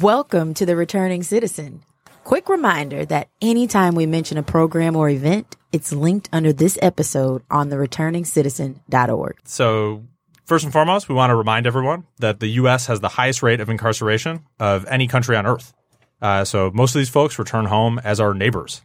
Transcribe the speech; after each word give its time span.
Welcome 0.00 0.54
to 0.54 0.64
the 0.64 0.76
Returning 0.76 1.22
Citizen. 1.22 1.82
Quick 2.24 2.48
reminder 2.48 3.04
that 3.04 3.28
anytime 3.42 3.94
we 3.94 4.06
mention 4.06 4.38
a 4.38 4.42
program 4.42 4.96
or 4.96 5.10
event, 5.10 5.56
it's 5.72 5.92
linked 5.92 6.26
under 6.32 6.54
this 6.54 6.78
episode 6.80 7.42
on 7.50 7.68
the 7.68 7.76
returningscitizen.org. 7.76 9.36
So, 9.44 10.04
first 10.46 10.64
and 10.64 10.72
foremost, 10.72 11.10
we 11.10 11.14
want 11.14 11.32
to 11.32 11.36
remind 11.36 11.66
everyone 11.66 12.06
that 12.18 12.40
the 12.40 12.46
U.S. 12.46 12.86
has 12.86 13.00
the 13.00 13.10
highest 13.10 13.42
rate 13.42 13.60
of 13.60 13.68
incarceration 13.68 14.46
of 14.58 14.86
any 14.86 15.06
country 15.06 15.36
on 15.36 15.44
earth. 15.44 15.74
Uh, 16.22 16.46
so, 16.46 16.70
most 16.72 16.94
of 16.94 17.00
these 17.00 17.10
folks 17.10 17.38
return 17.38 17.66
home 17.66 17.98
as 18.02 18.20
our 18.20 18.32
neighbors. 18.32 18.80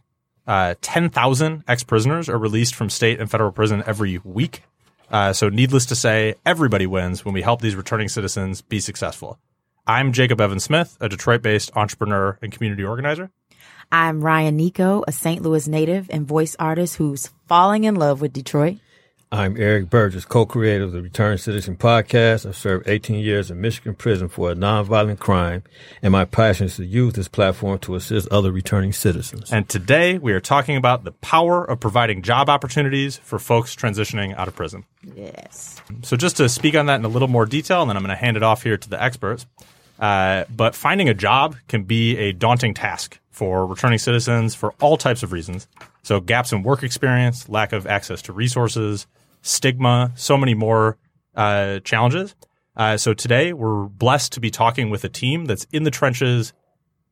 Uh, 0.46 0.74
10,000 0.82 1.64
ex 1.66 1.82
prisoners 1.82 2.28
are 2.28 2.36
released 2.38 2.74
from 2.74 2.90
state 2.90 3.20
and 3.20 3.30
federal 3.30 3.52
prison 3.52 3.82
every 3.86 4.18
week. 4.18 4.64
Uh, 5.10 5.32
so, 5.32 5.48
needless 5.48 5.86
to 5.86 5.94
say, 5.96 6.34
everybody 6.44 6.86
wins 6.86 7.24
when 7.24 7.32
we 7.32 7.40
help 7.40 7.62
these 7.62 7.74
returning 7.74 8.10
citizens 8.10 8.60
be 8.60 8.80
successful. 8.80 9.38
I'm 9.88 10.12
Jacob 10.12 10.40
Evan 10.40 10.58
Smith, 10.58 10.98
a 11.00 11.08
Detroit 11.08 11.42
based 11.42 11.70
entrepreneur 11.76 12.36
and 12.42 12.50
community 12.50 12.82
organizer. 12.82 13.30
I'm 13.92 14.20
Ryan 14.20 14.56
Nico, 14.56 15.04
a 15.06 15.12
St. 15.12 15.40
Louis 15.42 15.68
native 15.68 16.10
and 16.10 16.26
voice 16.26 16.56
artist 16.58 16.96
who's 16.96 17.30
falling 17.46 17.84
in 17.84 17.94
love 17.94 18.20
with 18.20 18.32
Detroit. 18.32 18.78
I'm 19.30 19.56
Eric 19.56 19.88
Burgess, 19.88 20.24
co-creator 20.24 20.82
of 20.82 20.90
the 20.90 21.02
Return 21.02 21.38
Citizen 21.38 21.76
podcast. 21.76 22.46
I've 22.46 22.56
served 22.56 22.88
18 22.88 23.20
years 23.20 23.48
in 23.48 23.60
Michigan 23.60 23.94
prison 23.94 24.28
for 24.28 24.50
a 24.50 24.56
nonviolent 24.56 25.20
crime, 25.20 25.62
and 26.02 26.10
my 26.10 26.24
passion 26.24 26.66
is 26.66 26.76
to 26.76 26.84
use 26.84 27.12
this 27.12 27.28
platform 27.28 27.78
to 27.80 27.94
assist 27.94 28.28
other 28.32 28.50
returning 28.50 28.92
citizens. 28.92 29.52
And 29.52 29.68
today 29.68 30.18
we 30.18 30.32
are 30.32 30.40
talking 30.40 30.76
about 30.76 31.04
the 31.04 31.12
power 31.12 31.64
of 31.64 31.78
providing 31.78 32.22
job 32.22 32.48
opportunities 32.48 33.18
for 33.18 33.38
folks 33.38 33.76
transitioning 33.76 34.36
out 34.36 34.48
of 34.48 34.56
prison. 34.56 34.84
Yes. 35.14 35.80
So 36.02 36.16
just 36.16 36.38
to 36.38 36.48
speak 36.48 36.74
on 36.74 36.86
that 36.86 36.98
in 36.98 37.04
a 37.04 37.08
little 37.08 37.28
more 37.28 37.46
detail, 37.46 37.82
and 37.82 37.90
then 37.90 37.96
I'm 37.96 38.02
going 38.02 38.16
to 38.16 38.20
hand 38.20 38.36
it 38.36 38.42
off 38.42 38.64
here 38.64 38.76
to 38.76 38.88
the 38.88 39.00
experts. 39.00 39.46
Uh, 39.98 40.44
but 40.54 40.74
finding 40.74 41.08
a 41.08 41.14
job 41.14 41.56
can 41.68 41.84
be 41.84 42.16
a 42.18 42.32
daunting 42.32 42.74
task 42.74 43.18
for 43.30 43.66
returning 43.66 43.98
citizens 43.98 44.54
for 44.54 44.74
all 44.80 44.96
types 44.96 45.22
of 45.22 45.32
reasons. 45.32 45.68
So 46.02 46.20
gaps 46.20 46.52
in 46.52 46.62
work 46.62 46.82
experience, 46.82 47.48
lack 47.48 47.72
of 47.72 47.86
access 47.86 48.22
to 48.22 48.32
resources, 48.32 49.06
stigma, 49.42 50.12
so 50.14 50.36
many 50.36 50.54
more 50.54 50.96
uh, 51.34 51.80
challenges. 51.80 52.34
Uh, 52.76 52.96
so 52.96 53.14
today 53.14 53.52
we're 53.52 53.84
blessed 53.84 54.32
to 54.32 54.40
be 54.40 54.50
talking 54.50 54.90
with 54.90 55.04
a 55.04 55.08
team 55.08 55.46
that's 55.46 55.66
in 55.72 55.82
the 55.84 55.90
trenches, 55.90 56.52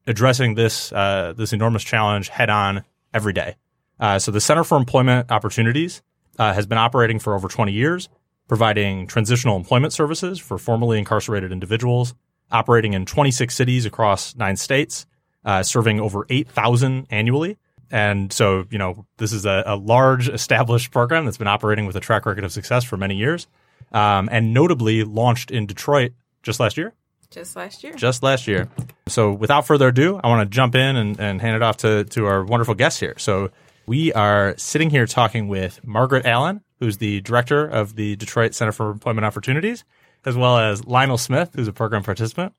addressing 0.06 0.54
this 0.54 0.92
uh, 0.92 1.32
this 1.36 1.52
enormous 1.52 1.82
challenge 1.82 2.28
head 2.28 2.50
on 2.50 2.84
every 3.12 3.32
day. 3.32 3.56
Uh, 3.98 4.18
so 4.18 4.30
the 4.30 4.40
Center 4.40 4.64
for 4.64 4.76
Employment 4.76 5.30
Opportunities 5.30 6.02
has 6.38 6.66
been 6.66 6.78
operating 6.78 7.18
for 7.18 7.34
over 7.34 7.48
20 7.48 7.72
years, 7.72 8.08
providing 8.48 9.06
transitional 9.06 9.56
employment 9.56 9.92
services 9.92 10.38
for 10.38 10.58
formerly 10.58 10.98
incarcerated 10.98 11.52
individuals, 11.52 12.14
operating 12.54 12.94
in 12.94 13.04
26 13.04 13.54
cities 13.54 13.84
across 13.84 14.34
nine 14.36 14.56
states, 14.56 15.06
uh, 15.44 15.62
serving 15.62 16.00
over 16.00 16.24
8,000 16.30 17.06
annually. 17.10 17.58
And 17.90 18.32
so, 18.32 18.64
you 18.70 18.78
know, 18.78 19.06
this 19.18 19.32
is 19.32 19.44
a, 19.44 19.62
a, 19.66 19.76
large 19.76 20.28
established 20.28 20.90
program 20.90 21.26
that's 21.26 21.36
been 21.36 21.48
operating 21.48 21.84
with 21.86 21.96
a 21.96 22.00
track 22.00 22.24
record 22.24 22.44
of 22.44 22.52
success 22.52 22.82
for 22.82 22.96
many 22.96 23.14
years, 23.14 23.46
um, 23.92 24.28
and 24.32 24.54
notably 24.54 25.04
launched 25.04 25.50
in 25.50 25.66
Detroit 25.66 26.12
just 26.42 26.60
last 26.60 26.76
year. 26.76 26.94
Just 27.30 27.56
last 27.56 27.84
year. 27.84 27.92
Just 27.94 28.22
last 28.22 28.46
year. 28.46 28.68
So, 29.08 29.32
without 29.32 29.66
further 29.66 29.88
ado, 29.88 30.20
I 30.22 30.28
want 30.28 30.48
to 30.48 30.54
jump 30.54 30.74
in 30.74 30.96
and, 30.96 31.20
and 31.20 31.40
hand 31.40 31.56
it 31.56 31.62
off 31.62 31.78
to, 31.78 32.04
to 32.04 32.26
our 32.26 32.44
wonderful 32.44 32.74
guests 32.74 33.00
here. 33.00 33.14
So, 33.18 33.50
we 33.86 34.12
are 34.14 34.54
sitting 34.56 34.88
here 34.88 35.06
talking 35.06 35.48
with 35.48 35.80
Margrit 35.84 36.24
Allen, 36.24 36.62
who's 36.78 36.98
the 36.98 37.20
director 37.20 37.66
of 37.66 37.96
the 37.96 38.16
Detroit 38.16 38.54
Center 38.54 38.72
for 38.72 38.90
Employment 38.90 39.26
Opportunities, 39.26 39.84
as 40.24 40.36
well 40.36 40.58
as 40.58 40.84
Lionel 40.84 41.18
Smith, 41.18 41.50
who's 41.54 41.68
a 41.68 41.72
program 41.72 42.02
participant. 42.02 42.54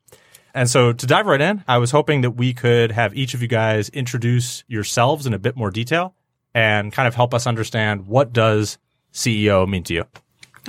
And 0.54 0.70
so 0.70 0.94
to 0.94 1.06
dive 1.06 1.26
right 1.26 1.42
in, 1.42 1.64
I 1.68 1.80
was 1.80 1.92
hoping 1.92 2.22
that 2.22 2.32
we 2.32 2.54
could 2.54 2.92
have 2.92 3.16
each 3.16 3.34
of 3.34 3.42
you 3.42 3.48
guys 3.48 3.90
introduce 3.90 4.64
yourselves 4.68 5.26
in 5.26 5.34
a 5.34 5.40
bit 5.40 5.58
more 5.58 5.70
detail 5.70 6.16
and 6.54 6.94
kind 6.94 7.08
of 7.08 7.16
help 7.16 7.34
us 7.34 7.46
understand 7.46 8.08
what 8.08 8.32
does 8.32 8.78
CEO 9.12 9.68
mean 9.68 9.84
to 9.84 9.94
you. 9.94 10.06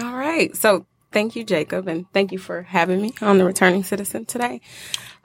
All 0.01 0.17
right. 0.17 0.55
So 0.57 0.87
thank 1.13 1.37
you, 1.37 1.45
Jacob, 1.45 1.87
and 1.87 2.05
thank 2.13 2.33
you 2.33 2.39
for 2.39 2.63
having 2.63 3.01
me 3.01 3.15
on 3.23 3.39
the 3.39 3.45
Returning 3.45 3.85
Citizen 3.85 4.25
today. 4.25 4.61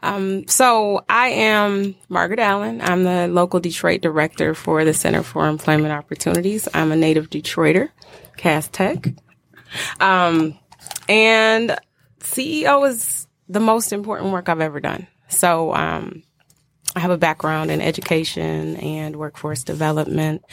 Um, 0.03 0.47
so 0.47 1.03
I 1.09 1.29
am 1.29 1.95
Margrit 2.09 2.39
Allen. 2.39 2.81
I'm 2.81 3.03
the 3.03 3.27
local 3.27 3.59
Detroit 3.59 4.01
director 4.01 4.53
for 4.53 4.85
the 4.85 4.93
Center 4.93 5.23
for 5.23 5.47
Employment 5.47 5.91
Opportunities. 5.91 6.67
I'm 6.73 6.91
a 6.91 6.95
native 6.95 7.29
Detroiter, 7.29 7.89
Cass 8.37 8.67
Tech. 8.67 9.07
Um, 9.99 10.57
and 11.07 11.77
CEO 12.19 12.87
is 12.87 13.27
the 13.49 13.59
most 13.59 13.93
important 13.93 14.31
work 14.31 14.49
I've 14.49 14.61
ever 14.61 14.79
done. 14.79 15.07
So, 15.27 15.73
um, 15.73 16.23
I 16.95 16.99
have 16.99 17.11
a 17.11 17.17
background 17.17 17.71
in 17.71 17.79
education 17.79 18.75
and 18.77 19.15
workforce 19.15 19.63
development, 19.63 20.43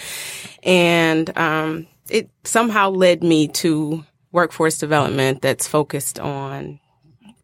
and 0.63 1.37
um, 1.37 1.89
it 2.09 2.31
somehow 2.45 2.91
led 2.91 3.25
me 3.25 3.49
to 3.49 4.05
workforce 4.31 4.79
development 4.79 5.43
that's 5.43 5.67
focused 5.67 6.21
on 6.21 6.79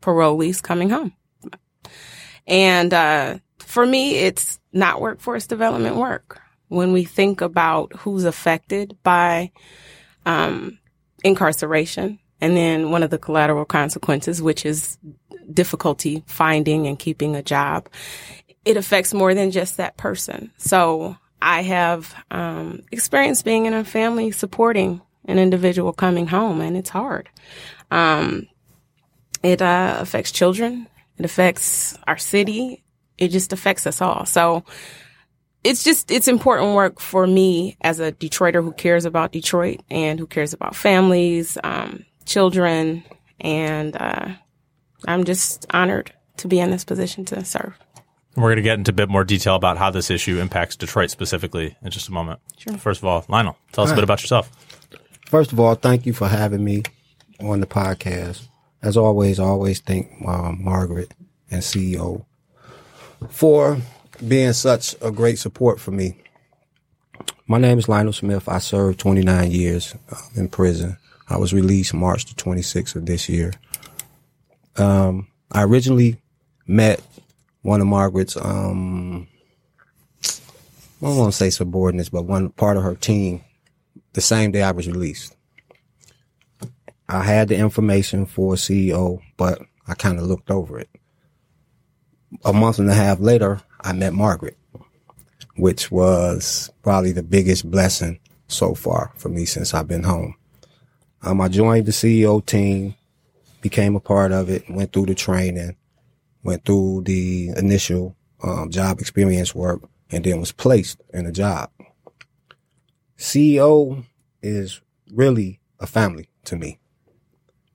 parolees 0.00 0.62
coming 0.62 0.91
home. 0.91 1.12
And 2.47 2.92
uh, 2.92 3.38
for 3.59 3.86
me, 3.86 4.16
it's 4.16 4.60
not 4.72 5.00
workforce 5.00 5.47
development 5.47 5.97
work. 5.97 6.41
When 6.69 6.92
we 6.92 7.04
think 7.04 7.41
about 7.41 7.92
who's 7.94 8.25
affected 8.25 8.97
by 9.03 9.50
um, 10.26 10.78
incarceration, 11.22 12.19
and 12.41 12.56
then 12.56 12.91
one 12.91 13.03
of 13.03 13.11
the 13.11 13.19
collateral 13.19 13.65
consequences, 13.65 14.43
which 14.43 14.67
is 14.67 14.99
difficulty 15.53 16.22
finding 16.27 16.87
and 16.87 16.99
keeping 16.99 17.37
a 17.37 17.43
job, 17.43 17.89
it 18.65 18.77
affects 18.77 19.12
more 19.12 19.34
than 19.34 19.50
just 19.50 19.77
that 19.77 19.97
person. 19.97 20.50
So 20.56 21.17
I 21.41 21.62
have 21.62 22.15
um, 22.31 22.83
experience 22.91 23.43
being 23.43 23.67
in 23.67 23.75
a 23.75 23.84
family 23.84 24.31
supporting 24.31 25.03
an 25.27 25.39
individual 25.39 25.93
coming 25.93 26.27
home, 26.27 26.61
and 26.61 26.77
it's 26.77 26.91
hard. 26.91 27.28
Um, 27.91 28.49
it 29.43 29.61
uh, 29.61 29.97
affects 30.01 30.33
children. 30.33 30.89
It 31.19 31.25
affects 31.25 31.97
our 32.06 32.16
city. 32.16 32.83
It 33.19 33.28
just 33.28 33.53
affects 33.53 33.87
us 33.87 34.01
all. 34.01 34.27
So 34.27 34.65
it's 35.62 35.84
just 35.84 36.11
it's 36.11 36.28
important 36.28 36.75
work 36.75 37.01
for 37.01 37.27
me 37.27 37.77
as 37.81 38.01
a 38.01 38.12
Detroiter 38.12 38.62
who 38.62 38.72
cares 38.72 39.05
about 39.05 39.33
Detroit 39.33 39.81
and 39.91 40.19
who 40.19 40.27
cares 40.27 40.53
about 40.53 40.77
families, 40.77 41.56
um, 41.65 42.05
children, 42.24 43.04
and 43.40 43.96
uh, 43.96 44.28
I'm 45.06 45.24
just 45.24 45.66
honored 45.70 46.12
to 46.38 46.48
be 46.48 46.60
in 46.60 46.70
this 46.70 46.84
position 46.84 47.24
to 47.26 47.44
serve. 47.44 47.74
We're 48.36 48.48
going 48.48 48.56
to 48.56 48.62
get 48.62 48.78
into 48.78 48.90
a 48.90 48.94
bit 48.94 49.08
more 49.08 49.22
detail 49.22 49.54
about 49.54 49.78
how 49.78 49.90
this 49.90 50.10
issue 50.10 50.40
impacts 50.40 50.74
Detroit 50.74 51.10
specifically 51.10 51.76
in 51.82 51.90
just 51.90 52.08
a 52.08 52.12
moment. 52.12 52.40
Sure. 52.56 52.76
First 52.76 53.00
of 53.00 53.04
all, 53.04 53.24
Lionel, 53.28 53.56
tell 53.72 53.84
us 53.84 53.92
a 53.92 53.94
bit 53.94 54.02
about 54.02 54.22
yourself. 54.22 54.50
First 55.26 55.52
of 55.52 55.60
all, 55.60 55.76
thank 55.76 56.04
you 56.04 56.12
for 56.12 56.26
having 56.26 56.64
me 56.64 56.82
on 57.40 57.60
the 57.60 57.66
podcast. 57.66 58.48
As 58.82 58.96
always, 58.96 59.38
I 59.38 59.44
always 59.44 59.80
thank 59.80 60.10
uh, 60.26 60.50
Margrit 60.52 61.12
and 61.50 61.62
CEO 61.62 62.24
for 63.30 63.78
being 64.26 64.52
such 64.52 64.94
a 65.00 65.10
great 65.10 65.38
support 65.38 65.80
for 65.80 65.91
me. 65.92 66.16
My 67.46 67.58
name 67.58 67.78
is 67.78 67.88
Lionel 67.88 68.12
Smith. 68.12 68.48
I 68.48 68.58
served 68.58 68.98
29 69.00 69.50
years 69.50 69.94
uh, 70.10 70.16
in 70.34 70.48
prison. 70.48 70.96
I 71.28 71.36
was 71.36 71.52
released 71.52 71.94
March 71.94 72.26
the 72.26 72.34
26th 72.34 72.96
of 72.96 73.06
this 73.06 73.28
year. 73.28 73.52
Um, 74.76 75.28
I 75.50 75.62
originally 75.62 76.20
met 76.66 77.02
one 77.62 77.80
of 77.80 77.86
Margrit's, 77.86 78.36
um, 78.36 79.26
I 80.22 81.06
don't 81.06 81.16
want 81.16 81.32
to 81.32 81.36
say 81.36 81.50
subordinates, 81.50 82.08
but 82.08 82.24
one 82.24 82.50
part 82.50 82.76
of 82.76 82.82
her 82.82 82.94
team 82.94 83.42
the 84.14 84.20
same 84.20 84.52
day 84.52 84.62
I 84.62 84.70
was 84.70 84.86
released. 84.86 85.36
I 87.08 87.22
had 87.22 87.48
the 87.48 87.56
information 87.56 88.26
for 88.26 88.54
CEO, 88.54 89.20
but 89.36 89.60
I 89.86 89.94
kind 89.94 90.18
of 90.18 90.24
looked 90.24 90.50
over 90.50 90.78
it. 90.78 90.88
A 92.44 92.52
month 92.52 92.78
and 92.78 92.88
a 92.88 92.94
half 92.94 93.20
later, 93.20 93.60
I 93.80 93.92
met 93.92 94.12
Margrit, 94.12 94.56
which 95.56 95.91
was 95.91 96.70
probably 96.82 97.12
the 97.12 97.22
biggest 97.22 97.70
blessing 97.70 98.18
so 98.48 98.74
far 98.74 99.12
for 99.16 99.28
me 99.28 99.44
since 99.44 99.74
I've 99.74 99.88
been 99.88 100.03
home. 100.03 100.34
Um, 101.24 101.41
I 101.41 101.48
joined 101.48 101.86
the 101.86 101.92
CEO 101.92 102.44
team, 102.44 102.94
became 103.62 103.97
a 103.97 104.00
part 104.00 104.30
of 104.30 104.50
it, 104.50 104.68
went 104.68 104.92
through 104.92 105.06
the 105.06 105.15
training, 105.15 105.74
went 106.42 106.66
through 106.66 107.04
the 107.06 107.48
initial 107.56 108.15
um, 108.42 108.71
job 108.71 109.00
experience 109.00 109.54
work, 109.54 109.80
and 110.10 110.22
then 110.22 110.38
was 110.38 110.53
placed 110.53 111.00
in 111.15 111.24
a 111.24 111.32
job. 111.32 111.71
CEO 113.16 114.04
is 114.42 114.82
really 115.10 115.60
a 115.80 115.86
family 115.86 116.28
to 116.44 116.56
me. 116.56 116.78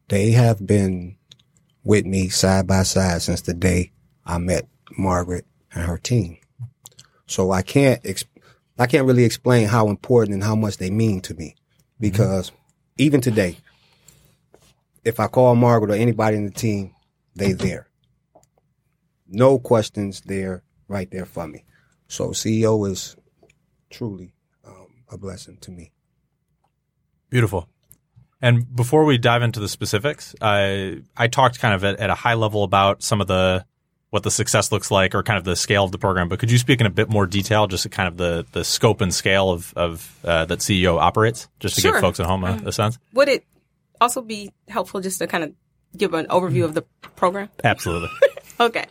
They 0.10 0.32
have 0.32 0.66
been 0.66 1.18
with 1.84 2.06
me 2.06 2.30
side 2.30 2.68
by 2.68 2.84
side 2.84 3.24
since 3.24 3.42
the 3.42 3.56
day 3.56 3.92
I 4.28 4.38
met 4.38 4.68
Margrit 4.98 5.44
and 5.74 5.86
her 5.86 5.98
team. 5.98 6.38
So 7.26 7.50
I 7.50 7.64
can't, 7.64 8.00
ex- 8.06 8.26
I 8.78 8.86
can't 8.86 9.08
really 9.08 9.24
explain 9.24 9.68
how 9.68 9.88
important 9.90 10.36
and 10.36 10.44
how 10.44 10.56
much 10.56 10.78
they 10.78 10.92
mean 10.92 11.22
to 11.22 11.34
me 11.34 11.56
because 12.00 12.52
even 13.00 13.22
today, 13.22 13.58
if 15.04 15.20
I 15.20 15.28
call 15.28 15.56
Margrit 15.56 15.90
or 15.90 15.94
anybody 15.94 16.38
in 16.38 16.46
the 16.46 16.52
team, 16.52 16.94
they 17.36 17.54
there. 17.54 17.88
no 19.28 19.58
questions 19.58 20.22
there, 20.22 20.64
right 20.88 21.10
there 21.10 21.26
for 21.26 21.48
me. 21.48 21.64
So 22.08 22.30
CEO 22.30 22.90
is 22.90 23.16
truly 23.90 24.34
um, 24.66 24.88
a 25.10 25.18
blessing 25.18 25.58
to 25.62 25.72
me. 25.72 25.92
Beautiful. 27.30 27.70
And 28.42 28.76
before 28.76 29.06
we 29.06 29.18
dive 29.18 29.44
into 29.44 29.60
the 29.60 29.70
specifics, 29.70 30.36
I 30.42 31.02
I 31.16 31.28
talked 31.28 31.60
kind 31.60 31.74
of 31.74 31.84
at, 31.84 32.00
at, 32.00 32.10
a 32.10 32.16
high 32.16 32.34
level 32.34 32.64
about 32.64 33.04
some 33.04 33.22
of 33.22 33.28
the 33.28 33.66
what 34.10 34.24
the 34.24 34.32
success 34.32 34.72
looks 34.72 34.90
like 34.90 35.14
or 35.14 35.24
kind 35.24 35.38
of 35.38 35.44
the 35.44 35.56
scale 35.56 35.84
of 35.84 35.92
the 35.92 35.98
program. 35.98 36.30
But 36.30 36.40
could 36.40 36.52
you 36.52 36.58
speak 36.58 36.80
in 36.80 36.86
a 36.86 36.90
bit 36.90 37.10
more 37.10 37.26
detail, 37.26 37.68
just 37.68 37.90
kind 37.92 38.08
of 38.08 38.18
the 38.18 38.46
the 38.52 38.64
scope 38.64 39.02
and 39.02 39.14
scale 39.14 39.50
of 39.50 39.74
of 39.76 40.20
uh, 40.24 40.46
that 40.46 40.60
CEO 40.60 41.00
operates, 41.00 41.48
just 41.60 41.76
to 41.76 41.82
sure. 41.82 41.94
give 41.94 42.02
folks 42.02 42.20
at 42.20 42.26
home 42.26 42.44
a, 42.44 42.62
a 42.66 42.72
sense? 42.72 42.98
Would 43.14 43.30
it 43.30 43.46
also 44.02 44.22
be 44.22 44.52
helpful 44.68 45.02
just 45.02 45.20
to 45.20 45.28
kind 45.28 45.44
of 45.44 45.54
give 45.96 46.14
an 46.14 46.26
overview 46.28 46.64
of 46.64 46.74
the 46.74 46.84
program? 47.16 47.50
Absolutely. 47.64 48.10
okay. 48.60 48.86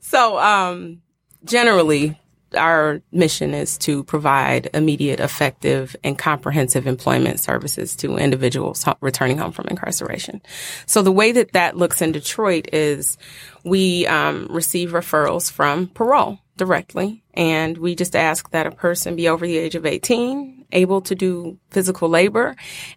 So 0.00 0.38
um, 0.38 1.02
generally, 1.44 2.18
our 2.56 3.00
mission 3.12 3.54
is 3.54 3.78
to 3.78 4.04
provide 4.04 4.70
immediate, 4.74 5.20
effective, 5.20 5.94
and 6.04 6.18
comprehensive 6.18 6.86
employment 6.86 7.40
services 7.40 7.96
to 7.96 8.16
individuals 8.16 8.84
returning 9.00 9.38
home 9.38 9.52
from 9.52 9.68
incarceration. 9.68 10.42
So 10.86 11.02
the 11.02 11.12
way 11.12 11.32
that 11.32 11.52
that 11.52 11.76
looks 11.76 12.02
in 12.02 12.12
Detroit 12.12 12.68
is 12.72 13.18
we 13.64 14.06
um, 14.06 14.46
receive 14.50 14.90
referrals 14.90 15.50
from 15.50 15.88
parole 15.88 16.38
directly, 16.56 17.24
and 17.34 17.76
we 17.78 17.94
just 17.94 18.14
ask 18.14 18.50
that 18.50 18.66
a 18.66 18.70
person 18.70 19.16
be 19.16 19.28
over 19.28 19.46
the 19.46 19.56
age 19.58 19.74
of 19.74 19.86
18 19.86 20.63
able 20.74 21.00
to 21.02 21.14
do 21.14 21.58
physical 21.70 22.08
labor. 22.08 22.56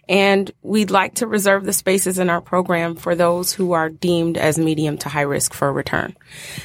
And 0.09 0.51
we'd 0.62 0.91
like 0.91 1.15
to 1.15 1.27
reserve 1.27 1.63
the 1.63 1.74
spaces 1.74 2.19
in 2.19 2.29
our 2.29 2.41
program 2.41 2.95
for 2.95 3.15
those 3.15 3.53
who 3.53 3.71
are 3.71 3.89
deemed 3.89 4.38
as 4.38 4.57
medium 4.57 4.97
to 5.00 5.09
high 5.09 5.21
risk 5.21 5.53
for 5.53 5.71
return. 5.71 6.15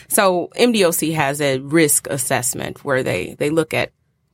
So 0.09 0.49
MDOC 0.57 1.15
has 1.15 1.41
a 1.41 1.59
risk 1.59 2.07
assessment 2.09 2.85
where 2.85 3.03
they, 3.03 3.35
they 3.35 3.51
look 3.51 3.75
at 3.75 3.93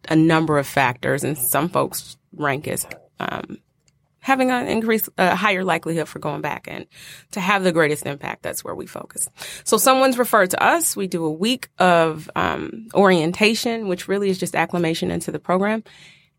a 0.08 0.16
number 0.16 0.58
of 0.58 0.66
factors 0.66 1.24
and 1.24 1.36
some 1.36 1.68
folks 1.68 2.16
rank 2.32 2.68
as, 2.68 2.86
um, 3.20 3.58
having 4.20 4.50
an 4.50 4.66
increase, 4.68 5.08
a 5.16 5.34
higher 5.34 5.64
likelihood 5.64 6.06
for 6.06 6.18
going 6.18 6.42
back 6.42 6.66
and 6.68 6.86
to 7.30 7.40
have 7.40 7.64
the 7.64 7.72
greatest 7.72 8.04
impact. 8.04 8.42
That's 8.42 8.62
where 8.62 8.74
we 8.74 8.86
focus. 8.86 9.28
So 9.64 9.78
someone's 9.78 10.18
referred 10.18 10.50
to 10.50 10.62
us. 10.62 10.96
We 10.96 11.06
do 11.06 11.24
a 11.24 11.30
week 11.30 11.68
of 11.78 12.30
um, 12.36 12.88
orientation, 12.94 13.88
which 13.88 14.06
really 14.06 14.28
is 14.28 14.38
just 14.38 14.54
acclimation 14.54 15.10
into 15.10 15.32
the 15.32 15.38
program. 15.38 15.82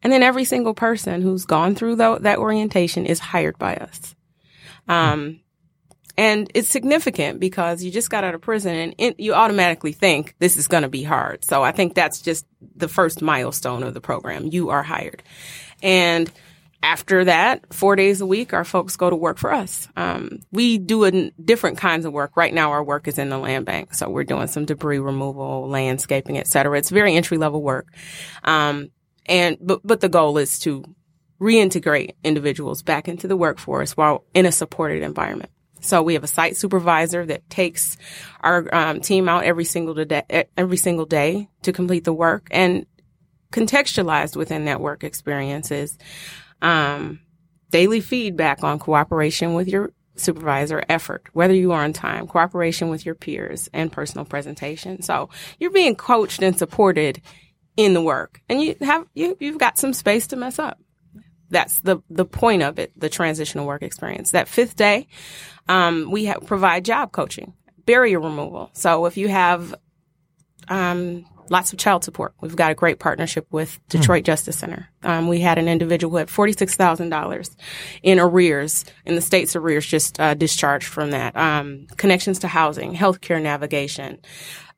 And 0.01 0.13
then 0.13 0.24
every 0.24 0.46
single 0.46 0.74
person 0.74 1.22
who's 1.22 1.46
gone 1.46 1.75
through 1.75 1.98
the, 1.98 2.19
that 2.19 2.38
orientation 2.38 3.06
is 3.06 3.19
hired 3.19 3.57
by 3.57 3.75
us. 3.75 4.16
Um, 4.88 5.42
and 6.18 6.51
it's 6.54 6.69
significant 6.69 7.40
because 7.40 7.84
you 7.84 7.92
just 7.92 8.10
got 8.10 8.24
out 8.24 8.36
of 8.36 8.42
prison 8.42 8.75
and 8.75 8.96
it, 8.98 9.19
you 9.19 9.34
automatically 9.34 9.92
think 9.92 10.36
this 10.40 10.57
is 10.57 10.68
going 10.68 10.84
to 10.84 10.90
be 10.90 11.04
hard. 11.04 11.46
So 11.46 11.63
I 11.63 11.72
think 11.72 11.96
that's 11.96 12.22
just 12.22 12.46
the 12.75 12.88
first 12.88 13.22
milestone 13.22 13.84
of 13.84 13.94
the 13.94 14.01
program. 14.01 14.48
You 14.48 14.69
are 14.69 14.84
hired. 14.84 15.24
And 15.81 16.31
after 16.81 17.25
that, 17.25 17.74
four 17.74 17.98
days 17.98 18.22
a 18.22 18.25
week, 18.25 18.54
our 18.54 18.63
folks 18.63 18.96
go 18.96 19.10
to 19.10 19.16
work 19.16 19.38
for 19.38 19.54
us. 19.54 19.90
Um, 19.98 20.40
we 20.51 20.78
do 20.78 21.04
a, 21.04 21.31
different 21.31 21.78
kinds 21.78 22.06
of 22.06 22.13
work. 22.13 22.38
Right 22.38 22.54
now, 22.54 22.72
our 22.72 22.84
work 22.84 23.07
is 23.10 23.18
in 23.18 23.30
the 23.30 23.38
land 23.38 23.66
bank, 23.66 23.94
so 23.94 24.10
we're 24.10 24.24
doing 24.24 24.48
some 24.48 24.63
debris 24.63 25.00
removal, 25.00 25.68
landscaping, 25.68 26.38
et 26.38 26.48
cetera. 26.48 26.78
It's 26.78 26.90
very 26.90 27.16
entry 27.16 27.38
level 27.38 27.62
work. 27.62 27.94
Um, 28.46 28.92
and, 29.29 29.57
but, 29.61 29.81
but 29.85 30.01
the 30.01 30.09
goal 30.09 30.37
is 30.37 30.59
to 30.59 30.83
reintegrate 31.39 32.15
individuals 32.23 32.83
back 32.83 33.07
into 33.07 33.27
the 33.27 33.37
workforce 33.37 33.95
while 33.95 34.25
in 34.33 34.45
a 34.45 34.51
supported 34.51 35.03
environment. 35.03 35.51
So 35.81 36.03
we 36.03 36.15
have 36.15 36.25
a 36.25 36.27
site 36.27 36.57
supervisor 36.57 37.25
that 37.25 37.49
takes 37.49 37.95
our 38.41 38.67
um, 38.75 38.99
team 38.99 39.29
out 39.29 39.45
every 39.45 39.63
single 39.63 39.93
day, 39.93 40.45
every 40.57 40.75
single 40.75 41.05
day 41.05 41.47
to 41.61 41.71
complete 41.71 42.03
the 42.03 42.13
work 42.13 42.47
and 42.51 42.85
contextualized 43.53 44.35
within 44.35 44.65
that 44.65 44.81
work 44.81 45.03
experiences, 45.03 45.97
um, 46.61 47.21
daily 47.71 48.01
feedback 48.01 48.63
on 48.63 48.77
cooperation 48.79 49.53
with 49.53 49.69
your 49.69 49.93
supervisor 50.15 50.83
effort, 50.89 51.23
whether 51.31 51.53
you 51.53 51.71
are 51.71 51.83
on 51.83 51.93
time, 51.93 52.27
cooperation 52.27 52.89
with 52.89 53.05
your 53.05 53.15
peers 53.15 53.69
and 53.73 53.91
personal 53.91 54.25
presentation. 54.25 55.01
So 55.01 55.29
you're 55.59 55.71
being 55.71 55.95
coached 55.95 56.41
and 56.43 56.57
supported 56.57 57.21
in 57.79 57.93
the 57.93 58.01
work. 58.01 58.41
And 58.49 58.61
you 58.61 58.75
have 58.81 59.07
you 59.13 59.37
you've 59.39 59.57
got 59.57 59.77
some 59.77 59.93
space 59.93 60.27
to 60.27 60.35
mess 60.35 60.59
up. 60.59 60.77
That's 61.49 61.79
the 61.79 61.99
the 62.09 62.25
point 62.25 62.61
of 62.61 62.77
it 62.77 62.91
the 62.99 63.07
transitional 63.07 63.65
work 63.65 63.83
experience. 63.83 64.31
That 64.31 64.49
fifth 64.49 64.75
day 64.75 65.07
um, 65.69 66.11
we 66.11 66.25
have, 66.25 66.45
provide 66.45 66.83
job 66.83 67.13
coaching 67.13 67.53
barrier 67.85 68.19
removal. 68.19 68.69
So 68.73 69.05
if 69.05 69.15
you 69.15 69.29
have 69.29 69.73
um, 70.67 71.25
lots 71.49 71.71
of 71.71 71.79
child 71.79 72.03
support 72.03 72.33
we've 72.41 72.55
got 72.57 72.69
a 72.69 72.75
great 72.75 72.99
partnership 72.99 73.47
with 73.49 73.79
detroit 73.87 74.23
mm. 74.23 74.25
justice 74.25 74.57
center. 74.57 74.89
Um, 75.03 75.29
we 75.29 75.39
had 75.39 75.57
an 75.57 75.69
individual 75.69 76.11
who 76.11 76.17
had 76.17 76.27
$46000 76.27 77.55
in 78.03 78.19
arrears 78.19 78.83
in 79.05 79.15
the 79.15 79.21
state's 79.21 79.55
arrears 79.55 79.85
just 79.85 80.19
uh, 80.19 80.33
discharged 80.33 80.85
from 80.85 81.11
that. 81.11 81.33
Um, 81.37 81.87
connections 81.95 82.39
to 82.39 82.49
housing 82.49 82.93
healthcare 82.93 83.41
navigation 83.41 84.19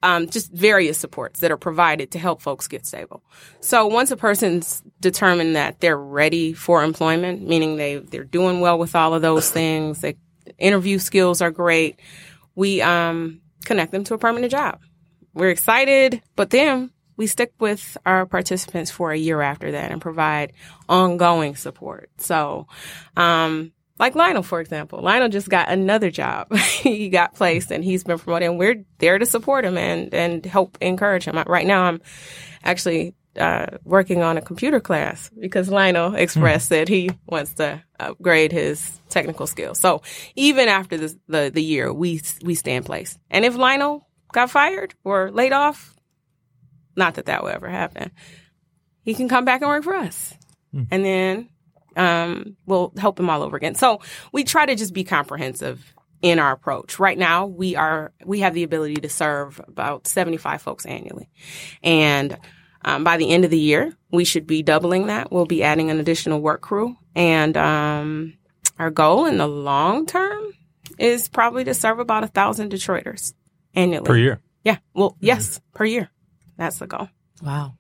um, 0.03 0.29
just 0.29 0.51
various 0.51 0.97
supports 0.97 1.39
that 1.41 1.51
are 1.51 1.57
provided 1.57 2.11
to 2.11 2.19
help 2.19 2.41
folks 2.41 2.67
get 2.67 2.85
stable. 2.85 3.23
So 3.59 3.87
once 3.87 4.11
a 4.11 4.17
person's 4.17 4.81
determined 4.99 5.55
that 5.55 5.79
they're 5.79 5.97
ready 5.97 6.53
for 6.53 6.83
employment, 6.83 7.47
meaning 7.47 7.77
they 7.77 7.97
they're 7.97 8.23
doing 8.23 8.59
well 8.59 8.79
with 8.79 8.95
all 8.95 9.13
of 9.13 9.21
those 9.21 9.49
things, 9.49 10.01
they 10.01 10.17
interview 10.57 10.99
skills 10.99 11.41
are 11.41 11.51
great, 11.51 11.99
we 12.55 12.81
um, 12.81 13.41
connect 13.65 13.91
them 13.91 14.03
to 14.05 14.13
a 14.13 14.17
permanent 14.17 14.51
job. 14.51 14.79
We're 15.33 15.49
excited, 15.49 16.21
but 16.35 16.49
then 16.49 16.91
we 17.15 17.27
stick 17.27 17.53
with 17.59 17.97
our 18.05 18.25
participants 18.25 18.91
for 18.91 19.11
a 19.11 19.17
year 19.17 19.41
after 19.41 19.71
that 19.71 19.91
and 19.91 20.01
provide 20.01 20.53
ongoing 20.89 21.55
support. 21.55 22.09
So, 22.17 22.67
um, 23.15 23.71
like 24.01 24.15
Lionel, 24.15 24.41
for 24.41 24.59
example. 24.59 24.99
Lionel 24.99 25.29
just 25.29 25.47
got 25.47 25.69
another 25.69 26.09
job. 26.09 26.53
he 26.57 27.07
got 27.07 27.35
placed 27.35 27.71
and 27.71 27.83
he's 27.83 28.03
been 28.03 28.17
promoted 28.17 28.49
and 28.49 28.57
we're 28.57 28.83
there 28.97 29.19
to 29.19 29.27
support 29.27 29.63
him 29.63 29.77
and, 29.77 30.11
and 30.11 30.43
help 30.43 30.75
encourage 30.81 31.23
him. 31.23 31.37
Right 31.45 31.67
now 31.67 31.83
I'm 31.83 32.01
actually 32.63 33.13
uh, 33.37 33.67
working 33.83 34.23
on 34.23 34.37
a 34.37 34.41
computer 34.41 34.79
class 34.79 35.29
because 35.39 35.69
Lionel 35.69 36.15
expressed 36.15 36.67
mm. 36.67 36.69
that 36.79 36.87
he 36.89 37.11
wants 37.27 37.53
to 37.53 37.81
upgrade 37.99 38.51
his 38.51 38.99
technical 39.09 39.45
skills. 39.45 39.79
So 39.79 40.01
even 40.35 40.67
after 40.67 40.97
the, 40.97 41.15
the, 41.27 41.51
the 41.53 41.63
year, 41.63 41.93
we, 41.93 42.21
we 42.43 42.55
stay 42.55 42.75
in 42.75 42.83
place. 42.83 43.19
And 43.29 43.45
if 43.45 43.55
Lionel 43.55 44.07
got 44.33 44.49
fired 44.49 44.95
or 45.03 45.29
laid 45.29 45.53
off, 45.53 45.93
not 46.95 47.13
that 47.13 47.27
that 47.27 47.43
will 47.43 47.51
ever 47.51 47.69
happen, 47.69 48.09
he 49.03 49.13
can 49.13 49.29
come 49.29 49.45
back 49.45 49.61
and 49.61 49.69
work 49.69 49.83
for 49.83 49.95
us. 49.95 50.33
Mm. 50.73 50.87
And 50.89 51.05
then 51.05 51.49
um, 51.95 52.55
we'll 52.65 52.93
help 52.97 53.17
them 53.17 53.29
all 53.29 53.43
over 53.43 53.57
again. 53.57 53.75
So 53.75 54.01
we 54.31 54.43
try 54.43 54.65
to 54.65 54.75
just 54.75 54.93
be 54.93 55.03
comprehensive 55.03 55.93
in 56.21 56.39
our 56.39 56.51
approach. 56.51 56.99
Right 56.99 57.17
now, 57.17 57.45
we 57.45 57.75
are 57.75 58.13
we 58.25 58.41
have 58.41 58.53
the 58.53 58.63
ability 58.63 58.95
to 58.95 59.09
serve 59.09 59.59
about 59.67 60.07
75 60.07 60.61
folks 60.61 60.85
annually, 60.85 61.29
and 61.83 62.37
um, 62.83 63.03
by 63.03 63.17
the 63.17 63.29
end 63.29 63.45
of 63.45 63.51
the 63.51 63.59
year, 63.59 63.95
we 64.11 64.25
should 64.25 64.47
be 64.47 64.63
doubling 64.63 65.07
that. 65.07 65.31
We'll 65.31 65.45
be 65.45 65.63
adding 65.63 65.89
an 65.89 65.99
additional 65.99 66.41
work 66.41 66.61
crew, 66.61 66.95
and 67.15 67.57
um, 67.57 68.33
our 68.79 68.91
goal 68.91 69.25
in 69.25 69.37
the 69.37 69.47
long 69.47 70.05
term 70.05 70.51
is 70.97 71.29
probably 71.29 71.63
to 71.63 71.73
serve 71.73 71.99
about 71.99 72.23
a 72.23 72.27
thousand 72.27 72.71
Detroiters 72.71 73.33
annually 73.73 74.05
per 74.05 74.17
year. 74.17 74.39
Yeah, 74.63 74.77
well, 74.93 75.11
mm-hmm. 75.11 75.25
yes, 75.25 75.59
per 75.73 75.85
year. 75.85 76.09
That's 76.57 76.77
the 76.77 76.87
goal. 76.87 77.09
Wow. 77.41 77.75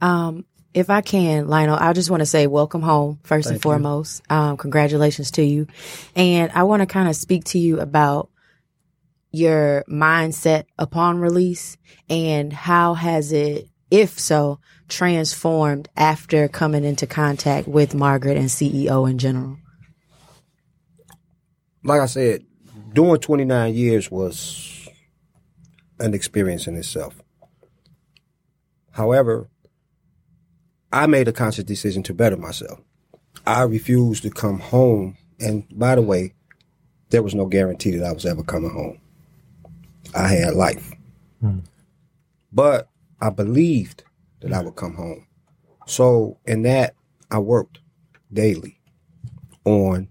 Um, 0.00 0.46
if 0.74 0.90
I 0.90 1.00
can, 1.00 1.46
Lionel, 1.46 1.78
I 1.80 1.92
just 1.92 2.10
want 2.10 2.20
to 2.20 2.26
say 2.26 2.48
welcome 2.48 2.82
home 2.82 3.20
first 3.22 3.46
Thank 3.46 3.54
and 3.54 3.62
foremost. 3.62 4.22
Um, 4.28 4.56
congratulations 4.56 5.30
to 5.32 5.42
you. 5.42 5.68
And 6.16 6.50
I 6.52 6.64
want 6.64 6.80
to 6.80 6.86
kind 6.86 7.08
of 7.08 7.14
speak 7.14 7.44
to 7.44 7.58
you 7.60 7.80
about 7.80 8.28
your 9.30 9.84
mindset 9.88 10.64
upon 10.76 11.18
release 11.18 11.76
and 12.10 12.52
how 12.52 12.94
has 12.94 13.32
it, 13.32 13.68
if 13.90 14.18
so, 14.18 14.58
transformed 14.88 15.88
after 15.96 16.48
coming 16.48 16.84
into 16.84 17.06
contact 17.06 17.68
with 17.68 17.92
Margrit 17.92 18.36
and 18.36 18.48
CEO 18.48 19.08
in 19.08 19.18
general? 19.18 19.56
Like 21.84 22.00
I 22.00 22.06
said, 22.06 22.44
doing 22.92 23.20
29 23.20 23.74
years 23.74 24.10
was 24.10 24.88
an 26.00 26.14
experience 26.14 26.66
in 26.66 26.74
itself. 26.74 27.20
However, 28.92 29.48
I 30.94 31.06
made 31.06 31.26
a 31.26 31.32
conscious 31.32 31.64
decision 31.64 32.04
to 32.04 32.14
better 32.14 32.36
myself. 32.36 32.80
I 33.44 33.62
refused 33.62 34.22
to 34.22 34.30
come 34.30 34.60
home. 34.60 35.16
And 35.40 35.66
by 35.76 35.96
the 35.96 36.02
way, 36.02 36.34
there 37.10 37.20
was 37.20 37.34
no 37.34 37.46
guarantee 37.46 37.96
that 37.96 38.06
I 38.06 38.12
was 38.12 38.24
ever 38.24 38.44
coming 38.44 38.70
home. 38.70 39.00
I 40.14 40.28
had 40.28 40.54
life. 40.54 40.92
Hmm. 41.40 41.58
But 42.52 42.88
I 43.20 43.30
believed 43.30 44.04
that 44.38 44.52
I 44.52 44.62
would 44.62 44.76
come 44.76 44.94
home. 44.94 45.26
So 45.88 46.38
in 46.44 46.62
that, 46.62 46.94
I 47.28 47.40
worked 47.40 47.80
daily 48.32 48.78
on 49.64 50.06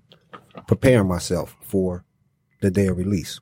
preparing 0.68 1.08
myself 1.08 1.56
for 1.62 2.04
the 2.62 2.70
day 2.70 2.88
of 2.88 2.98
release. 2.98 3.40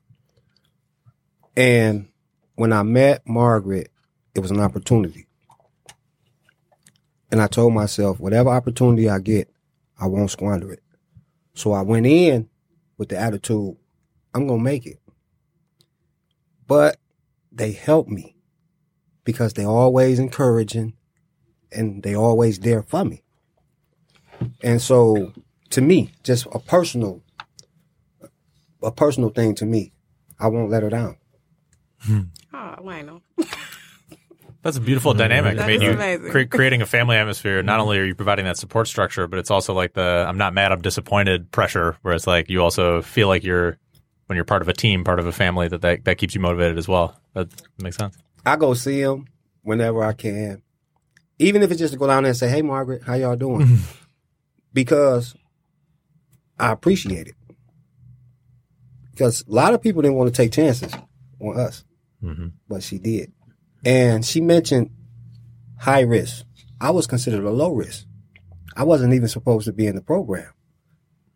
And 1.56 2.08
when 2.54 2.72
I 2.72 2.84
met 2.84 3.26
Margrit, 3.26 3.88
it 4.32 4.40
was 4.40 4.52
an 4.52 4.60
opportunity. 4.60 5.26
And 7.32 7.40
I 7.40 7.46
told 7.46 7.72
myself, 7.72 8.20
whatever 8.20 8.50
opportunity 8.50 9.08
I 9.08 9.18
get, 9.18 9.48
I 9.98 10.06
won't 10.06 10.30
squander 10.30 10.70
it. 10.70 10.82
So 11.54 11.72
I 11.72 11.80
went 11.80 12.04
in 12.04 12.50
with 12.98 13.08
the 13.08 13.18
attitude, 13.18 13.74
I'm 14.34 14.46
going 14.46 14.60
to 14.60 14.64
make 14.64 14.86
it. 14.86 14.98
But 16.66 16.98
they 17.50 17.72
helped 17.72 18.10
me 18.10 18.36
because 19.24 19.54
they're 19.54 19.66
always 19.66 20.18
encouraging 20.18 20.92
and 21.72 22.02
they 22.02 22.14
always 22.14 22.58
there 22.58 22.82
for 22.82 23.04
me. 23.04 23.22
And 24.62 24.80
so 24.82 25.32
to 25.70 25.80
me, 25.80 26.12
just 26.22 26.46
a 26.52 26.58
personal, 26.58 27.22
a 28.82 28.92
personal 28.92 29.30
thing 29.30 29.54
to 29.54 29.64
me, 29.64 29.92
I 30.38 30.48
won't 30.48 30.70
let 30.70 30.82
her 30.82 30.90
down. 30.90 31.16
Ah, 32.52 32.76
oh, 32.78 32.84
Lionel. 32.84 33.22
That's 34.62 34.76
a 34.76 34.80
beautiful 34.80 35.12
dynamic. 35.12 35.56
That 35.56 35.64
I 35.64 35.66
mean, 35.66 35.76
is 35.76 35.82
you 35.82 35.90
amazing. 35.92 36.30
cre- 36.30 36.42
creating 36.56 36.82
a 36.82 36.86
family 36.86 37.16
atmosphere. 37.16 37.62
Not 37.62 37.80
only 37.80 37.98
are 37.98 38.04
you 38.04 38.14
providing 38.14 38.44
that 38.44 38.56
support 38.56 38.86
structure, 38.86 39.26
but 39.26 39.40
it's 39.40 39.50
also 39.50 39.74
like 39.74 39.94
the 39.94 40.24
"I'm 40.28 40.38
not 40.38 40.54
mad, 40.54 40.70
I'm 40.70 40.80
disappointed" 40.80 41.50
pressure, 41.50 41.96
where 42.02 42.14
it's 42.14 42.26
like 42.26 42.48
you 42.48 42.62
also 42.62 43.02
feel 43.02 43.26
like 43.26 43.42
you're 43.42 43.78
when 44.26 44.36
you're 44.36 44.44
part 44.44 44.62
of 44.62 44.68
a 44.68 44.72
team, 44.72 45.02
part 45.02 45.18
of 45.18 45.26
a 45.26 45.32
family, 45.32 45.68
that 45.68 45.82
that, 45.82 46.04
that 46.04 46.18
keeps 46.18 46.34
you 46.34 46.40
motivated 46.40 46.78
as 46.78 46.86
well. 46.86 47.20
That 47.34 47.48
makes 47.78 47.96
sense. 47.96 48.16
I 48.46 48.56
go 48.56 48.74
see 48.74 49.00
him 49.00 49.26
whenever 49.62 50.02
I 50.04 50.12
can, 50.12 50.62
even 51.38 51.62
if 51.62 51.70
it's 51.70 51.80
just 51.80 51.92
to 51.92 51.98
go 51.98 52.06
down 52.06 52.22
there 52.22 52.30
and 52.30 52.36
say, 52.36 52.48
"Hey, 52.48 52.62
Margrit, 52.62 53.02
how 53.02 53.14
y'all 53.14 53.36
doing?" 53.36 53.78
because 54.72 55.34
I 56.58 56.70
appreciate 56.70 57.26
it. 57.26 57.34
Because 59.10 59.44
a 59.46 59.52
lot 59.52 59.74
of 59.74 59.82
people 59.82 60.02
didn't 60.02 60.16
want 60.16 60.32
to 60.32 60.36
take 60.36 60.52
chances 60.52 60.92
on 61.40 61.58
us, 61.58 61.84
mm-hmm. 62.22 62.48
but 62.68 62.82
she 62.82 62.98
did, 62.98 63.32
and 63.84 64.24
she 64.24 64.40
mentioned 64.40 64.90
high 65.78 66.00
risk. 66.02 66.44
I 66.80 66.90
was 66.90 67.06
considered 67.06 67.44
a 67.44 67.50
low 67.50 67.72
risk. 67.72 68.06
I 68.76 68.84
wasn't 68.84 69.14
even 69.14 69.28
supposed 69.28 69.66
to 69.66 69.72
be 69.72 69.86
in 69.86 69.94
the 69.94 70.02
program, 70.02 70.52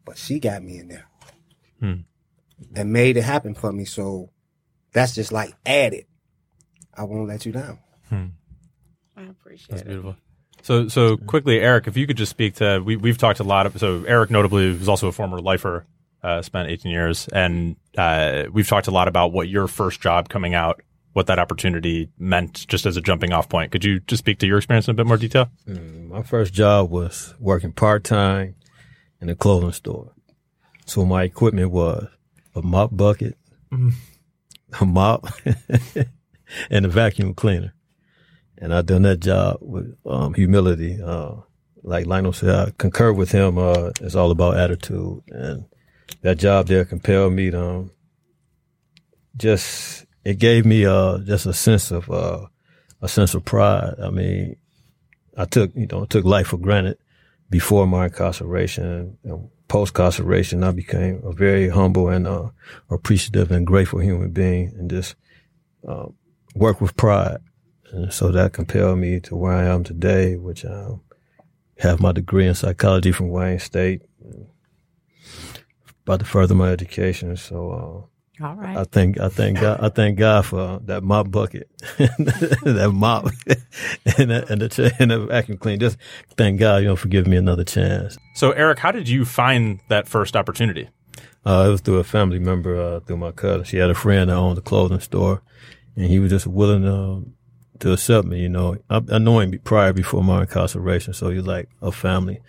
but 0.05 0.17
she 0.17 0.41
got 0.41 0.63
me 0.63 0.79
in 0.79 0.89
there 0.89 1.07
and 2.75 2.93
made 2.93 3.17
it 3.17 3.23
happen 3.23 3.55
for 3.55 3.73
me. 3.73 3.85
So 3.85 4.31
that's 4.93 5.15
just 5.15 5.33
like 5.33 5.55
added. 5.65 6.07
I 6.95 7.05
won't 7.05 7.29
let 7.29 7.45
you 7.45 7.53
down. 7.53 7.79
I 9.17 9.23
appreciate 9.23 9.69
That's 9.71 9.83
it. 9.83 9.89
beautiful. 9.89 10.17
So, 10.63 10.89
so 10.89 11.17
quickly, 11.17 11.61
Eric, 11.61 11.87
if 11.87 11.97
you 11.97 12.07
could 12.07 12.17
just 12.17 12.31
speak 12.31 12.57
to 12.57 12.81
we 12.81 12.97
we've 12.97 13.19
talked 13.19 13.41
a 13.41 13.45
lot 13.45 13.67
of 13.67 13.79
so 13.79 14.05
Eric 14.05 14.31
notably 14.31 14.71
was 14.71 14.89
also 14.89 15.09
a 15.09 15.13
former 15.13 15.41
lifer, 15.41 15.87
uh, 16.23 16.43
spent 16.43 16.69
18 16.69 16.91
years, 16.91 17.29
and 17.29 17.77
uh, 17.97 18.45
we've 18.53 18.67
talked 18.67 18.89
a 18.89 18.91
lot 18.91 19.07
about 19.09 19.33
what 19.33 19.49
your 19.49 19.69
first 19.69 20.01
job 20.01 20.29
coming 20.29 20.55
out, 20.55 20.83
what 21.17 21.27
that 21.29 21.39
opportunity 21.39 22.11
meant, 22.19 22.69
just 22.69 22.85
as 22.85 22.99
a 22.99 23.01
jumping 23.01 23.33
off 23.33 23.49
point. 23.49 23.73
Could 23.73 23.87
you 23.87 24.01
just 24.01 24.19
speak 24.19 24.39
to 24.41 24.47
your 24.47 24.59
experience 24.59 24.87
in 24.87 24.91
a 24.91 24.95
bit 24.95 25.07
more 25.07 25.17
detail? 25.17 25.49
My 25.67 26.23
first 26.23 26.53
job 26.53 26.91
was 26.91 27.35
working 27.41 27.73
part 27.73 28.05
time 28.05 28.55
in 29.19 29.31
a 29.31 29.35
clothing 29.35 29.73
store. 29.73 30.13
So 30.85 31.07
my 31.07 31.23
equipment 31.23 31.71
was 31.71 32.07
a 32.55 32.61
mop 32.61 32.95
bucket, 32.95 33.39
a 34.79 34.85
mop, 34.85 35.27
and 36.71 36.85
a 36.85 36.89
vacuum 36.89 37.33
cleaner. 37.33 37.73
And 38.59 38.75
I 38.75 38.83
done 38.83 39.03
that 39.03 39.21
job 39.21 39.57
with 39.63 39.97
um, 40.05 40.35
humility. 40.35 41.01
Uh, 41.03 41.37
like 41.83 42.05
Lionel 42.05 42.35
said, 42.35 42.51
I 42.51 42.73
concur 42.77 43.15
with 43.15 43.33
him. 43.33 43.57
Uh, 43.57 43.91
it's 44.03 44.15
all 44.15 44.31
about 44.31 44.59
attitude, 44.59 45.23
and 45.29 45.65
that 46.21 46.37
job 46.37 46.67
there 46.67 46.85
compelled 46.85 47.33
me 47.33 47.53
to 47.53 47.65
um, 47.65 47.91
just. 49.35 50.06
It 50.27 50.41
gave 50.41 50.67
me 50.67 50.85
uh, 50.85 51.19
just 51.19 51.47
a 51.47 51.53
sense 51.53 51.93
of 51.93 52.11
uh, 52.11 52.47
a 53.01 53.07
sense 53.07 53.35
of 53.35 53.45
pride. 53.45 53.95
I 54.03 54.11
mean, 54.11 54.57
I 55.37 55.45
took, 55.45 55.71
you 55.77 55.87
know, 55.87 56.05
took 56.05 56.25
life 56.25 56.49
for 56.49 56.57
granted 56.57 56.99
before 57.49 57.87
my 57.87 58.07
incarceration. 58.07 59.19
and 59.23 59.51
Post 59.69 59.91
incarceration, 59.93 60.65
I 60.65 60.73
became 60.73 61.23
a 61.23 61.33
very 61.33 61.69
humble 61.69 62.09
and 62.09 62.27
uh, 62.27 62.49
appreciative 62.91 63.53
and 63.53 63.65
grateful 63.65 64.01
human 64.01 64.33
being, 64.33 64.75
and 64.77 64.91
just 64.91 65.15
uh, 65.87 66.07
work 66.57 66.81
with 66.81 66.97
pride. 66.97 67.39
And 67.93 68.13
so 68.13 68.33
that 68.33 68.53
compelled 68.53 68.99
me 68.99 69.21
to 69.21 69.37
where 69.37 69.53
I 69.53 69.67
am 69.67 69.85
today, 69.85 70.35
which 70.35 70.65
I 70.65 70.89
have 71.79 72.01
my 72.01 72.11
degree 72.11 72.49
in 72.49 72.55
psychology 72.55 73.13
from 73.13 73.29
Wayne 73.29 73.61
State. 73.61 74.03
About 76.03 76.19
to 76.19 76.25
further 76.25 76.57
my 76.57 76.71
education, 76.71 77.37
so 77.37 78.09
All 78.43 78.55
uh. 78.55 78.77
I 78.77 78.85
thank 78.85 79.19
I 79.19 79.29
thank 79.29 79.61
God 79.61 79.81
I 79.81 79.89
thank 79.89 80.19
God 80.19 80.45
for 80.45 80.81
that 80.85 81.03
mop 81.03 81.31
bucket, 81.31 81.71
that 81.99 82.91
mop, 82.93 83.25
and 84.19 84.31
the, 84.31 84.47
and 84.51 84.61
the 84.61 84.95
and 84.99 85.11
the 85.11 85.21
vacuum 85.27 85.57
clean. 85.57 85.81
Just 85.81 85.97
thank 86.37 86.61
God, 86.61 86.83
you 86.83 86.89
know, 86.89 86.97
for 86.97 87.09
giving 87.09 87.31
me 87.31 87.39
another 87.39 87.65
chance. 87.65 88.19
So, 88.35 88.51
Eric, 88.53 88.79
how 88.79 88.93
did 88.93 89.09
you 89.09 89.25
find 89.25 89.81
that 89.89 90.07
first 90.07 90.37
opportunity? 90.37 90.89
Uh, 91.47 91.65
it 91.69 91.71
was 91.71 91.81
through 91.81 91.99
a 91.99 92.05
family 92.05 92.39
member, 92.39 92.79
uh, 92.79 93.01
through 93.01 93.17
my 93.17 93.31
cousin. 93.31 93.65
She 93.65 93.77
had 93.77 93.89
a 93.89 93.95
friend 93.95 94.29
that 94.29 94.37
owned 94.37 94.59
a 94.59 94.63
clothing 94.63 95.01
store, 95.01 95.43
and 95.95 96.07
he 96.07 96.19
was 96.19 96.31
just 96.31 96.47
willing 96.47 96.83
to, 96.83 97.25
to 97.79 97.93
accept 97.93 98.27
me. 98.27 98.41
You 98.41 98.49
know, 98.49 98.77
I, 98.91 99.01
I 99.13 99.19
know 99.19 99.39
him 99.39 99.59
prior 99.63 99.93
before 99.93 100.25
my 100.25 100.43
incarceration, 100.43 101.15
so 101.15 101.31
he's 101.31 101.47
like 101.47 101.69
a 101.81 101.93
family 101.93 102.41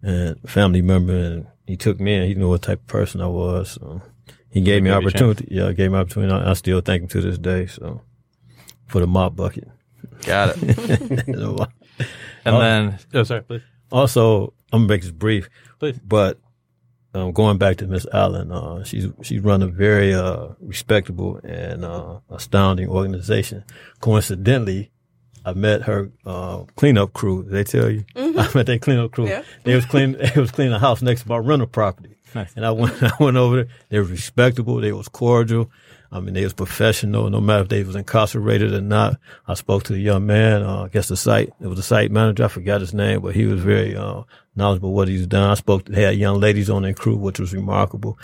and 0.00 0.38
family 0.48 0.80
member, 0.80 1.14
and 1.14 1.46
he 1.66 1.76
took 1.76 1.98
me 1.98 2.14
in. 2.14 2.28
He 2.28 2.34
knew 2.34 2.48
what 2.48 2.62
type 2.62 2.80
of 2.80 2.86
person 2.86 3.20
I 3.20 3.26
was. 3.26 3.72
So 3.72 4.00
he 4.56 4.62
gave 4.62 4.82
me 4.82 4.90
Gave 4.90 5.02
you 5.02 5.08
a 5.08 5.10
chance. 5.10 5.22
opportunity. 5.22 5.48
Yeah, 5.54 5.72
gave 5.72 5.90
me 5.92 5.98
opportunity. 5.98 6.32
I, 6.32 6.50
I 6.50 6.52
still 6.54 6.80
thank 6.80 7.02
him 7.02 7.08
to 7.08 7.20
this 7.20 7.38
day. 7.38 7.66
So 7.66 8.00
for 8.86 9.00
the 9.00 9.06
mop 9.06 9.36
bucket. 9.36 9.68
Got 10.24 10.56
it. 10.56 11.28
And 12.44 12.54
Oh. 12.54 12.60
then, 12.60 12.98
oh, 13.14 13.22
sorry, 13.24 13.42
please, 13.42 13.62
also, 13.90 14.52
I'm 14.72 14.80
gonna 14.82 14.88
make 14.88 15.02
this 15.02 15.10
brief. 15.10 15.48
please. 15.80 15.98
But 15.98 16.38
um, 17.12 17.32
going 17.32 17.58
back 17.58 17.78
to 17.78 17.86
Miss 17.88 18.06
Allen, 18.12 18.52
uh, 18.52 18.84
she's 18.84 19.08
she's 19.22 19.40
run 19.40 19.62
a 19.62 19.66
very 19.66 20.14
uh, 20.14 20.48
respectable 20.60 21.40
and 21.42 21.84
uh, 21.84 22.20
astounding 22.30 22.88
organization. 22.88 23.64
Coincidentally, 24.00 24.90
I 25.44 25.54
met 25.54 25.82
her 25.82 26.12
uh, 26.24 26.64
cleanup 26.76 27.12
crew. 27.14 27.42
They 27.42 27.64
tell 27.64 27.90
you? 27.90 28.04
I 28.16 28.48
met 28.54 28.66
their 28.66 28.78
cleanup 28.78 29.10
crew. 29.12 29.26
Yeah. 29.28 29.42
They 29.64 29.74
was 29.74 29.86
clean. 29.86 30.16
They 30.34 30.40
was 30.40 30.50
cleaning 30.52 30.74
a 30.74 30.78
house 30.78 31.02
next 31.02 31.22
to 31.22 31.28
my 31.28 31.38
rental 31.38 31.66
property. 31.66 32.15
Nice. 32.36 32.52
And 32.54 32.66
I 32.66 32.70
went. 32.70 33.02
I 33.02 33.12
went 33.18 33.36
over 33.36 33.56
there. 33.56 33.68
They 33.88 33.98
were 33.98 34.04
respectable. 34.04 34.80
They 34.80 34.92
was 34.92 35.08
cordial. 35.08 35.70
I 36.12 36.20
mean, 36.20 36.34
they 36.34 36.44
was 36.44 36.52
professional. 36.52 37.30
No 37.30 37.40
matter 37.40 37.62
if 37.62 37.68
they 37.68 37.82
was 37.82 37.96
incarcerated 37.96 38.72
or 38.72 38.80
not. 38.82 39.18
I 39.48 39.54
spoke 39.54 39.84
to 39.84 39.94
the 39.94 39.98
young 39.98 40.26
man. 40.26 40.62
Uh, 40.62 40.84
I 40.84 40.88
guess 40.88 41.08
the 41.08 41.16
site. 41.16 41.52
It 41.60 41.66
was 41.66 41.78
the 41.78 41.82
site 41.82 42.10
manager. 42.10 42.44
I 42.44 42.48
forgot 42.48 42.80
his 42.82 42.94
name, 42.94 43.22
but 43.22 43.34
he 43.34 43.46
was 43.46 43.60
very 43.60 43.96
uh, 43.96 44.22
knowledgeable 44.54 44.92
what 44.92 45.08
he's 45.08 45.26
done. 45.26 45.50
I 45.50 45.54
spoke. 45.54 45.86
To, 45.86 45.92
had 45.94 46.16
young 46.16 46.38
ladies 46.38 46.68
on 46.68 46.82
their 46.82 46.94
crew, 46.94 47.16
which 47.16 47.40
was 47.40 47.54
remarkable. 47.54 48.18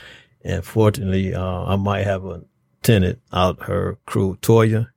And 0.44 0.64
fortunately, 0.64 1.34
uh, 1.34 1.64
I 1.64 1.76
might 1.76 2.04
have 2.04 2.24
a 2.24 2.42
tenant 2.82 3.20
out 3.32 3.62
her 3.62 3.98
crew, 4.06 4.36
Toya. 4.42 4.88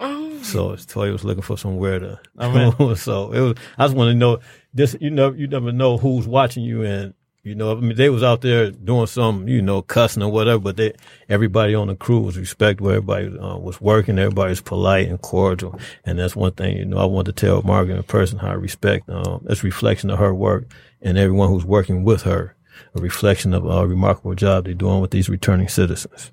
Oh, 0.00 0.42
So 0.42 0.70
Toya 0.70 1.12
was 1.12 1.24
looking 1.24 1.42
for 1.42 1.58
somewhere 1.58 1.98
to. 1.98 2.20
Oh, 2.38 2.94
so 2.94 3.32
it 3.32 3.40
was. 3.40 3.56
I 3.76 3.84
just 3.84 3.96
want 3.96 4.08
to 4.08 4.14
know. 4.14 4.40
This 4.72 4.96
you 5.00 5.10
know 5.10 5.32
you 5.32 5.46
never 5.48 5.70
know 5.70 5.98
who's 5.98 6.26
watching 6.26 6.64
you 6.64 6.82
and. 6.82 7.12
You 7.44 7.54
know, 7.54 7.76
I 7.76 7.80
mean, 7.80 7.94
they 7.94 8.08
was 8.08 8.22
out 8.22 8.40
there 8.40 8.70
doing 8.70 9.06
some, 9.06 9.48
you 9.48 9.60
know, 9.60 9.82
cussing 9.82 10.22
or 10.22 10.32
whatever, 10.32 10.58
but 10.58 10.78
they, 10.78 10.94
everybody 11.28 11.74
on 11.74 11.88
the 11.88 11.94
crew 11.94 12.20
was 12.20 12.38
respectful. 12.38 12.88
Everybody 12.88 13.38
uh, 13.38 13.58
was 13.58 13.82
working. 13.82 14.18
Everybody 14.18 14.48
was 14.48 14.62
polite 14.62 15.08
and 15.08 15.20
cordial. 15.20 15.78
And 16.06 16.18
that's 16.18 16.34
one 16.34 16.52
thing, 16.52 16.78
you 16.78 16.86
know, 16.86 16.96
I 16.96 17.04
want 17.04 17.26
to 17.26 17.32
tell 17.32 17.62
Margrit 17.62 17.96
in 17.96 18.02
person 18.04 18.38
how 18.38 18.48
I 18.48 18.54
respect, 18.54 19.10
um, 19.10 19.42
that's 19.44 19.62
a 19.62 19.66
reflection 19.66 20.08
of 20.08 20.18
her 20.20 20.34
work 20.34 20.72
and 21.02 21.18
everyone 21.18 21.50
who's 21.50 21.66
working 21.66 22.02
with 22.02 22.22
her, 22.22 22.56
a 22.94 23.00
reflection 23.00 23.52
of 23.52 23.66
a 23.66 23.86
remarkable 23.86 24.34
job 24.34 24.64
they're 24.64 24.72
doing 24.72 25.02
with 25.02 25.10
these 25.10 25.28
returning 25.28 25.68
citizens. 25.68 26.32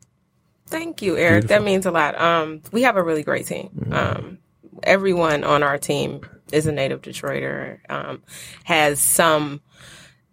Thank 0.68 1.02
you, 1.02 1.18
Eric. 1.18 1.48
That 1.48 1.64
means 1.64 1.86
a 1.86 1.92
lot. 1.92 2.20
Um, 2.20 2.62
we 2.72 2.84
have 2.84 2.96
a 2.96 3.04
really 3.04 3.24
great 3.24 3.48
team. 3.48 3.90
Um, 3.92 4.38
everyone 4.84 5.44
on 5.44 5.62
our 5.62 5.78
team 5.78 6.22
is 6.54 6.68
a 6.68 6.72
native 6.72 7.02
Detroiter, 7.02 7.80
um, 7.90 8.24
has 8.64 9.02
some 9.02 9.60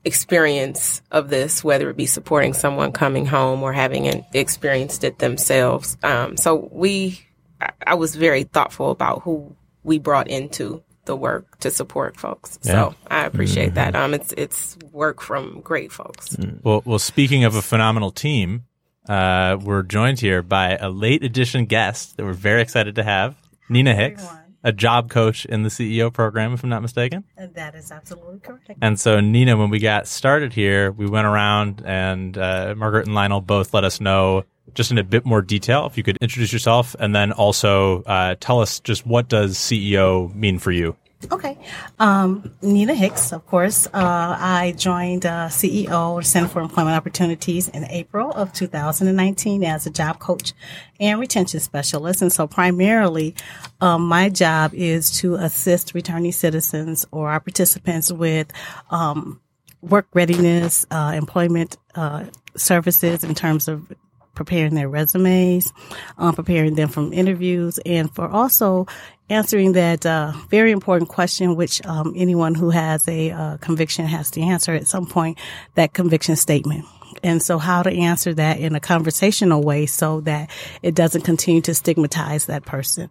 experience 0.04 1.02
of 1.10 1.28
this, 1.28 1.62
whether 1.62 1.90
it 1.90 1.96
be 1.96 2.06
supporting 2.06 2.54
someone 2.54 2.92
coming 2.92 3.26
home 3.26 3.62
or 3.62 3.72
having 3.72 4.06
an, 4.06 4.24
experienced 4.32 5.04
it 5.04 5.18
themselves. 5.18 5.96
Um, 6.02 6.36
so 6.36 6.68
we, 6.72 7.20
I, 7.60 7.70
I 7.86 7.94
was 7.94 8.14
very 8.14 8.44
thoughtful 8.44 8.90
about 8.90 9.22
who 9.22 9.54
we 9.82 9.98
brought 9.98 10.28
into 10.28 10.82
the 11.04 11.16
work 11.16 11.58
to 11.60 11.70
support 11.70 12.16
folks. 12.16 12.58
So 12.62 12.94
I 13.10 13.24
appreciate 13.24 13.74
that. 13.74 13.96
Um, 13.96 14.14
it's 14.14 14.32
it's 14.36 14.76
work 14.92 15.20
from 15.20 15.60
great 15.62 15.90
folks. 15.90 16.36
Well, 16.62 16.82
well, 16.84 16.98
speaking 16.98 17.44
of 17.44 17.54
a 17.54 17.62
phenomenal 17.62 18.10
team, 18.10 18.64
uh, 19.08 19.56
we're 19.60 19.82
joined 19.82 20.20
here 20.20 20.42
by 20.42 20.76
a 20.76 20.90
late 20.90 21.24
edition 21.24 21.64
guest 21.64 22.16
that 22.16 22.24
we're 22.24 22.34
very 22.34 22.60
excited 22.60 22.94
to 22.96 23.02
have, 23.02 23.36
Nina 23.68 23.94
Hicks. 23.94 24.22
A 24.64 24.72
job 24.72 25.08
coach 25.08 25.44
in 25.44 25.62
the 25.62 25.68
CEO 25.68 26.12
program, 26.12 26.52
if 26.52 26.64
I'm 26.64 26.70
not 26.70 26.82
mistaken. 26.82 27.24
And 27.36 27.54
that 27.54 27.74
is 27.74 27.92
absolutely 27.92 28.40
correct. 28.40 28.70
And 28.82 28.98
so, 28.98 29.20
Nina, 29.20 29.56
when 29.56 29.70
we 29.70 29.78
got 29.78 30.08
started 30.08 30.52
here, 30.52 30.90
we 30.90 31.06
went 31.06 31.26
around 31.26 31.82
and 31.86 32.36
uh, 32.36 32.74
Margrit 32.76 33.04
and 33.04 33.14
Lionel 33.14 33.40
both 33.40 33.72
let 33.72 33.84
us 33.84 34.00
know 34.00 34.44
just 34.74 34.90
in 34.90 34.98
a 34.98 35.04
bit 35.04 35.24
more 35.24 35.42
detail. 35.42 35.86
If 35.86 35.96
you 35.96 36.02
could 36.02 36.16
introduce 36.18 36.52
yourself 36.52 36.96
and 36.98 37.14
then 37.14 37.32
also 37.32 38.02
uh, 38.02 38.34
tell 38.40 38.60
us 38.60 38.80
just 38.80 39.06
what 39.06 39.28
does 39.28 39.56
CEO 39.56 40.34
mean 40.34 40.58
for 40.58 40.72
you? 40.72 40.96
Okay. 41.32 41.58
Um, 41.98 42.54
Nina 42.62 42.94
Hicks, 42.94 43.32
of 43.32 43.44
course. 43.46 43.86
Uh, 43.88 43.90
I 44.38 44.72
joined 44.76 45.26
uh, 45.26 45.48
CEO, 45.48 46.24
Center 46.24 46.48
for 46.48 46.62
Employment 46.62 46.96
Opportunities, 46.96 47.66
in 47.68 47.84
April 47.86 48.30
of 48.30 48.52
2019 48.52 49.64
as 49.64 49.86
a 49.86 49.90
job 49.90 50.20
coach 50.20 50.52
and 51.00 51.18
retention 51.18 51.58
specialist. 51.58 52.22
And 52.22 52.32
so 52.32 52.46
primarily, 52.46 53.34
um, 53.80 54.06
my 54.06 54.28
job 54.28 54.74
is 54.74 55.10
to 55.18 55.34
assist 55.34 55.92
returning 55.92 56.30
citizens 56.30 57.04
or 57.10 57.30
our 57.30 57.40
participants 57.40 58.12
with 58.12 58.52
um, 58.90 59.40
work 59.82 60.06
readiness, 60.14 60.86
uh, 60.92 61.12
employment 61.16 61.76
uh, 61.96 62.26
services 62.56 63.24
in 63.24 63.34
terms 63.34 63.66
of 63.66 63.92
preparing 64.38 64.76
their 64.76 64.88
resumes, 64.88 65.72
um, 66.16 66.32
preparing 66.32 66.76
them 66.76 66.88
from 66.88 67.12
interviews, 67.12 67.80
and 67.84 68.14
for 68.14 68.28
also 68.28 68.86
answering 69.30 69.72
that 69.72 70.06
uh, 70.06 70.32
very 70.48 70.70
important 70.70 71.08
question, 71.10 71.56
which 71.56 71.84
um, 71.86 72.12
anyone 72.16 72.54
who 72.54 72.70
has 72.70 73.06
a 73.08 73.30
uh, 73.30 73.56
conviction 73.58 74.06
has 74.06 74.30
to 74.32 74.40
answer 74.40 74.72
at 74.72 74.86
some 74.86 75.06
point, 75.06 75.38
that 75.74 75.92
conviction 75.92 76.36
statement. 76.36 76.84
And 77.22 77.42
so 77.42 77.58
how 77.58 77.82
to 77.82 77.90
answer 77.90 78.32
that 78.34 78.60
in 78.60 78.74
a 78.74 78.80
conversational 78.80 79.62
way 79.62 79.86
so 79.86 80.20
that 80.22 80.50
it 80.82 80.94
doesn't 80.94 81.22
continue 81.22 81.60
to 81.62 81.74
stigmatize 81.74 82.46
that 82.46 82.64
person 82.64 83.10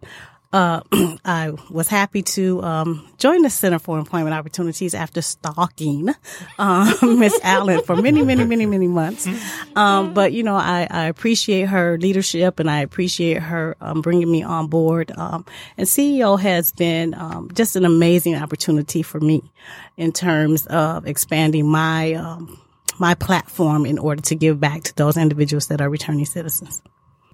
uh, 0.52 0.80
I 1.24 1.52
was 1.70 1.88
happy 1.88 2.22
to 2.22 2.62
um, 2.62 3.08
join 3.18 3.42
the 3.42 3.50
Center 3.50 3.78
for 3.78 3.98
Employment 3.98 4.34
Opportunities 4.34 4.94
after 4.94 5.20
stalking 5.20 6.08
um, 6.58 6.94
Miss 7.18 7.38
Allen 7.42 7.82
for 7.82 7.96
many, 7.96 8.22
many, 8.22 8.44
many, 8.44 8.66
many 8.66 8.88
months. 8.88 9.28
Um, 9.76 10.14
but 10.14 10.32
you 10.32 10.42
know, 10.42 10.56
I, 10.56 10.86
I, 10.90 11.04
appreciate 11.04 11.66
her 11.68 11.98
leadership 11.98 12.60
and 12.60 12.70
I 12.70 12.80
appreciate 12.80 13.42
her 13.42 13.76
um, 13.80 14.00
bringing 14.00 14.30
me 14.30 14.42
on 14.42 14.68
board. 14.68 15.12
Um, 15.16 15.44
and 15.76 15.86
CEO 15.86 16.38
has 16.40 16.72
been 16.72 17.14
um, 17.14 17.50
just 17.52 17.76
an 17.76 17.84
amazing 17.84 18.34
opportunity 18.34 19.02
for 19.02 19.20
me 19.20 19.42
in 19.96 20.12
terms 20.12 20.66
of 20.66 21.06
expanding 21.06 21.68
my 21.68 22.38
my 22.98 23.14
platform 23.14 23.86
in 23.86 23.98
order 23.98 24.20
to 24.22 24.34
give 24.34 24.58
back 24.58 24.82
to 24.82 24.94
those 24.96 25.16
individuals 25.16 25.68
that 25.68 25.80
are 25.80 25.88
returning 25.88 26.24
citizens. 26.24 26.82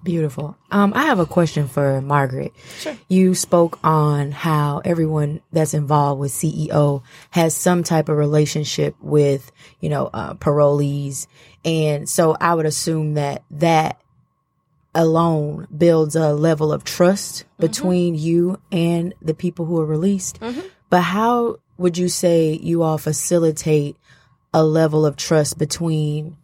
Beautiful. 0.05 0.55
Um, 0.69 0.93
I 0.95 1.05
have 1.05 1.17
a 1.17 1.25
question 1.25 1.67
for 1.67 1.99
Margrit. 1.99 2.51
Sure. 2.77 2.95
You 3.09 3.33
spoke 3.33 3.79
on 3.83 4.31
how 4.31 4.83
everyone 4.85 5.41
that's 5.51 5.73
involved 5.73 6.21
with 6.21 6.31
CEO 6.31 7.01
has 7.31 7.55
some 7.55 7.83
type 7.83 8.07
of 8.07 8.15
relationship 8.15 8.95
with, 9.01 9.51
you 9.79 9.89
know, 9.89 10.11
uh, 10.13 10.35
parolees. 10.35 11.25
And 11.65 12.07
so 12.07 12.37
I 12.39 12.53
would 12.53 12.67
assume 12.67 13.15
that 13.15 13.41
that 13.49 13.99
alone 14.93 15.67
builds 15.75 16.15
a 16.15 16.33
level 16.33 16.71
of 16.71 16.83
trust 16.83 17.39
mm-hmm. 17.39 17.61
between 17.61 18.13
you 18.13 18.61
and 18.71 19.11
the 19.23 19.33
people 19.33 19.65
who 19.65 19.81
are 19.81 19.85
released. 19.87 20.39
Mm-hmm. 20.39 20.67
But 20.91 21.01
how 21.01 21.57
would 21.79 21.97
you 21.97 22.09
say 22.09 22.53
you 22.53 22.83
all 22.83 22.99
facilitate 22.99 23.97
a 24.53 24.63
level 24.63 25.03
of 25.03 25.17
trust 25.17 25.57
between 25.57 26.37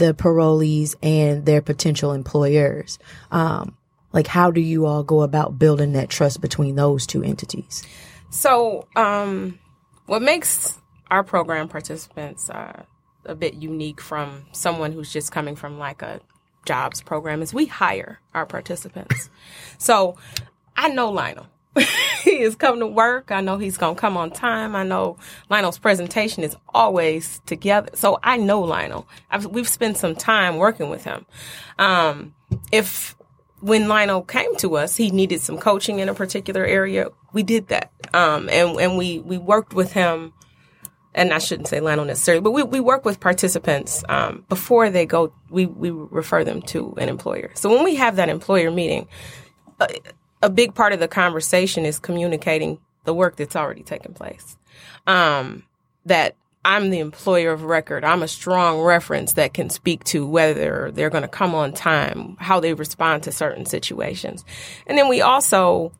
the 0.00 0.14
parolees 0.14 0.96
and 1.02 1.46
their 1.46 1.62
potential 1.62 2.12
employers. 2.12 2.98
Um, 3.30 3.76
like, 4.12 4.26
how 4.26 4.50
do 4.50 4.60
you 4.60 4.86
all 4.86 5.04
go 5.04 5.22
about 5.22 5.58
building 5.58 5.92
that 5.92 6.08
trust 6.08 6.40
between 6.40 6.74
those 6.74 7.06
two 7.06 7.22
entities? 7.22 7.84
So, 8.30 8.88
um, 8.96 9.60
what 10.06 10.22
makes 10.22 10.78
our 11.10 11.22
program 11.22 11.68
participants 11.68 12.50
uh, 12.50 12.82
a 13.24 13.34
bit 13.34 13.54
unique 13.54 14.00
from 14.00 14.46
someone 14.52 14.92
who's 14.92 15.12
just 15.12 15.30
coming 15.30 15.54
from 15.54 15.78
like 15.78 16.02
a 16.02 16.20
jobs 16.64 17.02
program 17.02 17.42
is 17.42 17.54
we 17.54 17.66
hire 17.66 18.20
our 18.34 18.46
participants. 18.46 19.30
so, 19.78 20.16
I 20.76 20.88
know 20.88 21.10
Lionel. 21.10 21.46
He 21.76 21.84
is 22.40 22.56
coming 22.56 22.80
to 22.80 22.86
work. 22.86 23.30
I 23.30 23.40
know 23.40 23.58
he's 23.58 23.78
going 23.78 23.94
to 23.94 24.00
come 24.00 24.16
on 24.16 24.30
time. 24.30 24.74
I 24.74 24.82
know 24.82 25.16
Lionel's 25.48 25.78
presentation 25.78 26.42
is 26.42 26.56
always 26.70 27.40
together. 27.46 27.90
So 27.94 28.18
I 28.22 28.36
know 28.36 28.60
Lionel. 28.60 29.06
I've, 29.30 29.46
we've 29.46 29.68
spent 29.68 29.96
some 29.96 30.14
time 30.14 30.56
working 30.56 30.90
with 30.90 31.04
him. 31.04 31.26
Um, 31.78 32.34
if 32.72 33.16
when 33.60 33.88
Lionel 33.88 34.22
came 34.22 34.56
to 34.56 34.76
us, 34.76 34.96
he 34.96 35.10
needed 35.10 35.40
some 35.40 35.58
coaching 35.58 35.98
in 35.98 36.08
a 36.08 36.14
particular 36.14 36.64
area. 36.64 37.08
We 37.32 37.42
did 37.42 37.68
that. 37.68 37.92
Um, 38.12 38.48
and, 38.48 38.80
and 38.80 38.96
we, 38.98 39.20
we 39.20 39.38
worked 39.38 39.74
with 39.74 39.92
him 39.92 40.32
and 41.12 41.32
I 41.32 41.38
shouldn't 41.38 41.68
say 41.68 41.80
Lionel 41.80 42.04
necessarily, 42.04 42.40
but 42.40 42.52
we, 42.52 42.62
we 42.62 42.78
work 42.78 43.04
with 43.04 43.18
participants 43.18 44.04
um, 44.08 44.44
before 44.48 44.90
they 44.90 45.06
go. 45.06 45.32
We 45.48 45.66
we 45.66 45.90
refer 45.90 46.44
them 46.44 46.62
to 46.62 46.94
an 46.98 47.08
employer. 47.08 47.50
So 47.54 47.68
when 47.68 47.82
we 47.82 47.96
have 47.96 48.14
that 48.16 48.28
employer 48.28 48.70
meeting, 48.70 49.08
uh, 49.80 49.88
a 50.42 50.50
big 50.50 50.74
part 50.74 50.92
of 50.92 51.00
the 51.00 51.08
conversation 51.08 51.84
is 51.84 51.98
communicating 51.98 52.78
the 53.04 53.14
work 53.14 53.36
that's 53.36 53.56
already 53.56 53.82
taken 53.82 54.12
place. 54.14 54.56
Um, 55.06 55.64
that 56.06 56.36
I'm 56.64 56.90
the 56.90 56.98
employer 56.98 57.52
of 57.52 57.62
record. 57.62 58.04
I'm 58.04 58.22
a 58.22 58.28
strong 58.28 58.80
reference 58.80 59.34
that 59.34 59.54
can 59.54 59.70
speak 59.70 60.04
to 60.04 60.26
whether 60.26 60.90
they're 60.92 61.10
going 61.10 61.22
to 61.22 61.28
come 61.28 61.54
on 61.54 61.72
time, 61.72 62.36
how 62.38 62.60
they 62.60 62.74
respond 62.74 63.22
to 63.22 63.32
certain 63.32 63.64
situations. 63.64 64.44
And 64.86 64.98
then 64.98 65.08
we 65.08 65.22
also, 65.22 65.92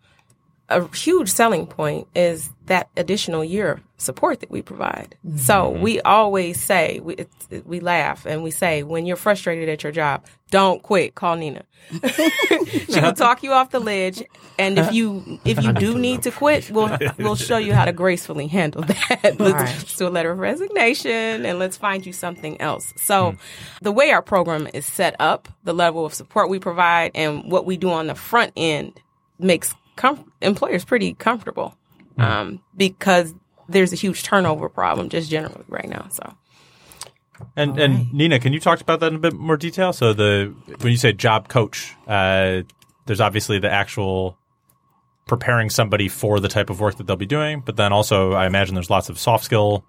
a 0.71 0.87
huge 0.97 1.29
selling 1.31 1.67
point 1.67 2.07
is 2.15 2.51
that 2.67 2.89
additional 2.97 3.45
year 3.45 3.73
of 3.73 3.81
support 3.99 4.41
that 4.41 4.51
we 4.51 4.63
provide. 4.63 5.17
Mm-hmm. 5.27 5.39
So 5.39 5.71
we 5.71 6.01
always 6.03 6.61
say, 6.63 7.01
we, 7.01 7.15
it, 7.17 7.29
we 7.67 7.81
laugh 7.81 8.27
and 8.27 8.43
we 8.43 8.51
say, 8.51 8.83
when 8.83 9.07
you're 9.07 9.17
frustrated 9.17 9.69
at 9.69 9.83
your 9.83 9.93
job, 9.93 10.25
don't 10.51 10.83
quit. 10.83 11.15
Call 11.15 11.37
Nina. 11.37 11.65
she 12.89 13.01
will 13.01 13.13
talk 13.13 13.43
you 13.43 13.53
off 13.53 13.71
the 13.71 13.81
ledge. 13.81 14.23
And 14.59 14.79
if 14.79 14.93
you 14.93 15.41
if 15.45 15.63
you 15.63 15.73
do 15.73 15.99
need 15.99 16.23
to 16.23 16.31
quit, 16.31 16.71
we'll 16.71 16.97
we'll 17.19 17.37
show 17.37 17.57
you 17.57 17.73
how 17.73 17.85
to 17.85 17.93
gracefully 17.93 18.47
handle 18.47 18.83
that. 18.83 19.37
let's, 19.39 19.53
right. 19.53 19.95
do 19.97 20.07
a 20.07 20.11
letter 20.11 20.33
of 20.33 20.39
resignation 20.39 21.47
and 21.47 21.59
let's 21.59 21.77
find 21.77 22.05
you 22.05 22.13
something 22.13 22.61
else. 22.61 22.93
So, 22.97 23.33
mm. 23.33 23.39
the 23.81 23.93
way 23.93 24.11
our 24.11 24.23
program 24.23 24.69
is 24.75 24.87
set 24.87 25.15
up, 25.19 25.49
the 25.65 25.73
level 25.73 26.05
of 26.05 26.13
support 26.13 26.49
we 26.49 26.59
provide, 26.59 27.13
and 27.15 27.51
what 27.51 27.65
we 27.65 27.77
do 27.77 27.91
on 27.91 28.09
the 28.09 28.15
front 28.15 28.53
end 28.57 29.01
makes 29.39 29.75
com- 30.01 30.33
employers 30.41 30.85
pretty 30.85 31.13
comfortable 31.15 31.77
mm. 32.19 32.25
um, 32.25 32.61
because 32.75 33.35
there's 33.69 33.93
a 33.93 33.97
huge 33.97 34.23
turnover 34.23 34.69
problem 34.69 35.11
just 35.11 35.31
generally 35.31 35.65
right 35.69 35.89
now. 35.89 36.09
So. 36.11 36.35
And 37.55 37.73
right. 37.73 37.81
and 37.83 38.13
Nina, 38.13 38.39
can 38.39 38.53
you 38.53 38.61
talk 38.61 38.81
about 38.81 39.01
that 39.01 39.09
in 39.09 39.17
a 39.17 39.19
bit 39.19 39.35
more 39.35 39.57
detail? 39.57 39.93
So 39.93 40.13
the 40.13 40.55
when 40.81 40.91
you 40.91 40.97
say 40.97 41.13
job 41.13 41.49
coach, 41.49 41.95
uh, 42.07 42.63
there's 43.07 43.21
obviously 43.21 43.59
the 43.59 43.71
actual 43.71 44.39
preparing 45.27 45.71
somebody 45.71 46.09
for 46.09 46.41
the 46.41 46.49
type 46.49 46.71
of 46.71 46.81
work 46.81 46.97
that 46.97 47.07
they'll 47.07 47.17
be 47.17 47.27
doing, 47.27 47.61
but 47.61 47.77
then 47.77 47.93
also 47.93 48.33
I 48.33 48.47
imagine 48.47 48.75
there's 48.75 48.91
lots 48.91 49.09
of 49.09 49.19
soft 49.19 49.45
skill 49.45 49.85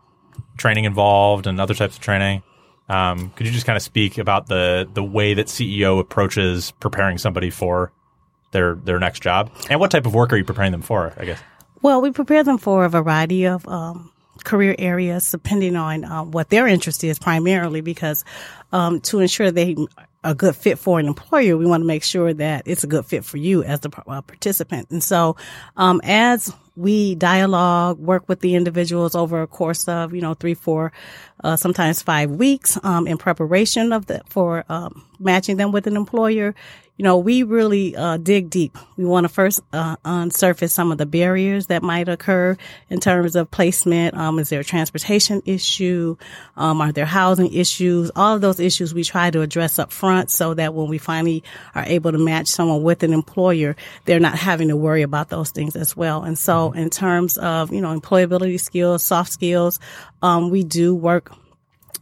training 0.57 0.85
involved 0.85 1.47
and 1.47 1.59
other 1.59 1.73
types 1.73 1.95
of 1.95 2.01
training. 2.01 2.43
Um, 2.89 3.31
could 3.31 3.47
you 3.47 3.53
just 3.53 3.65
kind 3.65 3.77
of 3.77 3.83
speak 3.83 4.17
about 4.17 4.47
the 4.47 4.89
the 4.93 5.03
way 5.03 5.33
that 5.33 5.47
CEO 5.47 5.99
approaches 5.99 6.71
preparing 6.79 7.17
somebody 7.17 7.49
for 7.49 7.91
their 8.51 8.75
their 8.75 8.99
next 8.99 9.21
job, 9.21 9.51
and 9.69 9.79
what 9.79 9.91
type 9.91 10.05
of 10.05 10.13
work 10.13 10.31
are 10.33 10.37
you 10.37 10.45
preparing 10.45 10.71
them 10.71 10.81
for? 10.81 11.13
I 11.17 11.25
guess. 11.25 11.39
Well, 11.81 12.01
we 12.01 12.11
prepare 12.11 12.43
them 12.43 12.57
for 12.57 12.85
a 12.85 12.89
variety 12.89 13.45
of 13.45 13.67
um, 13.67 14.11
career 14.43 14.75
areas 14.77 15.29
depending 15.31 15.75
on 15.75 16.03
uh, 16.03 16.23
what 16.23 16.49
their 16.49 16.67
interest 16.67 17.03
is 17.03 17.17
primarily 17.17 17.81
because 17.81 18.23
um, 18.71 19.01
to 19.01 19.19
ensure 19.19 19.51
they 19.51 19.75
are 20.23 20.31
a 20.31 20.35
good 20.35 20.55
fit 20.55 20.77
for 20.77 20.99
an 20.99 21.07
employer, 21.07 21.57
we 21.57 21.65
want 21.65 21.81
to 21.81 21.87
make 21.87 22.03
sure 22.03 22.31
that 22.31 22.63
it's 22.67 22.83
a 22.83 22.87
good 22.87 23.05
fit 23.05 23.25
for 23.25 23.37
you 23.37 23.63
as 23.63 23.79
the 23.79 23.89
uh, 24.07 24.21
participant. 24.21 24.91
And 24.91 25.03
so, 25.03 25.35
um, 25.77 25.99
as 26.03 26.53
we 26.75 27.15
dialogue, 27.15 27.97
work 27.97 28.29
with 28.29 28.39
the 28.39 28.55
individuals 28.55 29.15
over 29.15 29.41
a 29.41 29.47
course 29.47 29.87
of, 29.87 30.13
you 30.13 30.21
know, 30.21 30.35
three, 30.35 30.53
four, 30.53 30.91
uh, 31.43 31.55
sometimes 31.55 32.03
five 32.03 32.29
weeks, 32.29 32.77
um, 32.83 33.07
in 33.07 33.17
preparation 33.17 33.91
of 33.91 34.05
the, 34.05 34.21
for, 34.29 34.63
um, 34.69 35.03
matching 35.19 35.57
them 35.57 35.71
with 35.71 35.87
an 35.87 35.95
employer 35.97 36.53
you 37.01 37.03
know, 37.03 37.17
we 37.17 37.41
really 37.41 37.95
uh, 37.95 38.17
dig 38.17 38.51
deep. 38.51 38.77
We 38.95 39.05
want 39.05 39.23
to 39.23 39.27
first 39.27 39.59
uh, 39.73 39.95
unsurface 40.05 40.69
some 40.69 40.91
of 40.91 40.99
the 40.99 41.07
barriers 41.07 41.65
that 41.65 41.81
might 41.81 42.07
occur 42.07 42.55
in 42.91 42.99
terms 42.99 43.35
of 43.35 43.49
placement. 43.49 44.15
Um, 44.15 44.37
is 44.37 44.49
there 44.49 44.59
a 44.59 44.63
transportation 44.63 45.41
issue? 45.47 46.15
Um, 46.55 46.79
are 46.79 46.91
there 46.91 47.07
housing 47.07 47.51
issues? 47.51 48.11
All 48.15 48.35
of 48.35 48.41
those 48.41 48.59
issues 48.59 48.93
we 48.93 49.03
try 49.03 49.31
to 49.31 49.41
address 49.41 49.79
up 49.79 49.91
front 49.91 50.29
so 50.29 50.53
that 50.53 50.75
when 50.75 50.89
we 50.89 50.99
finally 50.99 51.43
are 51.73 51.85
able 51.87 52.11
to 52.11 52.19
match 52.19 52.49
someone 52.49 52.83
with 52.83 53.01
an 53.01 53.13
employer, 53.13 53.75
they're 54.05 54.19
not 54.19 54.37
having 54.37 54.67
to 54.67 54.77
worry 54.77 55.01
about 55.01 55.29
those 55.29 55.49
things 55.49 55.75
as 55.75 55.97
well. 55.97 56.21
And 56.21 56.37
so, 56.37 56.71
in 56.73 56.91
terms 56.91 57.35
of 57.39 57.73
you 57.73 57.81
know 57.81 57.99
employability 57.99 58.59
skills, 58.59 59.01
soft 59.01 59.31
skills, 59.31 59.79
um, 60.21 60.51
we 60.51 60.63
do 60.63 60.93
work 60.93 61.31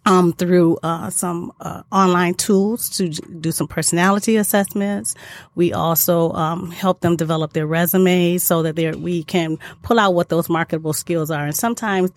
um, 0.06 0.34
through 0.34 0.78
uh, 0.84 1.10
some 1.10 1.52
uh, 1.60 1.84
online 1.92 2.34
tools 2.34 2.90
to 2.98 3.10
do 3.10 3.52
some 3.52 3.68
personality 3.68 4.38
assessments. 4.38 5.16
We 5.56 5.74
also 5.74 6.32
um, 6.34 6.72
help 6.72 7.02
them 7.02 7.16
develop 7.16 7.54
their 7.54 7.68
resumes 7.68 8.44
so 8.44 8.64
that 8.64 8.96
we 8.96 9.24
can 9.24 9.58
pull 9.82 10.00
out 10.00 10.14
what 10.14 10.30
those 10.30 10.50
marketable 10.50 10.94
skills 10.94 11.32
are. 11.32 11.46
And 11.46 11.56
sometimes 11.56 12.12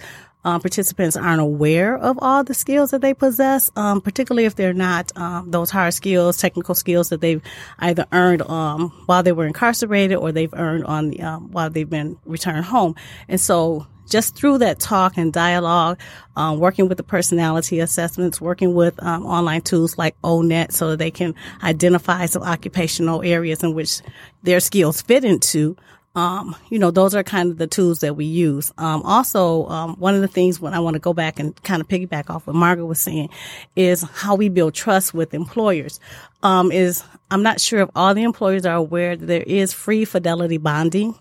um, 0.45 0.61
participants 0.61 1.17
aren't 1.17 1.41
aware 1.41 1.97
of 1.97 2.19
all 2.21 2.43
the 2.43 2.55
skills 2.55 2.91
that 2.91 3.01
they 3.01 3.15
possess, 3.15 3.71
um, 3.77 4.01
particularly 4.01 4.45
if 4.45 4.57
they're 4.57 4.73
not 4.75 5.17
um, 5.17 5.51
those 5.51 5.71
hard 5.71 5.95
skills, 5.95 6.37
technical 6.37 6.75
skills 6.75 7.11
that 7.11 7.21
they've 7.21 7.43
either 7.79 8.07
earned 8.13 8.43
um, 8.43 8.91
while 9.07 9.23
they 9.23 9.33
were 9.33 9.47
incarcerated 9.47 10.17
or 10.17 10.33
they've 10.33 10.55
earned 10.55 10.85
on 10.85 11.11
the, 11.11 11.23
um, 11.23 11.53
while 11.53 11.71
they've 11.71 11.89
been 11.89 12.19
returned 12.25 12.65
home. 12.65 12.97
And 13.29 13.41
so 13.41 13.87
just 14.13 14.37
through 14.37 14.59
that 14.59 14.79
talk 14.79 15.17
and 15.17 15.33
dialogue, 15.33 15.99
um, 16.37 16.59
working 16.59 16.89
with 16.89 16.99
the 16.99 17.03
personality 17.03 17.81
assessments, 17.81 18.41
working 18.41 18.75
with 18.75 19.03
um, 19.03 19.25
online 19.25 19.63
tools 19.63 19.97
like 19.97 20.15
ONET 20.23 20.71
so 20.71 20.95
they 20.95 21.11
can 21.11 21.35
identify 21.63 22.27
some 22.27 22.43
occupational 22.43 23.23
areas 23.23 23.63
in 23.63 23.75
which 23.75 24.03
their 24.43 24.61
skills 24.61 25.01
fit 25.01 25.25
into. 25.25 25.77
Um, 26.15 26.55
you 26.69 26.79
know, 26.79 26.91
those 26.91 27.15
are 27.15 27.23
kind 27.23 27.51
of 27.51 27.57
the 27.57 27.67
tools 27.67 28.01
that 28.01 28.17
we 28.17 28.27
use. 28.27 28.71
Um, 28.77 29.01
also, 29.03 29.67
um, 29.69 29.97
one 29.97 30.15
of 30.15 30.21
the 30.21 30.29
things 30.29 30.61
when 30.61 30.75
I 30.75 30.81
want 30.81 30.93
to 30.93 31.01
go 31.01 31.15
back 31.15 31.39
and 31.39 31.61
kind 31.63 31.81
of 31.81 31.89
piggyback 31.89 32.29
off 32.29 32.47
what 32.47 32.55
Margrit 32.55 32.87
was 32.87 33.01
saying 33.01 33.31
is 33.77 34.03
how 34.03 34.35
we 34.35 34.51
build 34.51 34.75
trust 34.75 35.15
with 35.15 35.33
employers. 35.33 36.01
Um, 36.43 36.71
is 36.71 37.03
I'm 37.31 37.43
not 37.43 37.63
sure 37.63 37.81
if 37.81 37.89
all 37.97 38.15
the 38.15 38.25
employers 38.25 38.67
are 38.67 38.77
aware 38.77 39.17
that 39.17 39.25
there 39.25 39.43
is 39.43 39.73
free 39.73 40.05
fidelity 40.05 40.59
bonding 40.59 41.15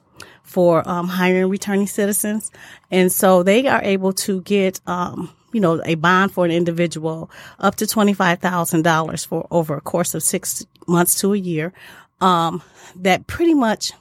for 0.52 0.88
um, 0.88 1.08
hiring 1.08 1.50
returning 1.50 1.88
citizens. 1.88 2.52
And 2.92 3.12
so 3.12 3.42
they 3.42 3.68
are 3.68 3.82
able 3.82 4.12
to 4.14 4.42
get, 4.42 4.82
um, 4.86 5.32
you 5.54 5.62
know, 5.62 5.82
a 5.86 5.96
bond 5.96 6.34
for 6.34 6.44
an 6.46 6.52
individual 6.52 7.32
up 7.60 7.76
to 7.78 7.86
$25,000 7.86 9.26
for 9.26 9.48
over 9.50 9.78
a 9.78 9.82
course 9.82 10.14
of 10.14 10.24
six 10.24 10.66
months 10.88 11.16
to 11.22 11.34
a 11.34 11.38
year. 11.38 11.74
Um, 12.20 12.62
that 12.98 13.26
pretty 13.28 13.54
much 13.54 13.94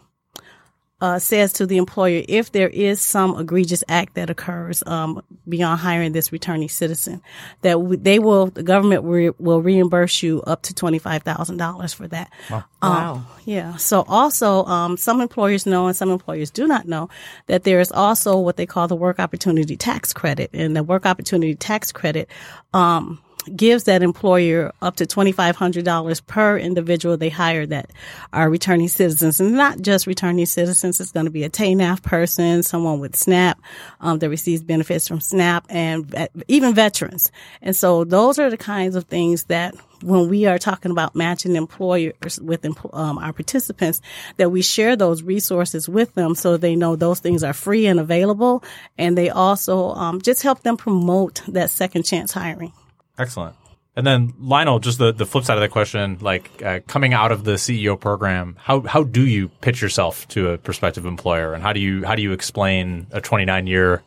uh, 1.00 1.18
says 1.18 1.52
to 1.54 1.66
the 1.66 1.76
employer 1.76 2.22
if 2.28 2.52
there 2.52 2.68
is 2.68 3.00
some 3.00 3.38
egregious 3.38 3.82
act 3.88 4.14
that 4.14 4.30
occurs 4.30 4.82
um, 4.86 5.22
beyond 5.48 5.80
hiring 5.80 6.12
this 6.12 6.32
returning 6.32 6.68
citizen, 6.68 7.22
that 7.62 7.72
w- 7.72 7.96
they 7.96 8.18
will 8.18 8.46
the 8.46 8.62
government 8.62 9.04
re- 9.04 9.30
will 9.38 9.62
reimburse 9.62 10.22
you 10.22 10.42
up 10.42 10.62
to 10.62 10.74
twenty 10.74 10.98
five 10.98 11.22
thousand 11.22 11.56
dollars 11.56 11.92
for 11.92 12.08
that. 12.08 12.30
Wow. 12.50 12.64
Um, 12.82 12.90
Wow. 12.92 13.26
Yeah. 13.44 13.76
So 13.76 14.04
also, 14.06 14.64
um, 14.66 14.96
some 14.96 15.20
employers 15.20 15.66
know 15.66 15.86
and 15.86 15.96
some 15.96 16.10
employers 16.10 16.50
do 16.50 16.66
not 16.66 16.86
know 16.86 17.08
that 17.46 17.64
there 17.64 17.80
is 17.80 17.90
also 17.90 18.38
what 18.38 18.56
they 18.56 18.66
call 18.66 18.88
the 18.88 18.96
work 18.96 19.18
opportunity 19.18 19.76
tax 19.76 20.12
credit, 20.12 20.50
and 20.52 20.76
the 20.76 20.82
work 20.82 21.06
opportunity 21.06 21.54
tax 21.54 21.92
credit. 21.92 22.28
Um, 22.74 23.20
gives 23.44 23.85
that 23.85 24.03
employer 24.03 24.72
up 24.83 24.96
to 24.96 25.07
$2,500 25.07 26.26
per 26.26 26.59
individual 26.59 27.16
they 27.16 27.29
hire 27.29 27.66
that 27.66 27.90
are 28.33 28.50
returning 28.50 28.88
citizens 28.88 29.40
and 29.40 29.53
not 29.53 29.81
just 29.81 30.07
returning 30.07 30.46
citizens. 30.46 31.00
It's 31.00 31.12
going 31.12 31.26
to 31.26 31.31
be 31.31 31.44
a 31.44 31.50
TANF 31.50 32.03
person, 32.03 32.62
someone 32.62 33.00
with 33.00 33.16
SNAP, 33.16 33.61
um, 34.00 34.18
that 34.18 34.31
receives 34.31 34.62
benefits 34.62 35.09
from 35.09 35.20
SNAP 35.20 35.66
and 35.68 36.07
vet- 36.07 36.33
even 36.48 36.74
veterans. 36.74 37.33
And 37.62 37.74
so 37.74 38.05
those 38.05 38.38
are 38.38 38.50
the 38.50 38.57
kinds 38.57 38.96
of 38.96 39.05
things 39.05 39.44
that 39.44 39.74
when 40.03 40.29
we 40.29 40.46
are 40.46 40.59
talking 40.59 40.90
about 40.90 41.14
matching 41.14 41.57
employers 41.57 42.40
with 42.40 42.64
um, 42.92 43.18
our 43.18 43.33
participants, 43.33 44.00
that 44.38 44.50
we 44.50 44.62
share 44.62 44.96
those 44.96 45.22
resources 45.22 45.88
with 45.88 46.14
them 46.14 46.35
so 46.35 46.57
they 46.57 46.74
know 46.74 46.96
those 46.96 47.20
things 47.20 47.44
are 47.44 47.53
free 47.53 47.87
and 47.87 48.00
available. 48.00 48.64
And 48.96 49.16
they 49.16 49.29
also 49.31 49.90
um, 49.90 50.20
just 50.22 50.42
help 50.42 50.62
them 50.62 50.76
promote 50.76 51.42
that 51.48 51.70
second 51.70 52.05
chance 52.05 52.33
hiring. 52.33 52.72
Excellent. 53.20 53.54
And 53.96 54.06
then 54.06 54.33
Lionel, 54.40 54.78
just 54.78 54.98
the, 54.98 55.12
the 55.12 55.26
flip 55.26 55.44
side 55.44 55.59
of 55.59 55.61
that 55.61 55.70
question, 55.70 56.16
like 56.22 56.62
uh, 56.62 56.80
coming 56.87 57.12
out 57.12 57.33
of 57.33 57.44
the 57.44 57.52
CEO 57.52 58.00
program, 58.00 58.56
how 58.59 58.80
how 58.80 59.02
do 59.02 59.26
you 59.26 59.48
pitch 59.61 59.83
yourself 59.83 60.26
to 60.28 60.50
a 60.50 60.59
prospective 60.59 61.04
employer, 61.04 61.52
and 61.52 61.62
how 61.62 61.74
do 61.74 61.80
you 61.80 62.04
how 62.04 62.14
do 62.14 62.22
you 62.22 62.33
explain 62.33 63.09
a 63.11 63.20
29 63.20 63.66
year 63.66 64.02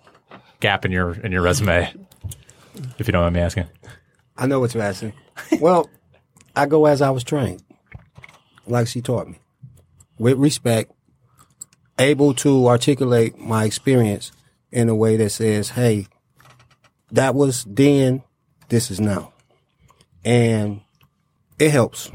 gap 0.62 0.84
in 0.84 0.92
your 0.92 1.14
in 1.14 1.32
your 1.32 1.44
resume, 1.44 1.94
if 2.98 3.08
you 3.08 3.12
don't 3.12 3.22
mind 3.22 3.36
me 3.36 3.42
asking? 3.42 3.68
I 4.36 4.48
know 4.48 4.60
what 4.60 4.74
you're 4.74 4.82
asking. 4.82 5.14
Well, 5.60 5.90
I 6.56 6.66
go 6.66 6.86
as 6.86 7.02
I 7.02 7.12
was 7.12 7.24
trained, 7.24 7.62
like 8.66 8.88
she 8.88 9.02
taught 9.02 9.28
me, 9.28 9.38
with 10.18 10.38
respect, 10.38 10.92
able 12.00 12.34
to 12.36 12.68
articulate 12.68 13.38
my 13.38 13.66
experience 13.66 14.32
in 14.72 14.90
a 14.90 14.96
way 14.96 15.18
that 15.18 15.30
says, 15.30 15.70
"Hey, 15.72 16.08
that 17.12 17.36
was 17.36 17.64
then, 17.66 18.24
this 18.74 18.90
is 18.92 19.00
now," 19.00 19.32
and 20.26 20.82
it 21.60 21.70
helps, 21.72 22.12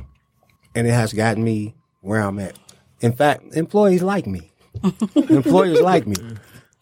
and 0.74 0.86
it 0.86 0.90
has 0.92 1.12
gotten 1.12 1.42
me 1.42 1.74
where 2.00 2.20
I'm 2.20 2.38
at. 2.38 2.58
In 3.00 3.12
fact, 3.12 3.54
employees 3.54 4.02
like 4.02 4.26
me. 4.26 4.50
Employers 5.14 5.80
like 5.80 6.06
me. 6.06 6.16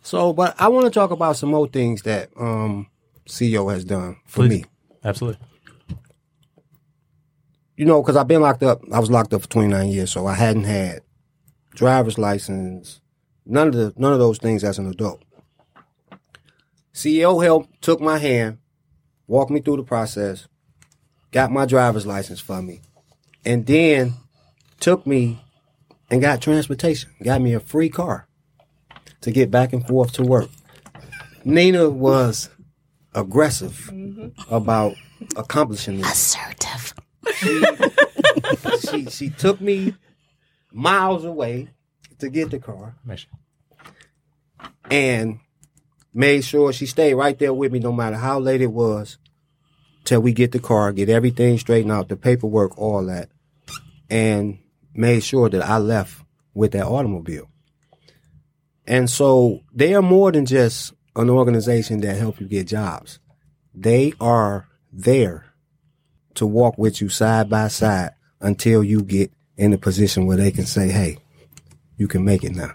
So, 0.03 0.33
but 0.33 0.55
I 0.59 0.69
want 0.69 0.85
to 0.87 0.91
talk 0.91 1.11
about 1.11 1.37
some 1.37 1.51
more 1.51 1.69
things 1.69 2.03
that 2.03 2.31
um, 2.39 2.89
CEO 3.29 3.73
has 3.73 3.85
done 3.85 4.17
for 4.27 4.43
Please. 4.47 4.63
me. 4.63 4.65
Absolutely. 5.05 5.41
you 7.77 7.85
know, 7.85 8.03
because 8.03 8.17
I've 8.17 8.29
been 8.29 8.41
locked 8.43 8.63
up. 8.63 8.81
I 8.93 8.99
was 8.99 9.11
locked 9.11 9.35
up 9.35 9.43
for 9.43 9.49
29 9.49 9.89
years, 9.89 10.11
so 10.13 10.27
I 10.27 10.35
hadn't 10.35 10.65
had 10.65 11.01
driver's 11.71 12.19
license, 12.19 13.01
none 13.45 13.69
of 13.69 13.75
the 13.75 13.93
none 13.97 14.13
of 14.13 14.19
those 14.19 14.39
things 14.39 14.65
as 14.65 14.79
an 14.79 14.89
adult. 14.89 15.23
CEO 16.95 17.43
helped, 17.45 17.83
took 17.83 18.01
my 18.01 18.19
hand, 18.19 18.59
walked 19.27 19.51
me 19.51 19.61
through 19.61 19.77
the 19.77 19.83
process, 19.83 20.47
got 21.33 21.51
my 21.51 21.67
driver's 21.67 22.07
license 22.07 22.41
for 22.41 22.63
me, 22.63 22.81
and 23.45 23.67
then 23.67 24.15
took 24.81 25.07
me 25.07 25.43
and 26.11 26.21
got 26.21 26.41
transportation, 26.41 27.11
got 27.23 27.41
me 27.41 27.53
a 27.55 27.61
free 27.61 27.89
car 27.89 28.27
to 29.23 29.31
get 29.31 29.51
back 29.51 29.73
and 29.73 29.87
forth 29.87 30.13
to 30.13 30.23
work. 30.23 30.49
Nina 31.45 31.89
was 31.91 32.49
aggressive 33.15 33.91
mm-hmm. 33.93 34.55
about 34.55 34.95
accomplishing 35.37 35.99
this 35.99 36.37
Assertive. 36.37 36.95
she 38.89 39.07
she 39.07 39.31
took 39.31 39.61
me 39.61 39.95
miles 40.73 41.25
away 41.25 41.69
to 42.19 42.29
get 42.29 42.51
the 42.51 42.59
car 42.59 42.97
Make 43.05 43.19
sure- 43.21 43.31
and 44.91 45.41
made 46.17 46.43
sure 46.43 46.73
she 46.73 46.87
stayed 46.87 47.13
right 47.13 47.39
there 47.39 47.53
with 47.53 47.71
me 47.71 47.79
no 47.79 47.93
matter 47.93 48.17
how 48.17 48.41
late 48.41 48.63
it 48.63 48.73
was 48.73 49.19
till 50.05 50.21
we 50.21 50.33
get 50.33 50.51
the 50.51 50.59
car, 50.59 50.91
get 50.91 51.11
everything 51.11 51.59
straightened 51.59 51.93
out, 51.93 52.09
the 52.09 52.17
paperwork, 52.17 52.77
all 52.79 53.05
that, 53.05 53.29
and 54.09 54.59
made 54.95 55.23
sure 55.23 55.51
that 55.51 55.63
I 55.63 55.77
left 55.77 56.23
with 56.55 56.73
that 56.73 56.87
automobile. 56.87 57.51
And 58.87 59.11
so 59.11 59.61
they 59.75 59.95
are 59.95 60.01
more 60.01 60.33
than 60.33 60.47
just 60.47 60.95
an 61.17 61.29
organization 61.29 62.01
that 62.01 62.17
help 62.17 62.41
you 62.41 62.49
get 62.49 62.67
jobs. 62.67 63.19
They 63.75 64.15
are 64.19 64.69
there 64.91 65.53
to 66.37 66.47
walk 66.47 66.79
with 66.79 67.03
you 67.03 67.11
side 67.11 67.51
by 67.51 67.69
side 67.69 68.13
until 68.41 68.83
you 68.83 69.03
get 69.03 69.33
in 69.59 69.75
a 69.75 69.79
position 69.79 70.25
where 70.25 70.39
they 70.39 70.51
can 70.51 70.65
say, 70.65 70.89
hey, 70.89 71.19
you 71.99 72.09
can 72.09 72.25
make 72.25 72.43
it 72.43 72.55
now. 72.55 72.73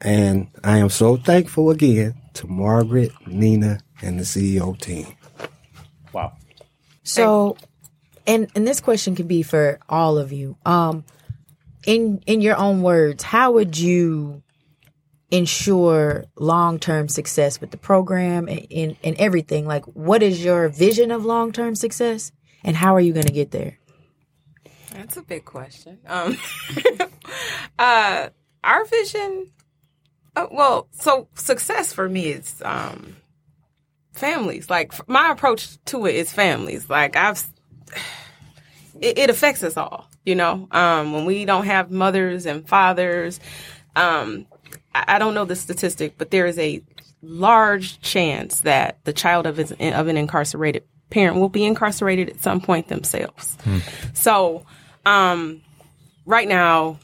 And 0.00 0.48
I 0.64 0.78
am 0.78 0.88
so 0.88 1.16
thankful 1.16 1.70
again 1.70 2.21
to 2.34 2.46
Margrit, 2.46 3.12
Nina, 3.26 3.80
and 4.00 4.18
the 4.18 4.24
CEO 4.24 4.78
team. 4.78 5.06
Wow. 6.12 6.36
So, 7.02 7.56
and 8.26 8.48
and 8.54 8.66
this 8.66 8.80
question 8.80 9.14
could 9.14 9.28
be 9.28 9.42
for 9.42 9.78
all 9.88 10.18
of 10.18 10.32
you. 10.32 10.56
Um, 10.64 11.04
in 11.86 12.22
in 12.26 12.40
your 12.40 12.56
own 12.56 12.82
words, 12.82 13.22
how 13.22 13.52
would 13.52 13.78
you 13.78 14.42
ensure 15.30 16.24
long 16.36 16.78
term 16.78 17.08
success 17.08 17.60
with 17.60 17.70
the 17.70 17.76
program 17.76 18.48
and 18.48 18.60
in 18.70 18.96
and 19.02 19.16
everything? 19.16 19.66
Like, 19.66 19.84
what 19.86 20.22
is 20.22 20.44
your 20.44 20.68
vision 20.68 21.10
of 21.10 21.24
long 21.24 21.52
term 21.52 21.74
success, 21.74 22.32
and 22.62 22.76
how 22.76 22.94
are 22.94 23.00
you 23.00 23.12
going 23.12 23.26
to 23.26 23.32
get 23.32 23.50
there? 23.50 23.78
That's 24.92 25.16
a 25.16 25.22
big 25.22 25.44
question. 25.44 25.98
Um, 26.06 26.36
uh, 27.78 28.28
our 28.62 28.84
vision, 28.84 29.50
uh, 30.36 30.46
well, 30.50 30.88
so 30.92 31.28
success 31.34 31.92
for 31.92 32.08
me 32.08 32.28
is 32.28 32.62
um, 32.64 33.16
families. 34.12 34.70
Like 34.70 35.08
my 35.08 35.30
approach 35.30 35.82
to 35.86 36.06
it 36.06 36.14
is 36.14 36.32
families. 36.32 36.88
Like 36.88 37.16
I've, 37.16 37.42
it, 39.00 39.18
it 39.18 39.30
affects 39.30 39.62
us 39.62 39.76
all. 39.76 40.08
You 40.24 40.36
know, 40.36 40.68
um, 40.70 41.12
when 41.12 41.24
we 41.24 41.44
don't 41.44 41.66
have 41.66 41.90
mothers 41.90 42.46
and 42.46 42.66
fathers, 42.68 43.40
um, 43.96 44.46
I, 44.94 45.16
I 45.16 45.18
don't 45.18 45.34
know 45.34 45.44
the 45.44 45.56
statistic, 45.56 46.14
but 46.16 46.30
there 46.30 46.46
is 46.46 46.58
a 46.58 46.82
large 47.22 48.00
chance 48.00 48.60
that 48.60 49.04
the 49.04 49.12
child 49.12 49.46
of, 49.46 49.58
is, 49.58 49.72
of 49.72 50.08
an 50.08 50.16
incarcerated 50.16 50.84
parent 51.10 51.36
will 51.38 51.48
be 51.48 51.64
incarcerated 51.64 52.30
at 52.30 52.42
some 52.42 52.60
point 52.60 52.88
themselves. 52.88 53.56
So, 54.14 54.64
um, 55.04 55.60
right 56.24 56.48
now, 56.48 56.98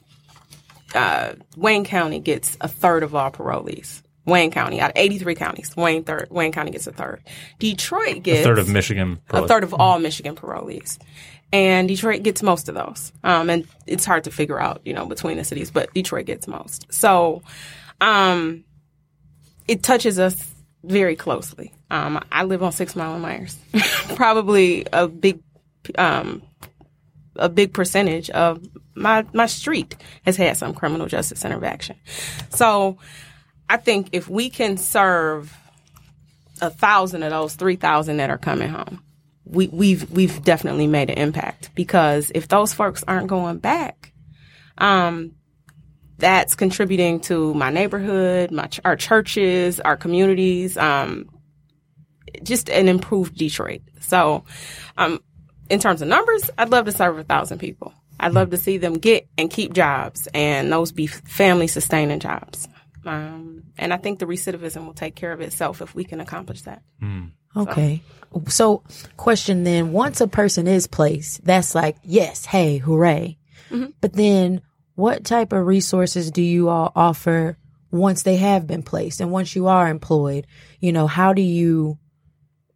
uh, 0.94 1.35
Wayne 1.57 1.85
County 1.85 2.18
gets 2.20 2.57
a 2.61 2.68
third 2.68 3.03
of 3.03 3.14
all 3.14 3.31
parolees. 3.31 4.03
Wayne 4.24 4.51
County 4.51 4.81
out 4.81 4.90
of 4.90 4.96
83 4.96 5.35
counties. 5.35 5.74
Wayne 5.77 6.05
third. 6.05 6.29
Wayne 6.31 6.53
County 6.53 6.70
gets 6.70 6.87
a 6.87 6.92
third. 6.92 7.22
Detroit 7.59 8.22
gets 8.22 8.40
A 8.40 8.44
third 8.44 8.59
of 8.59 8.68
Michigan. 8.68 9.20
a 9.31 9.46
third 9.48 9.64
of 9.64 9.72
all 9.74 9.98
Michigan 9.98 10.37
parolees. 10.37 10.98
And 11.51 11.88
Detroit 11.88 12.22
gets 12.22 12.42
most 12.42 12.68
of 12.68 12.74
those. 12.74 13.11
Um, 13.24 13.48
and 13.48 13.66
it's 13.87 14.05
hard 14.05 14.24
to 14.24 14.31
figure 14.31 14.61
out, 14.61 14.83
you 14.85 14.92
know, 14.92 15.07
between 15.07 15.38
the 15.38 15.44
cities, 15.44 15.70
but 15.70 15.92
Detroit 15.94 16.27
gets 16.27 16.46
most. 16.46 16.87
So, 16.92 17.42
um, 18.03 18.64
it 19.66 19.83
touches 19.83 20.18
us 20.18 20.46
very 20.85 21.16
closely. 21.16 21.72
Um, 21.90 22.22
I 22.31 22.44
live 22.44 22.62
on 22.62 22.72
Six 22.72 22.94
Mile 22.94 23.14
and 23.14 23.22
Meyers. 23.22 23.57
Probably 24.14 24.85
a 24.92 25.09
big, 25.09 25.40
um, 25.96 26.42
a 27.38 27.48
big 27.48 27.72
percentage 27.72 28.31
of 28.31 28.64
my 28.94 29.24
my 29.33 29.46
street 29.46 29.96
has 30.24 30.37
had 30.37 30.57
some 30.57 30.74
criminal 30.74 31.07
justice 31.07 31.44
action. 31.44 31.96
So, 32.51 32.98
I 33.68 33.77
think 33.77 34.11
if 34.12 34.29
we 34.29 34.51
can 34.51 34.77
serve 34.77 35.57
a 36.61 36.70
thousand 36.70 37.22
of 37.22 37.31
those 37.31 37.55
three 37.55 37.77
thousand 37.77 38.18
that 38.18 38.31
are 38.31 38.38
coming 38.38 38.68
home, 38.68 39.03
we, 39.44 39.68
we've 39.68 40.11
we've 40.11 40.42
definitely 40.42 40.87
made 40.87 41.11
an 41.11 41.18
impact 41.18 41.70
because 41.74 42.31
if 42.35 42.48
those 42.48 42.72
folks 42.72 43.05
aren't 43.07 43.29
going 43.29 43.59
back, 43.59 44.12
um, 44.77 45.33
that's 46.18 46.55
contributing 46.55 47.20
to 47.20 47.55
my 47.55 47.70
neighborhood, 47.70 48.51
my 48.51 48.66
ch- 48.66 48.81
our 48.85 48.96
churches, 48.96 49.81
our 49.81 49.96
communities, 49.96 50.77
um, 50.77 51.29
just 52.42 52.68
an 52.68 52.88
improved 52.88 53.37
Detroit. 53.37 53.83
So, 54.01 54.44
um, 54.96 55.20
in 55.70 55.78
terms 55.81 56.02
of 56.02 56.09
numbers, 56.09 56.50
I'd 56.57 56.70
love 56.70 56.87
to 56.87 56.92
serve 56.92 57.18
a 57.18 57.24
thousand 57.24 57.59
people. 57.59 57.92
I'd 58.20 58.33
love 58.33 58.50
to 58.50 58.57
see 58.57 58.78
them 58.78 58.94
get 58.94 59.28
and 59.38 59.48
keep 59.50 59.72
jobs, 59.72 60.28
and 60.35 60.72
those 60.72 60.90
be 60.92 61.07
family 61.07 61.68
sustaining 61.68 62.18
jobs. 62.20 62.66
Um, 63.07 63.62
and 63.78 63.92
I 63.94 63.96
think 63.96 64.18
the 64.18 64.26
recidivism 64.26 64.85
will 64.85 64.92
take 64.94 65.14
care 65.14 65.33
of 65.33 65.40
itself 65.40 65.81
if 65.81 65.94
we 65.94 66.04
can 66.04 66.20
accomplish 66.20 66.62
that. 66.62 66.83
Okay. 67.57 68.02
So, 68.48 68.83
question 69.16 69.64
then, 69.64 69.92
once 69.92 70.20
a 70.20 70.28
person 70.28 70.66
is 70.66 70.87
placed, 70.87 71.44
that's 71.44 71.74
like, 71.74 71.96
yes, 72.02 72.44
hey, 72.44 72.78
hooray. 72.78 73.38
But 74.00 74.12
then 74.14 74.62
what 74.94 75.24
type 75.24 75.52
of 75.52 75.64
resources 75.66 76.31
do 76.33 76.42
you 76.42 76.68
all 76.68 76.90
offer 76.96 77.57
once 77.90 78.24
they 78.24 78.37
have 78.37 78.66
been 78.66 78.83
placed 78.83 79.20
and 79.20 79.31
once 79.31 79.54
you 79.54 79.68
are 79.68 79.88
employed? 79.88 80.46
You 80.81 80.92
know, 80.92 81.07
how 81.07 81.33
do 81.33 81.42
you 81.42 81.98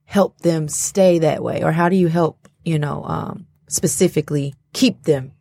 help 0.05 0.39
them 0.39 0.69
stay 0.69 1.19
that 1.19 1.43
way 1.43 1.63
or 1.65 1.73
how 1.73 1.89
do 1.89 1.97
you 1.97 2.07
help, 2.09 2.42
you 2.65 2.79
know, 2.79 3.05
um, 3.05 3.47
specifically 3.69 4.55
keep 4.73 5.03
them 5.03 5.33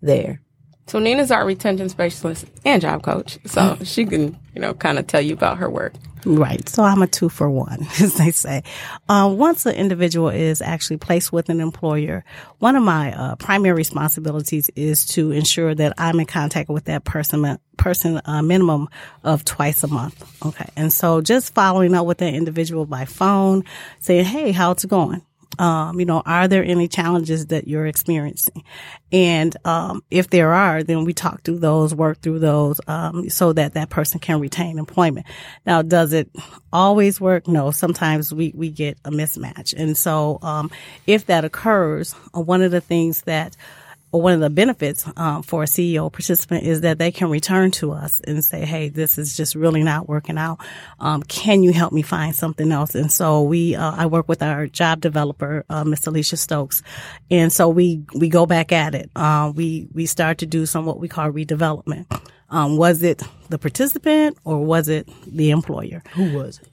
there? 0.00 0.40
So 0.86 0.98
Nina's 0.98 1.30
our 1.30 1.46
retention 1.46 1.88
specialist 1.88 2.44
and 2.64 2.82
job 2.82 3.02
coach, 3.02 3.38
so 3.46 3.78
she 3.84 4.04
can, 4.04 4.38
you 4.54 4.60
know, 4.60 4.74
kind 4.74 4.98
of 4.98 5.06
tell 5.06 5.20
you 5.20 5.32
about 5.32 5.58
her 5.58 5.70
work. 5.70 5.94
Right. 6.26 6.66
So 6.68 6.82
I'm 6.82 7.02
a 7.02 7.06
two 7.06 7.28
for 7.28 7.50
one, 7.50 7.82
as 8.00 8.14
they 8.16 8.30
say. 8.30 8.62
Uh, 9.08 9.32
once 9.36 9.66
an 9.66 9.74
individual 9.74 10.30
is 10.30 10.62
actually 10.62 10.96
placed 10.96 11.32
with 11.32 11.48
an 11.48 11.60
employer, 11.60 12.24
one 12.58 12.76
of 12.76 12.82
my 12.82 13.12
uh, 13.14 13.36
primary 13.36 13.74
responsibilities 13.74 14.70
is 14.74 15.04
to 15.06 15.32
ensure 15.32 15.74
that 15.74 15.94
I'm 15.98 16.20
in 16.20 16.26
contact 16.26 16.70
with 16.70 16.84
that 16.84 17.04
person, 17.04 17.58
person 17.76 18.20
a 18.24 18.42
minimum 18.42 18.88
of 19.22 19.44
twice 19.44 19.82
a 19.84 19.88
month. 19.88 20.44
Okay. 20.44 20.68
And 20.76 20.92
so 20.92 21.20
just 21.20 21.54
following 21.54 21.94
up 21.94 22.06
with 22.06 22.18
that 22.18 22.34
individual 22.34 22.86
by 22.86 23.04
phone, 23.04 23.64
saying, 24.00 24.24
Hey, 24.24 24.52
how's 24.52 24.84
it 24.84 24.88
going? 24.88 25.22
Um, 25.58 26.00
you 26.00 26.06
know, 26.06 26.22
are 26.24 26.48
there 26.48 26.64
any 26.64 26.88
challenges 26.88 27.46
that 27.46 27.68
you're 27.68 27.86
experiencing? 27.86 28.64
And 29.12 29.56
um, 29.64 30.02
if 30.10 30.30
there 30.30 30.52
are, 30.52 30.82
then 30.82 31.04
we 31.04 31.12
talk 31.12 31.42
through 31.42 31.60
those, 31.60 31.94
work 31.94 32.20
through 32.20 32.40
those, 32.40 32.80
um, 32.86 33.28
so 33.30 33.52
that 33.52 33.74
that 33.74 33.90
person 33.90 34.20
can 34.20 34.40
retain 34.40 34.78
employment. 34.78 35.26
Now, 35.66 35.82
does 35.82 36.12
it 36.12 36.28
always 36.72 37.20
work? 37.20 37.46
No. 37.46 37.70
Sometimes 37.70 38.32
we 38.34 38.52
we 38.54 38.70
get 38.70 38.98
a 39.04 39.10
mismatch, 39.10 39.74
and 39.76 39.96
so 39.96 40.38
um, 40.42 40.70
if 41.06 41.26
that 41.26 41.44
occurs, 41.44 42.14
uh, 42.36 42.40
one 42.40 42.62
of 42.62 42.70
the 42.70 42.80
things 42.80 43.22
that 43.22 43.56
or 44.14 44.22
one 44.22 44.32
of 44.32 44.38
the 44.38 44.48
benefits 44.48 45.04
um, 45.16 45.42
for 45.42 45.64
a 45.64 45.66
CEO 45.66 46.10
participant 46.10 46.62
is 46.62 46.82
that 46.82 46.98
they 46.98 47.10
can 47.10 47.28
return 47.28 47.72
to 47.72 47.90
us 47.90 48.20
and 48.20 48.44
say, 48.44 48.64
"Hey, 48.64 48.88
this 48.88 49.18
is 49.18 49.36
just 49.36 49.56
really 49.56 49.82
not 49.82 50.08
working 50.08 50.38
out. 50.38 50.60
Um, 51.00 51.24
can 51.24 51.64
you 51.64 51.72
help 51.72 51.92
me 51.92 52.02
find 52.02 52.32
something 52.32 52.70
else?" 52.70 52.94
And 52.94 53.10
so 53.10 53.42
we, 53.42 53.74
uh, 53.74 53.90
I 53.90 54.06
work 54.06 54.28
with 54.28 54.40
our 54.40 54.68
job 54.68 55.00
developer, 55.00 55.64
uh, 55.68 55.82
Miss 55.82 56.06
Alicia 56.06 56.36
Stokes, 56.36 56.80
and 57.28 57.52
so 57.52 57.68
we 57.68 58.04
we 58.14 58.28
go 58.28 58.46
back 58.46 58.70
at 58.70 58.94
it. 58.94 59.10
Uh, 59.16 59.52
we 59.52 59.88
we 59.92 60.06
start 60.06 60.38
to 60.38 60.46
do 60.46 60.64
some 60.64 60.86
what 60.86 61.00
we 61.00 61.08
call 61.08 61.32
redevelopment. 61.32 62.06
Um, 62.50 62.76
was 62.76 63.02
it 63.02 63.20
the 63.48 63.58
participant 63.58 64.38
or 64.44 64.64
was 64.64 64.88
it 64.88 65.08
the 65.26 65.50
employer? 65.50 66.04
Who 66.12 66.38
was 66.38 66.60
it? 66.60 66.68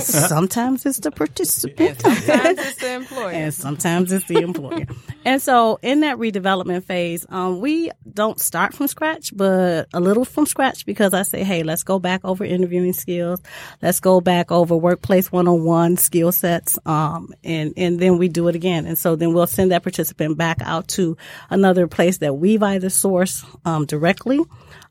Sometimes 0.00 0.84
it's 0.84 0.98
the 0.98 1.10
participant. 1.10 2.00
Sometimes 2.02 2.58
it's 2.58 2.76
the 2.76 2.94
employer. 2.94 3.30
and 3.30 3.54
sometimes 3.54 4.12
it's 4.12 4.26
the 4.26 4.36
employer. 4.36 4.86
and 5.24 5.40
so 5.40 5.78
in 5.82 6.00
that 6.00 6.18
redevelopment 6.18 6.84
phase, 6.84 7.24
um, 7.30 7.60
we 7.60 7.90
don't 8.12 8.38
start 8.38 8.74
from 8.74 8.86
scratch, 8.86 9.34
but 9.34 9.88
a 9.94 10.00
little 10.00 10.26
from 10.26 10.44
scratch 10.46 10.84
because 10.84 11.14
I 11.14 11.22
say, 11.22 11.42
hey, 11.42 11.62
let's 11.62 11.84
go 11.84 11.98
back 11.98 12.20
over 12.24 12.44
interviewing 12.44 12.92
skills. 12.92 13.40
Let's 13.80 14.00
go 14.00 14.20
back 14.20 14.52
over 14.52 14.76
workplace 14.76 15.32
101 15.32 15.96
skill 15.96 16.30
sets. 16.30 16.78
Um, 16.84 17.32
and, 17.42 17.72
and 17.78 17.98
then 17.98 18.18
we 18.18 18.28
do 18.28 18.48
it 18.48 18.54
again. 18.54 18.84
And 18.86 18.98
so 18.98 19.16
then 19.16 19.32
we'll 19.32 19.46
send 19.46 19.72
that 19.72 19.82
participant 19.82 20.36
back 20.36 20.58
out 20.60 20.88
to 20.88 21.16
another 21.48 21.86
place 21.86 22.18
that 22.18 22.34
we've 22.34 22.62
either 22.62 22.88
sourced, 22.88 23.44
um, 23.64 23.86
directly 23.86 24.40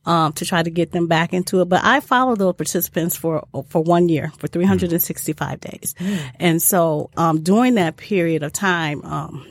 um, 0.05 0.33
to 0.33 0.45
try 0.45 0.61
to 0.61 0.69
get 0.69 0.91
them 0.91 1.07
back 1.07 1.33
into 1.33 1.61
it. 1.61 1.65
But 1.69 1.83
I 1.83 1.99
follow 1.99 2.35
those 2.35 2.55
participants 2.55 3.15
for 3.15 3.47
for 3.69 3.81
one 3.81 4.09
year, 4.09 4.31
for 4.37 4.47
365 4.47 5.59
days, 5.59 5.95
and 6.39 6.61
so 6.61 7.09
um, 7.17 7.41
during 7.41 7.75
that 7.75 7.97
period 7.97 8.43
of 8.43 8.53
time. 8.53 9.03
Um, 9.03 9.47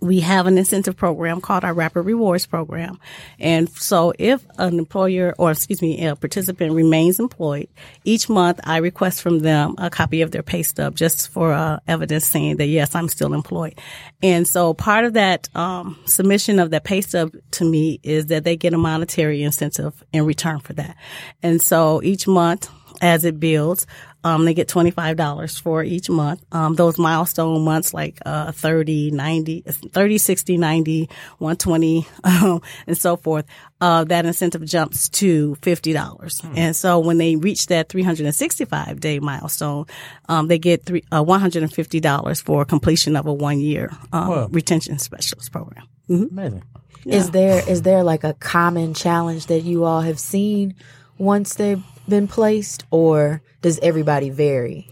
we 0.00 0.20
have 0.20 0.46
an 0.46 0.58
incentive 0.58 0.96
program 0.96 1.40
called 1.40 1.64
our 1.64 1.74
Rapid 1.74 2.02
Rewards 2.02 2.46
Program. 2.46 3.00
And 3.38 3.68
so 3.70 4.12
if 4.18 4.44
an 4.58 4.78
employer 4.78 5.34
or 5.38 5.50
excuse 5.50 5.82
me, 5.82 6.06
a 6.06 6.14
participant 6.14 6.72
remains 6.72 7.18
employed, 7.18 7.68
each 8.04 8.28
month 8.28 8.60
I 8.64 8.78
request 8.78 9.22
from 9.22 9.40
them 9.40 9.74
a 9.78 9.90
copy 9.90 10.22
of 10.22 10.30
their 10.30 10.42
pay 10.42 10.62
stub 10.62 10.94
just 10.94 11.28
for 11.30 11.52
uh, 11.52 11.80
evidence 11.88 12.26
saying 12.26 12.58
that 12.58 12.66
yes, 12.66 12.94
I'm 12.94 13.08
still 13.08 13.34
employed. 13.34 13.78
And 14.22 14.46
so 14.46 14.74
part 14.74 15.04
of 15.04 15.14
that 15.14 15.48
um, 15.56 15.98
submission 16.04 16.58
of 16.58 16.70
that 16.70 16.84
pay 16.84 17.00
stub 17.00 17.34
to 17.52 17.64
me 17.64 17.98
is 18.02 18.26
that 18.26 18.44
they 18.44 18.56
get 18.56 18.74
a 18.74 18.78
monetary 18.78 19.42
incentive 19.42 20.04
in 20.12 20.24
return 20.24 20.60
for 20.60 20.74
that. 20.74 20.96
And 21.42 21.60
so 21.60 22.02
each 22.02 22.26
month 22.26 22.70
as 23.00 23.24
it 23.24 23.38
builds. 23.38 23.86
Um, 24.24 24.44
they 24.44 24.54
get 24.54 24.68
$25 24.68 25.60
for 25.60 25.82
each 25.82 26.10
month. 26.10 26.44
Um, 26.52 26.74
those 26.74 26.98
milestone 26.98 27.64
months 27.64 27.94
like, 27.94 28.18
uh, 28.26 28.52
30, 28.52 29.12
90, 29.12 29.60
30, 29.62 30.18
60, 30.18 30.56
90, 30.58 31.08
120, 31.38 32.06
um, 32.24 32.60
and 32.86 32.98
so 32.98 33.16
forth. 33.16 33.44
Uh, 33.80 34.02
that 34.04 34.26
incentive 34.26 34.64
jumps 34.64 35.08
to 35.08 35.56
$50. 35.62 36.56
And 36.56 36.74
so 36.74 36.98
when 36.98 37.18
they 37.18 37.36
reach 37.36 37.68
that 37.68 37.88
365 37.88 38.98
day 38.98 39.20
milestone, 39.20 39.86
um, 40.28 40.48
they 40.48 40.58
get 40.58 40.84
three, 40.84 41.04
uh, 41.12 41.22
$150 41.22 42.42
for 42.42 42.64
completion 42.64 43.14
of 43.14 43.26
a 43.26 43.32
one 43.32 43.60
year, 43.60 43.92
um, 44.12 44.50
retention 44.50 44.98
specialist 44.98 45.52
program. 45.52 45.86
Amazing. 46.08 46.64
Is 47.04 47.30
there 47.30 47.66
is 47.68 47.82
there 47.82 48.02
like 48.02 48.24
a 48.24 48.34
common 48.34 48.92
challenge 48.92 49.46
that 49.46 49.60
you 49.60 49.84
all 49.84 50.02
have 50.02 50.18
seen 50.18 50.74
once 51.16 51.54
they've 51.54 51.82
been 52.08 52.28
placed, 52.28 52.84
or 52.90 53.42
does 53.62 53.78
everybody 53.80 54.30
vary? 54.30 54.88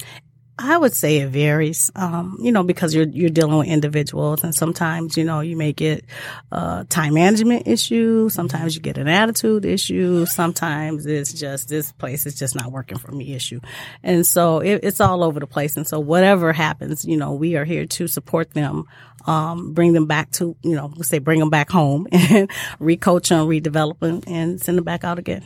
I 0.58 0.78
would 0.78 0.94
say 0.94 1.18
it 1.18 1.28
varies, 1.28 1.90
um, 1.96 2.38
you 2.40 2.50
know, 2.50 2.62
because 2.62 2.94
you're 2.94 3.06
you're 3.06 3.28
dealing 3.28 3.58
with 3.58 3.68
individuals, 3.68 4.42
and 4.42 4.54
sometimes 4.54 5.14
you 5.18 5.24
know 5.24 5.40
you 5.40 5.54
may 5.54 5.74
get 5.74 6.02
a 6.50 6.86
time 6.88 7.12
management 7.12 7.68
issue, 7.68 8.30
sometimes 8.30 8.74
you 8.74 8.80
get 8.80 8.96
an 8.96 9.06
attitude 9.06 9.66
issue, 9.66 10.24
sometimes 10.24 11.04
it's 11.04 11.34
just 11.34 11.68
this 11.68 11.92
place 11.92 12.24
is 12.24 12.38
just 12.38 12.54
not 12.54 12.72
working 12.72 12.96
for 12.96 13.12
me 13.12 13.34
issue, 13.34 13.60
and 14.02 14.26
so 14.26 14.60
it, 14.60 14.80
it's 14.82 14.98
all 14.98 15.22
over 15.22 15.40
the 15.40 15.46
place. 15.46 15.76
And 15.76 15.86
so 15.86 16.00
whatever 16.00 16.54
happens, 16.54 17.04
you 17.04 17.18
know, 17.18 17.34
we 17.34 17.56
are 17.56 17.66
here 17.66 17.84
to 17.84 18.06
support 18.06 18.54
them, 18.54 18.84
um, 19.26 19.74
bring 19.74 19.92
them 19.92 20.06
back 20.06 20.30
to 20.32 20.56
you 20.62 20.74
know, 20.74 20.90
say 21.02 21.18
bring 21.18 21.38
them 21.38 21.50
back 21.50 21.68
home 21.68 22.06
and 22.12 22.48
recoach 22.80 23.28
them, 23.28 23.46
redevelop 23.46 23.98
them, 23.98 24.22
and 24.26 24.58
send 24.58 24.78
them 24.78 24.84
back 24.84 25.04
out 25.04 25.18
again. 25.18 25.44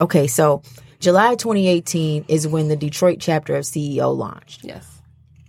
Okay, 0.00 0.26
so 0.26 0.62
July 0.98 1.34
2018 1.34 2.24
is 2.28 2.48
when 2.48 2.68
the 2.68 2.76
Detroit 2.76 3.18
chapter 3.20 3.56
of 3.56 3.64
CEO 3.64 4.16
launched. 4.16 4.64
yes. 4.64 4.86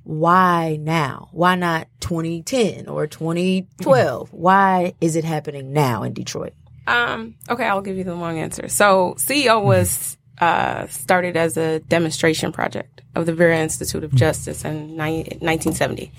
Why 0.04 0.78
now? 0.82 1.30
Why 1.32 1.56
not 1.56 1.88
2010 2.00 2.88
or 2.88 3.06
2012? 3.06 4.30
Why 4.34 4.94
is 5.00 5.16
it 5.16 5.24
happening 5.24 5.74
now 5.74 6.02
in 6.04 6.14
Detroit? 6.14 6.54
Um, 6.88 7.36
okay, 7.48 7.66
I'll 7.66 7.82
give 7.82 7.98
you 7.98 8.04
the 8.04 8.16
long 8.16 8.40
answer. 8.40 8.68
So 8.68 9.14
CEO 9.20 9.64
was 9.64 10.18
uh, 10.41 10.88
started 10.88 11.38
as 11.38 11.56
a 11.56 11.80
demonstration 11.82 12.51
project 12.51 13.01
of 13.15 13.27
the 13.27 13.34
Vera 13.34 13.60
Institute 13.60 14.04
of 14.04 14.13
Justice 14.15 14.65
in 14.65 14.97
ni- 14.97 15.23
1970. 15.39 16.12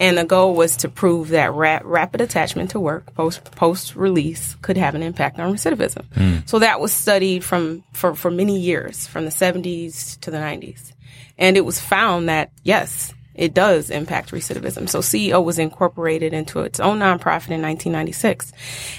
And 0.00 0.18
the 0.18 0.24
goal 0.24 0.54
was 0.54 0.78
to 0.78 0.88
prove 0.88 1.28
that 1.28 1.54
ra- 1.54 1.80
rapid 1.84 2.20
attachment 2.20 2.70
to 2.70 2.80
work 2.80 3.14
post 3.14 3.44
post 3.52 3.94
release 3.94 4.56
could 4.62 4.76
have 4.76 4.96
an 4.96 5.02
impact 5.04 5.38
on 5.38 5.52
recidivism. 5.54 6.48
So 6.48 6.58
that 6.58 6.80
was 6.80 6.92
studied 6.92 7.44
from 7.44 7.84
for, 7.92 8.14
for 8.16 8.30
many 8.30 8.58
years, 8.58 9.06
from 9.06 9.24
the 9.24 9.30
70s 9.30 10.18
to 10.20 10.30
the 10.32 10.38
90s. 10.38 10.92
And 11.38 11.56
it 11.56 11.64
was 11.64 11.78
found 11.78 12.28
that 12.28 12.50
yes, 12.64 13.14
it 13.34 13.54
does 13.54 13.88
impact 13.90 14.32
recidivism. 14.32 14.88
So 14.88 14.98
CEO 14.98 15.44
was 15.44 15.58
incorporated 15.60 16.32
into 16.32 16.60
its 16.60 16.80
own 16.80 16.98
nonprofit 16.98 17.52
in 17.52 17.62
1996. 17.62 18.52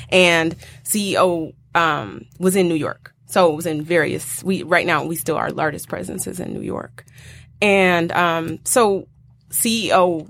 And 0.10 0.56
CEO 0.86 1.54
um, 1.76 2.26
was 2.40 2.56
in 2.56 2.70
New 2.70 2.76
York. 2.76 3.11
So 3.32 3.52
it 3.52 3.56
was 3.56 3.66
in 3.66 3.82
various, 3.82 4.44
we, 4.44 4.64
right 4.64 4.86
now, 4.86 5.04
we 5.04 5.16
still, 5.16 5.38
our 5.38 5.52
largest 5.52 5.88
presence 5.88 6.28
is 6.28 6.40
in 6.40 6.54
New 6.54 6.62
York. 6.62 7.06
And 7.62 8.12
um, 8.12 8.60
so 8.66 9.08
CEO 9.50 10.30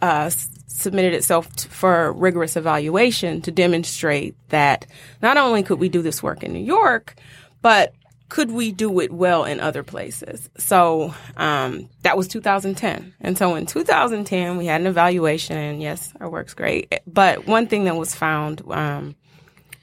uh, 0.00 0.30
submitted 0.66 1.14
itself 1.14 1.54
t- 1.56 1.68
for 1.68 2.12
rigorous 2.12 2.56
evaluation 2.56 3.40
to 3.42 3.50
demonstrate 3.50 4.36
that 4.50 4.86
not 5.22 5.36
only 5.36 5.62
could 5.62 5.78
we 5.78 5.88
do 5.88 6.02
this 6.02 6.22
work 6.22 6.42
in 6.42 6.52
New 6.52 6.64
York, 6.64 7.16
but 7.62 7.94
could 8.28 8.50
we 8.50 8.72
do 8.72 9.00
it 9.00 9.12
well 9.12 9.44
in 9.44 9.60
other 9.60 9.82
places? 9.82 10.50
So 10.58 11.14
um, 11.36 11.88
that 12.02 12.16
was 12.16 12.28
2010. 12.28 13.14
And 13.20 13.38
so 13.38 13.54
in 13.54 13.66
2010, 13.66 14.56
we 14.56 14.66
had 14.66 14.80
an 14.80 14.86
evaluation, 14.86 15.56
and 15.56 15.80
yes, 15.80 16.12
our 16.20 16.28
work's 16.28 16.54
great. 16.54 16.92
But 17.06 17.46
one 17.46 17.66
thing 17.66 17.84
that 17.84 17.96
was 17.96 18.14
found 18.14 18.62
um, 18.70 19.14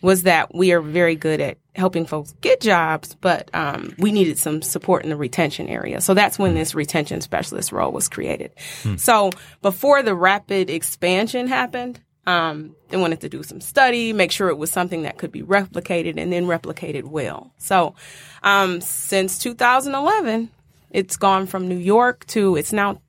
was 0.04 0.24
that 0.24 0.54
we 0.54 0.74
are 0.74 0.82
very 0.82 1.16
good 1.16 1.40
at 1.40 1.58
helping 1.76 2.06
folks 2.06 2.36
get 2.42 2.60
jobs, 2.60 3.16
but 3.22 3.50
um, 3.56 3.96
we 3.98 4.12
needed 4.12 4.38
some 4.38 4.62
support 4.62 5.04
in 5.04 5.10
the 5.10 5.16
retention 5.16 5.68
area. 5.70 6.02
So 6.02 6.14
that's 6.14 6.38
when 6.38 6.54
this 6.54 6.76
retention 6.76 7.22
specialist 7.22 7.72
role 7.72 7.92
was 7.92 8.10
created. 8.10 8.52
So 9.00 9.32
before 9.62 10.04
the 10.04 10.14
rapid 10.14 10.70
expansion 10.70 11.48
happened, 11.48 12.02
um, 12.28 12.76
they 12.90 12.98
wanted 12.98 13.22
to 13.22 13.30
do 13.30 13.44
some 13.44 13.62
study, 13.62 14.14
make 14.14 14.32
sure 14.32 14.50
it 14.50 14.58
was 14.58 14.72
something 14.72 15.04
that 15.04 15.18
could 15.18 15.32
be 15.32 15.42
replicated 15.42 16.18
and 16.18 16.32
then 16.32 16.46
replicated 16.46 17.06
well. 17.06 17.54
So 17.58 17.96
um, 18.44 18.82
since 18.82 19.40
2011, 19.40 20.50
it's 20.92 21.18
gone 21.18 21.48
from 21.48 21.68
New 21.68 21.78
York 21.78 22.26
to 22.28 22.56
it's 22.56 22.74
now 22.74 23.02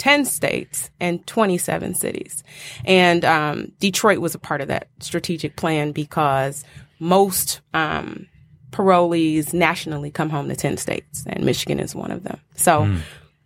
10 0.00 0.24
states 0.24 0.90
and 0.98 1.24
27 1.26 1.94
cities. 1.94 2.42
And 2.86 3.22
um, 3.22 3.72
Detroit 3.80 4.18
was 4.18 4.34
a 4.34 4.38
part 4.38 4.62
of 4.62 4.68
that 4.68 4.88
strategic 4.98 5.56
plan 5.56 5.92
because 5.92 6.64
most 6.98 7.60
um, 7.74 8.26
parolees 8.70 9.52
nationally 9.52 10.10
come 10.10 10.30
home 10.30 10.48
to 10.48 10.56
10 10.56 10.78
states, 10.78 11.24
and 11.26 11.44
Michigan 11.44 11.78
is 11.78 11.94
one 11.94 12.10
of 12.10 12.22
them. 12.22 12.40
So 12.56 12.84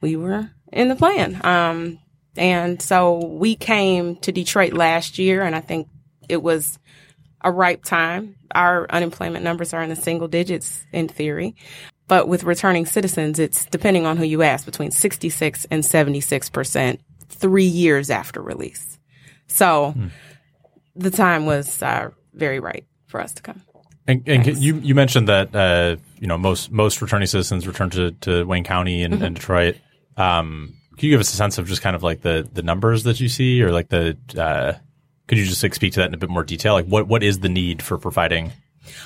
we 0.00 0.14
were 0.14 0.48
in 0.72 0.88
the 0.88 0.96
plan. 0.96 1.44
Um, 1.44 1.98
and 2.36 2.80
so 2.80 3.26
we 3.26 3.56
came 3.56 4.16
to 4.18 4.30
Detroit 4.30 4.74
last 4.74 5.18
year, 5.18 5.42
and 5.42 5.56
I 5.56 5.60
think 5.60 5.88
it 6.28 6.40
was 6.40 6.78
a 7.40 7.50
ripe 7.50 7.84
time. 7.84 8.36
Our 8.54 8.88
unemployment 8.90 9.42
numbers 9.42 9.74
are 9.74 9.82
in 9.82 9.90
the 9.90 9.96
single 9.96 10.28
digits 10.28 10.86
in 10.92 11.08
theory. 11.08 11.56
But 12.06 12.28
with 12.28 12.44
returning 12.44 12.86
citizens, 12.86 13.38
it's 13.38 13.64
depending 13.66 14.04
on 14.04 14.16
who 14.16 14.24
you 14.24 14.42
ask, 14.42 14.66
between 14.66 14.90
66 14.90 15.66
and 15.70 15.82
76% 15.82 16.98
three 17.28 17.64
years 17.64 18.10
after 18.10 18.42
release. 18.42 18.98
So 19.46 19.94
the 20.94 21.10
time 21.10 21.46
was 21.46 21.82
uh, 21.82 22.10
very 22.32 22.60
right 22.60 22.84
for 23.06 23.20
us 23.20 23.32
to 23.34 23.42
come. 23.42 23.62
And, 24.06 24.22
and 24.26 24.58
you 24.58 24.76
you 24.80 24.94
mentioned 24.94 25.28
that 25.28 25.54
uh, 25.54 25.96
you 26.20 26.26
know 26.26 26.36
most 26.36 26.70
most 26.70 27.00
returning 27.00 27.26
citizens 27.26 27.66
return 27.66 27.88
to, 27.90 28.10
to 28.10 28.44
Wayne 28.44 28.64
County 28.64 29.02
and, 29.02 29.22
and 29.22 29.34
Detroit. 29.34 29.76
Um, 30.18 30.74
can 30.96 31.06
you 31.06 31.14
give 31.14 31.20
us 31.20 31.32
a 31.32 31.36
sense 31.36 31.56
of 31.56 31.66
just 31.66 31.80
kind 31.80 31.96
of 31.96 32.02
like 32.02 32.20
the 32.20 32.46
the 32.52 32.62
numbers 32.62 33.04
that 33.04 33.18
you 33.18 33.30
see, 33.30 33.62
or 33.62 33.72
like 33.72 33.88
the 33.88 34.18
uh, 34.38 34.74
could 35.26 35.38
you 35.38 35.46
just 35.46 35.62
like 35.62 35.74
speak 35.74 35.94
to 35.94 36.00
that 36.00 36.08
in 36.08 36.14
a 36.14 36.18
bit 36.18 36.28
more 36.28 36.44
detail? 36.44 36.74
Like 36.74 36.86
what 36.86 37.08
what 37.08 37.22
is 37.22 37.40
the 37.40 37.48
need 37.48 37.82
for 37.82 37.96
providing 37.96 38.52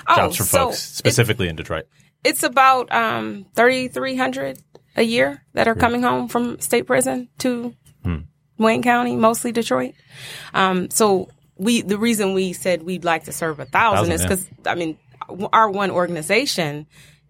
jobs 0.08 0.37
for 0.37 0.42
Oh, 0.42 0.46
so 0.46 0.58
folks 0.58 0.78
specifically 0.80 1.48
in 1.48 1.54
Detroit? 1.54 1.87
It's 2.24 2.42
about 2.42 2.90
um, 2.92 3.46
3,300 3.54 4.59
a 4.96 5.02
year 5.02 5.42
that 5.54 5.68
are 5.68 5.74
coming 5.74 6.02
home 6.02 6.28
from 6.28 6.59
state 6.61 6.87
prison 6.87 7.28
to 7.38 7.74
Wayne 8.59 8.83
County, 8.83 9.14
mostly 9.16 9.52
Detroit. 9.52 9.94
Um, 10.52 10.90
so 10.90 11.28
we, 11.57 11.83
the 11.83 11.96
reason 11.98 12.35
we 12.35 12.52
said 12.52 12.83
we'd 12.83 13.04
like 13.04 13.24
to 13.24 13.33
serve 13.33 13.61
a 13.61 13.64
thousand 13.64 14.09
Thousand, 14.11 14.12
is 14.14 14.20
yeah. 14.22 14.26
because 14.28 14.48
I 14.66 14.74
mean, 14.74 14.98
our 15.52 15.70
one 15.70 15.90
organization, 15.92 16.87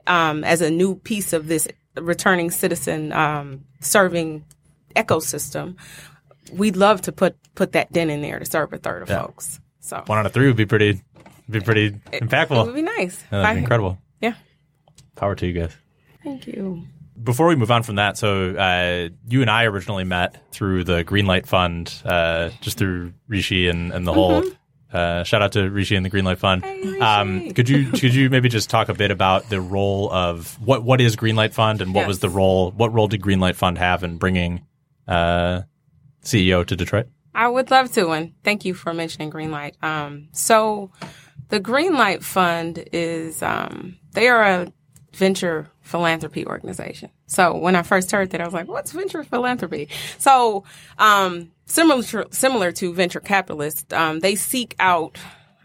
um, 0.07 0.43
as 0.45 0.63
a 0.63 0.71
new 0.71 0.95
piece 0.97 1.33
of 1.35 1.47
this 1.49 1.69
returning 1.97 2.51
citizen 2.51 3.13
um, 3.13 3.65
serving 3.81 4.45
ecosystem, 4.97 5.77
we'd 6.53 6.77
love 6.77 7.03
to 7.03 7.13
put 7.13 7.37
put 7.55 7.73
that 7.73 7.93
dent 7.93 8.11
in 8.11 8.23
there 8.23 8.39
to 8.39 8.47
serve 8.47 8.73
a 8.73 8.79
third 8.79 9.03
of 9.03 9.11
Yeah. 9.11 9.21
folks. 9.23 9.61
So 9.81 10.03
One 10.07 10.19
out 10.19 10.25
of 10.27 10.33
three 10.33 10.47
would 10.47 10.57
be 10.57 10.65
pretty 10.67 11.03
be 11.51 11.61
pretty 11.61 11.87
it 12.13 12.23
would 12.23 12.31
impactful. 12.31 12.75
be 12.75 12.83
nice. 12.83 13.23
Yeah, 13.31 13.43
that'd 13.43 13.55
be 13.57 13.59
I- 13.59 13.63
incredible. 13.63 13.99
Yeah. 15.19 15.21
Power 15.21 15.35
to 15.35 15.47
you 15.47 15.53
guys. 15.53 15.77
Thank 16.23 16.47
you. 16.47 16.85
Before 17.23 17.49
we 17.49 17.57
move 17.57 17.71
on 17.71 17.83
from 17.83 17.97
that, 17.97 18.17
so 18.17 18.55
uh, 18.55 19.09
you 19.29 19.41
and 19.41 19.51
I 19.51 19.65
originally 19.65 20.05
met 20.05 20.53
through 20.53 20.85
the 20.85 21.05
Greenlight 21.05 21.47
Fund, 21.47 21.93
uh, 22.05 22.51
just 22.61 22.79
through 22.79 23.13
Rishi 23.27 23.69
and, 23.69 23.93
and 23.93 24.07
the 24.07 24.13
whole. 24.13 24.45
Uh, 24.93 25.23
shout 25.25 25.43
out 25.43 25.53
to 25.53 25.69
Rishi 25.69 25.97
and 25.97 26.07
the 26.07 26.11
Greenlight 26.11 26.39
Fund. 26.39 26.63
Mm-hmm. 26.63 26.89
Rishi. 26.89 27.01
um, 27.01 27.51
could 27.51 27.69
you 27.69 27.91
could 27.91 28.15
you 28.15 28.31
maybe 28.31 28.49
just 28.49 28.71
talk 28.71 28.89
a 28.89 28.95
bit 28.95 29.11
about 29.11 29.49
the 29.51 29.61
role 29.61 30.11
of 30.13 30.59
what 30.65 30.83
what 30.83 31.01
is 31.01 31.17
Greenlight 31.17 31.53
Fund 31.53 31.83
and 31.83 31.93
what 31.93 32.07
was 32.07 32.21
the 32.21 32.31
role? 32.31 32.71
What 32.71 32.95
role 32.95 33.09
did 33.09 33.21
Greenlight 33.21 33.57
Fund 33.57 33.79
have 33.79 34.03
in 34.05 34.17
bringing 34.17 34.65
uh, 35.07 35.63
CEO 36.23 36.65
to 36.65 36.77
Detroit? 36.77 37.07
I 37.35 37.49
would 37.49 37.71
love 37.71 37.93
to, 37.93 38.11
and 38.11 38.33
thank 38.45 38.65
you 38.65 38.75
for 38.75 38.95
mentioning 38.95 39.31
Greenlight. 39.31 39.83
Um, 39.83 40.29
so, 40.33 40.91
the 41.51 41.61
Greenlight 41.61 42.23
Fund 42.23 42.85
is 42.93 43.43
um, 43.43 43.97
they 44.13 44.29
are 44.29 44.43
a 44.43 44.73
venture 45.19 45.69
philanthropy 45.83 46.47
organization. 46.47 47.11
So 47.27 47.57
when 47.57 47.77
I 47.77 47.83
first 47.83 48.11
heard 48.11 48.31
that, 48.31 48.41
I 48.41 48.45
was 48.45 48.55
like, 48.55 48.69
"What's 48.69 48.93
venture 48.93 49.25
philanthropy?" 49.25 49.89
So, 50.19 50.65
um, 50.99 51.51
similar 51.67 52.03
to, 52.05 52.27
similar 52.31 52.73
to 52.73 52.95
venture 52.95 53.21
capitalists, 53.21 53.93
um, 53.93 54.21
they 54.21 54.35
seek 54.37 54.75
out 54.79 55.19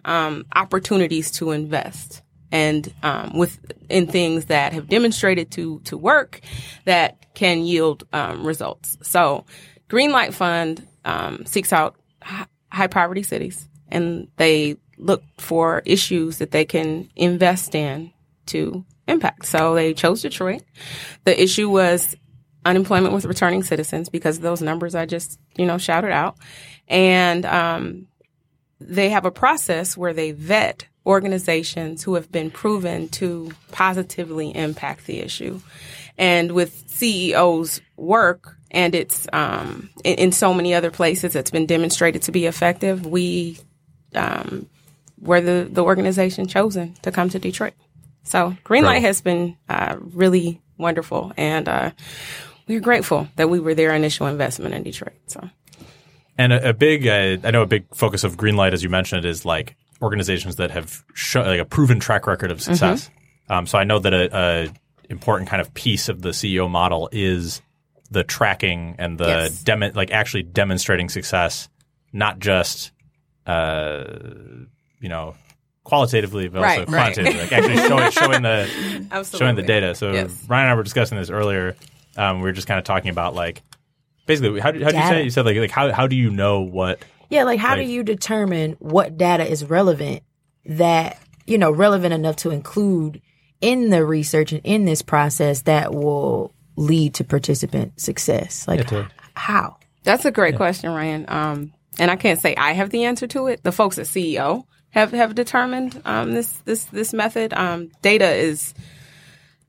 um, 0.05 0.45
opportunities 0.55 1.31
to 1.31 1.51
invest 1.51 2.21
and 2.51 2.93
um, 3.03 3.37
with 3.37 3.59
in 3.89 4.07
things 4.07 4.45
that 4.45 4.73
have 4.73 4.87
demonstrated 4.87 5.51
to 5.51 5.79
to 5.85 5.97
work 5.97 6.41
that 6.85 7.33
can 7.33 7.63
yield 7.65 8.07
um, 8.13 8.45
results. 8.45 8.97
So, 9.01 9.45
Greenlight 9.89 10.33
Fund 10.33 10.87
um, 11.05 11.45
seeks 11.45 11.71
out 11.71 11.95
hi- 12.21 12.47
high 12.71 12.87
poverty 12.87 13.23
cities, 13.23 13.67
and 13.89 14.27
they 14.37 14.77
look 14.97 15.23
for 15.37 15.81
issues 15.85 16.37
that 16.37 16.51
they 16.51 16.65
can 16.65 17.09
invest 17.15 17.75
in 17.75 18.11
to 18.47 18.85
impact. 19.07 19.45
So 19.45 19.75
they 19.75 19.93
chose 19.93 20.21
Detroit. 20.21 20.63
The 21.23 21.41
issue 21.41 21.69
was 21.69 22.15
unemployment 22.65 23.13
with 23.13 23.25
returning 23.25 23.63
citizens 23.63 24.09
because 24.09 24.37
of 24.37 24.43
those 24.43 24.61
numbers 24.61 24.95
I 24.95 25.05
just 25.05 25.39
you 25.57 25.65
know 25.65 25.77
shouted 25.77 26.11
out, 26.11 26.37
and 26.87 27.45
um, 27.45 28.07
they 28.79 29.09
have 29.09 29.25
a 29.25 29.31
process 29.31 29.97
where 29.97 30.13
they 30.13 30.31
vet 30.31 30.87
organizations 31.05 32.03
who 32.03 32.15
have 32.15 32.31
been 32.31 32.49
proven 32.49 33.09
to 33.09 33.51
positively 33.71 34.55
impact 34.55 35.05
the 35.05 35.19
issue. 35.19 35.59
And 36.17 36.51
with 36.51 36.87
CEO's 36.87 37.81
work 37.97 38.57
and 38.71 38.95
it's 38.95 39.27
um, 39.33 39.89
in, 40.03 40.15
in 40.15 40.31
so 40.31 40.53
many 40.53 40.73
other 40.73 40.91
places 40.91 41.35
it's 41.35 41.51
been 41.51 41.65
demonstrated 41.65 42.21
to 42.23 42.31
be 42.31 42.45
effective, 42.45 43.05
we 43.05 43.57
um, 44.15 44.69
were 45.19 45.41
the, 45.41 45.67
the 45.69 45.83
organization 45.83 46.47
chosen 46.47 46.93
to 47.01 47.11
come 47.11 47.29
to 47.29 47.39
Detroit. 47.39 47.73
So 48.23 48.55
Greenlight 48.63 49.01
has 49.01 49.21
been 49.21 49.57
uh, 49.69 49.97
really 49.99 50.61
wonderful, 50.77 51.31
and 51.37 51.67
uh, 51.67 51.91
we're 52.67 52.79
grateful 52.79 53.27
that 53.35 53.49
we 53.49 53.59
were 53.59 53.75
their 53.75 53.93
initial 53.93 54.27
investment 54.27 54.73
in 54.73 54.83
Detroit. 54.83 55.13
So 55.27 55.49
And 56.37 56.53
a, 56.53 56.69
a 56.69 56.73
big, 56.73 57.05
uh, 57.07 57.37
I 57.47 57.51
know 57.51 57.61
a 57.61 57.67
big 57.67 57.85
focus 57.93 58.23
of 58.23 58.37
Greenlight, 58.37 58.73
as 58.73 58.81
you 58.83 58.89
mentioned, 58.89 59.25
is 59.25 59.45
like 59.45 59.75
organizations 60.01 60.55
that 60.57 60.71
have 60.71 61.03
like 61.35 61.59
a 61.59 61.65
proven 61.65 61.99
track 61.99 62.27
record 62.27 62.51
of 62.51 62.61
success. 62.61 63.09
Um, 63.49 63.67
so 63.67 63.77
I 63.77 63.83
know 63.83 63.99
that 63.99 64.13
a, 64.13 64.29
a 64.35 64.73
important 65.09 65.49
kind 65.49 65.61
of 65.61 65.73
piece 65.73 66.09
of 66.09 66.21
the 66.21 66.29
CEO 66.29 66.69
model 66.69 67.09
is 67.11 67.61
the 68.09 68.23
tracking 68.23 68.95
and 68.99 69.17
the 69.17 69.27
Yes. 69.27 69.63
demo, 69.63 69.91
like 69.93 70.11
actually 70.11 70.43
demonstrating 70.43 71.09
success, 71.09 71.67
not 72.13 72.39
just, 72.39 72.91
uh, 73.45 74.03
you 74.99 75.09
know, 75.09 75.35
qualitatively, 75.83 76.47
but 76.47 76.59
also 76.63 76.69
Right, 76.69 76.77
right. 76.89 77.13
quantitatively, 77.15 77.39
like 77.41 77.51
actually 77.51 77.77
showing, 77.87 78.11
showing 78.11 78.41
the 78.43 79.07
absolutely 79.11 79.45
showing 79.45 79.55
the 79.55 79.63
data. 79.63 79.95
So 79.95 80.11
Yes. 80.13 80.45
Ryan 80.47 80.63
and 80.65 80.71
I 80.71 80.75
were 80.75 80.83
discussing 80.83 81.17
this 81.17 81.29
earlier. 81.29 81.75
Um, 82.17 82.37
we 82.37 82.43
were 82.43 82.51
just 82.51 82.67
kind 82.67 82.77
of 82.77 82.83
talking 82.85 83.09
about 83.09 83.35
like 83.35 83.61
basically 84.25 84.59
how 84.59 84.67
how 84.67 84.71
do 84.71 84.79
you 84.79 84.89
say 84.89 85.21
it? 85.21 85.23
You 85.25 85.29
said 85.29 85.45
like 85.45 85.57
like 85.57 85.71
how 85.71 85.91
how 85.91 86.07
do 86.07 86.15
you 86.15 86.29
know 86.29 86.61
what 86.61 86.99
Yeah, 87.29 87.43
like 87.43 87.59
how 87.59 87.75
Like- 87.75 87.85
do 87.87 87.91
you 87.91 88.03
determine 88.03 88.73
what 88.79 89.17
data 89.17 89.45
is 89.49 89.65
relevant 89.65 90.21
that, 90.65 91.17
you 91.45 91.57
know, 91.57 91.71
relevant 91.71 92.13
enough 92.13 92.37
to 92.37 92.51
include 92.51 93.21
in 93.59 93.89
the 93.89 94.05
research 94.05 94.51
and 94.53 94.61
in 94.63 94.85
this 94.85 95.01
process 95.01 95.63
that 95.63 95.93
will 95.93 96.53
lead 96.77 97.13
to 97.15 97.23
participant 97.23 97.99
success? 97.99 98.67
Like, 98.67 98.89
how? 99.35 99.77
That's 100.03 100.25
a 100.25 100.31
great 100.31 100.55
question, 100.55 100.91
Ryan. 100.91 101.25
Um, 101.27 101.73
and 101.99 102.09
I 102.11 102.15
can't 102.15 102.39
say 102.39 102.55
I 102.55 102.73
have 102.73 102.89
the 102.91 103.05
answer 103.05 103.25
to 103.27 103.47
it. 103.47 103.63
The 103.63 103.71
folks 103.71 103.97
at 103.97 104.05
CEO 104.05 104.65
have 104.93 105.11
have 105.11 105.35
determined 105.35 106.01
um, 106.05 106.33
this 106.33 106.49
this 106.65 106.85
this 106.85 107.13
method. 107.13 107.53
Um, 107.53 107.91
data 108.01 108.29
is 108.29 108.73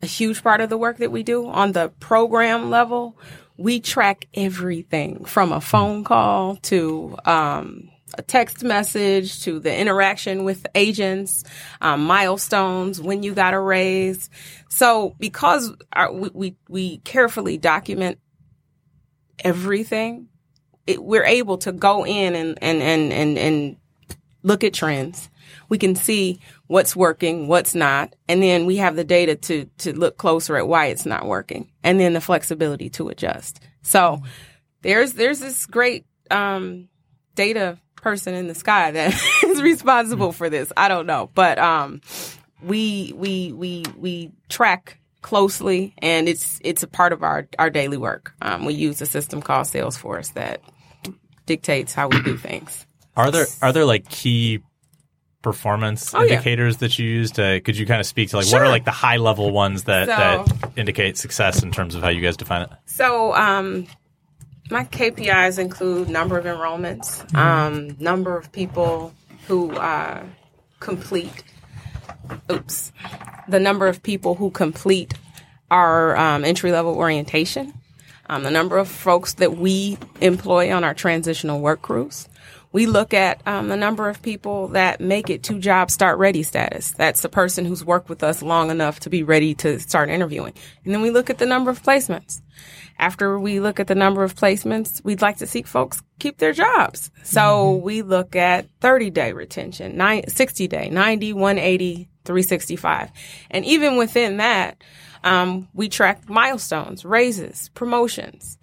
a 0.03 0.07
huge 0.07 0.43
part 0.43 0.61
of 0.61 0.69
the 0.69 0.77
work 0.77 0.99
that 0.99 1.11
we 1.11 1.23
do 1.23 1.49
on 1.49 1.73
the 1.73 1.89
program 1.99 2.71
level. 2.71 3.19
We 3.57 3.81
track 3.81 4.29
everything 4.35 5.25
from 5.25 5.53
a 5.53 5.61
phone 5.61 6.05
call 6.05 6.57
to 6.57 7.17
um, 7.25 7.91
a 8.19 8.23
text 8.23 8.63
message 8.63 9.43
to 9.45 9.61
the 9.61 9.75
interaction 9.75 10.45
with 10.45 10.67
agents, 10.75 11.45
um, 11.81 12.05
milestones, 12.05 13.01
when 13.01 13.23
you 13.23 13.33
got 13.35 13.55
a 13.55 13.61
raise. 13.61 14.29
So 14.69 15.15
because 15.19 15.73
our, 15.93 16.13
we, 16.13 16.31
we, 16.35 16.57
we 16.69 16.99
carefully 16.99 17.57
document 17.57 18.19
everything, 19.39 20.29
it, 20.87 21.03
we're 21.03 21.25
able 21.25 21.59
to 21.59 21.73
go 21.73 22.05
in 22.05 22.35
and, 22.35 22.59
and, 22.61 22.83
and, 22.83 23.13
and, 23.13 23.39
and 23.39 23.77
look 24.45 24.63
at 24.63 24.75
trends. 24.75 25.29
We 25.69 25.79
can 25.79 25.97
see 25.97 26.41
what's 26.69 26.95
working, 26.95 27.49
what's 27.49 27.75
not, 27.75 28.15
and 28.29 28.41
then 28.41 28.67
we 28.67 28.77
have 28.77 28.95
the 28.95 29.05
data 29.05 29.35
to 29.35 29.65
to 29.79 29.93
look 29.93 30.17
closer 30.17 30.57
at 30.57 30.69
why 30.69 30.87
it's 30.87 31.07
not 31.07 31.27
working, 31.27 31.71
and 31.83 31.99
then 31.99 32.13
the 32.13 32.21
flexibility 32.21 32.89
to 32.91 33.09
adjust. 33.09 33.61
So 33.83 34.23
there's 34.83 35.15
there's 35.15 35.41
this 35.41 35.67
great 35.67 36.07
um, 36.31 36.89
data 37.35 37.79
person 37.97 38.35
in 38.35 38.47
the 38.47 38.55
sky 38.55 38.93
that 38.93 39.15
is 39.45 39.63
responsible 39.63 40.31
for 40.31 40.49
this. 40.49 40.73
I 40.77 40.89
don't 40.89 41.07
know, 41.07 41.31
but 41.35 41.59
um, 41.59 42.01
we 42.63 43.13
we 43.17 43.53
we 43.53 43.85
we 43.99 44.33
track 44.49 44.99
closely, 45.23 45.95
and 45.99 46.29
it's 46.29 46.61
it's 46.63 46.83
a 46.83 46.89
part 46.89 47.13
of 47.13 47.23
our 47.23 47.49
our 47.59 47.71
daily 47.71 47.97
work. 47.97 48.35
Um, 48.43 48.65
we 48.65 48.75
use 48.75 49.01
a 49.01 49.07
system 49.07 49.41
called 49.43 49.67
Salesforce 49.67 50.33
that 50.35 50.61
dictates 51.47 51.95
how 51.95 52.09
we 52.09 52.23
do 52.23 52.37
things. 52.37 52.87
Are 53.17 53.31
there 53.31 53.47
are 53.63 53.73
there 53.73 53.85
like 53.85 54.09
key 54.09 54.61
performance 55.43 56.15
Oh, 56.15 56.23
yeah. 56.23 56.33
indicators 56.33 56.79
that 56.79 56.99
you 56.99 57.07
use 57.07 57.33
to 57.33 57.61
could 57.61 57.77
you 57.77 57.85
kind 57.87 58.01
of 58.01 58.07
speak 58.07 58.31
to 58.31 58.39
like 58.39 58.47
what 58.51 58.63
are 58.63 58.69
like 58.69 58.85
the 58.87 58.91
high 58.91 59.19
level 59.19 59.51
ones 59.51 59.85
that 59.85 60.07
So- 60.09 60.53
that 60.55 60.71
indicate 60.77 61.19
success 61.19 61.63
in 61.63 61.71
terms 61.71 61.95
of 61.95 62.03
how 62.03 62.09
you 62.09 62.21
guys 62.23 62.37
define 62.37 62.63
it? 62.63 62.71
So, 62.87 63.35
um, 63.35 63.87
my 64.71 64.85
KPIs 64.85 65.59
include 65.59 66.09
number 66.09 66.39
of 66.39 66.47
enrollments, 66.47 67.33
um, 67.35 67.97
number 68.01 68.37
of 68.39 68.51
people 68.53 69.13
who 69.47 69.73
uh, 69.73 70.23
complete. 70.81 71.45
Oops, 72.51 72.93
the 73.49 73.61
number 73.61 73.87
of 73.87 74.03
people 74.03 74.35
who 74.37 74.51
complete 74.51 75.13
our 75.71 76.17
um, 76.17 76.43
entry 76.45 76.73
level 76.73 76.95
orientation, 76.97 77.75
um, 78.31 78.43
the 78.45 78.51
number 78.51 78.79
of 78.79 78.89
folks 78.89 79.35
that 79.35 79.59
we 79.59 79.99
employ 80.23 80.75
on 80.75 80.85
our 80.85 80.95
transitional 80.95 81.61
work 81.61 81.83
crews. 81.83 82.27
We 82.75 82.87
look 82.87 83.15
at 83.15 83.41
um, 83.47 83.69
the 83.69 83.77
number 83.77 84.09
of 84.09 84.21
people 84.21 84.67
that 84.69 85.01
make 85.01 85.31
it 85.31 85.45
to 85.45 85.61
job 85.61 85.93
start 85.93 86.19
ready 86.19 86.43
status. 86.43 86.91
That's 86.91 87.23
the 87.23 87.29
person 87.29 87.65
who's 87.65 87.85
worked 87.85 88.09
with 88.09 88.25
us 88.25 88.43
long 88.43 88.69
enough 88.69 88.99
to 89.01 89.11
be 89.11 89.23
ready 89.23 89.55
to 89.55 89.79
start 89.79 90.09
interviewing. 90.09 90.55
And 90.85 90.93
then 90.93 91.01
we 91.01 91.11
look 91.11 91.31
at 91.31 91.39
the 91.39 91.47
number 91.47 91.71
of 91.71 91.81
placements. 91.85 92.43
After 92.99 93.39
we 93.39 93.61
look 93.61 93.79
at 93.79 93.87
the 93.87 93.95
number 93.95 94.25
of 94.25 94.35
placements, 94.35 95.05
we'd 95.05 95.23
like 95.23 95.37
to 95.37 95.47
see 95.47 95.63
folks 95.63 96.03
keep 96.19 96.39
their 96.39 96.53
jobs. 96.53 97.13
So 97.23 97.77
we 97.77 98.03
look 98.03 98.35
at 98.35 98.67
30 98.81 99.11
day 99.11 99.33
retention, 99.33 99.97
nine, 99.97 100.27
60 100.27 100.67
day, 100.67 100.91
90, 100.91 101.33
180, 101.33 102.09
365. 102.25 103.13
And 103.53 103.65
even 103.65 103.97
within 103.97 104.39
that, 104.39 104.83
um, 105.23 105.69
we 105.75 105.89
track 105.89 106.29
milestones, 106.29 107.05
raises, 107.05 107.69
promotions. 107.75 108.59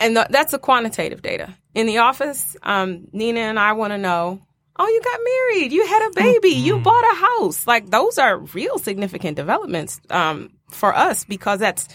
And 0.00 0.16
th- 0.16 0.28
that's 0.30 0.50
the 0.50 0.58
quantitative 0.58 1.22
data. 1.22 1.54
In 1.74 1.86
the 1.86 1.98
office, 1.98 2.56
um, 2.62 3.08
Nina 3.12 3.40
and 3.40 3.58
I 3.58 3.72
want 3.72 3.92
to 3.92 3.98
know, 3.98 4.40
oh, 4.78 4.86
you 4.88 5.00
got 5.02 5.20
married, 5.24 5.72
you 5.72 5.86
had 5.86 6.08
a 6.08 6.10
baby, 6.14 6.50
you 6.50 6.78
bought 6.78 7.04
a 7.04 7.14
house. 7.16 7.66
Like 7.66 7.90
those 7.90 8.18
are 8.18 8.38
real 8.38 8.78
significant 8.78 9.36
developments 9.36 10.00
um, 10.10 10.50
for 10.70 10.94
us 10.94 11.24
because 11.24 11.60
that's 11.60 11.88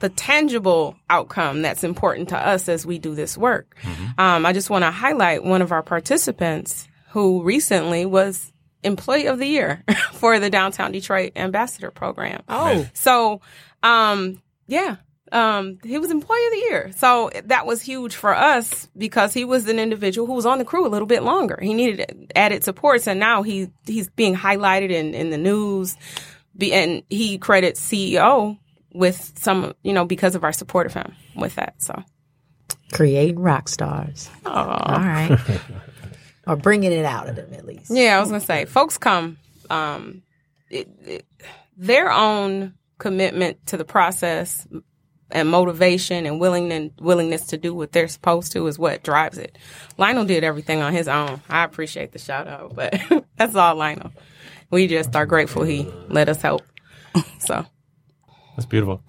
the 0.00 0.08
tangible 0.08 0.96
outcome 1.10 1.60
that's 1.62 1.82
important 1.84 2.28
to 2.30 2.38
us 2.38 2.68
as 2.68 2.86
we 2.86 2.98
do 2.98 3.14
this 3.14 3.36
work. 3.36 3.76
Um, 4.16 4.46
I 4.46 4.52
just 4.52 4.70
want 4.70 4.84
to 4.84 4.90
highlight 4.90 5.44
one 5.44 5.60
of 5.60 5.72
our 5.72 5.82
participants 5.82 6.88
who 7.10 7.42
recently 7.42 8.06
was 8.06 8.52
Employee 8.84 9.26
of 9.26 9.38
the 9.38 9.46
Year 9.46 9.82
for 10.12 10.38
the 10.38 10.50
Downtown 10.50 10.92
Detroit 10.92 11.32
Ambassador 11.36 11.90
Program. 11.90 12.42
Oh, 12.48 12.86
So, 12.94 13.40
um, 13.82 14.40
yeah, 14.68 14.96
um, 15.32 15.78
he 15.82 15.98
was 15.98 16.10
Employee 16.10 16.46
of 16.46 16.52
the 16.52 16.58
Year. 16.58 16.92
So 16.96 17.30
that 17.44 17.66
was 17.66 17.82
huge 17.82 18.14
for 18.14 18.34
us 18.34 18.88
because 18.96 19.34
he 19.34 19.44
was 19.44 19.68
an 19.68 19.78
individual 19.78 20.26
who 20.26 20.34
was 20.34 20.46
on 20.46 20.58
the 20.58 20.64
crew 20.64 20.86
a 20.86 20.88
little 20.88 21.06
bit 21.06 21.22
longer. 21.22 21.58
He 21.60 21.74
needed 21.74 22.32
added 22.34 22.64
supports, 22.64 23.06
and 23.06 23.20
now 23.20 23.42
he 23.42 23.70
he's 23.86 24.08
being 24.10 24.34
highlighted 24.34 24.90
in 24.90 25.14
in 25.14 25.30
the 25.30 25.38
news. 25.38 25.96
Be, 26.56 26.72
and 26.72 27.02
he 27.08 27.38
credits 27.38 27.80
CEO 27.80 28.58
with 28.92 29.32
some, 29.38 29.74
you 29.82 29.92
know, 29.92 30.04
because 30.04 30.34
of 30.34 30.42
our 30.42 30.52
support 30.52 30.86
of 30.86 30.94
him 30.94 31.14
with 31.36 31.54
that. 31.54 31.80
So, 31.80 32.02
creating 32.92 33.38
rock 33.38 33.68
stars. 33.68 34.28
Aw. 34.44 34.94
All 34.94 34.98
right. 34.98 35.38
or 36.46 36.56
bringing 36.56 36.92
it 36.92 37.04
out 37.04 37.28
of 37.28 37.36
them 37.36 37.52
at 37.52 37.64
least. 37.64 37.90
Yeah, 37.90 38.16
I 38.16 38.20
was 38.20 38.30
gonna 38.30 38.40
say, 38.40 38.64
folks 38.64 38.98
come, 38.98 39.38
um, 39.70 40.22
it, 40.70 40.88
it, 41.04 41.26
their 41.76 42.10
own 42.10 42.74
commitment 42.98 43.64
to 43.66 43.76
the 43.76 43.84
process 43.84 44.66
and 45.30 45.48
motivation 45.48 46.26
and 46.26 46.40
willing 46.40 46.92
willingness 47.00 47.46
to 47.46 47.58
do 47.58 47.74
what 47.74 47.92
they're 47.92 48.08
supposed 48.08 48.52
to 48.52 48.66
is 48.66 48.78
what 48.78 49.02
drives 49.02 49.38
it. 49.38 49.58
Lionel 49.98 50.24
did 50.24 50.44
everything 50.44 50.80
on 50.80 50.92
his 50.92 51.08
own. 51.08 51.40
I 51.48 51.64
appreciate 51.64 52.12
the 52.12 52.18
shout 52.18 52.48
out, 52.48 52.74
but 52.74 53.00
that's 53.36 53.54
all 53.54 53.74
Lionel. 53.74 54.12
We 54.70 54.86
just 54.86 55.14
are 55.16 55.26
grateful 55.26 55.64
he 55.64 55.90
let 56.08 56.28
us 56.28 56.42
help. 56.42 56.62
So 57.40 57.64
That's 58.56 58.66
beautiful. 58.66 59.02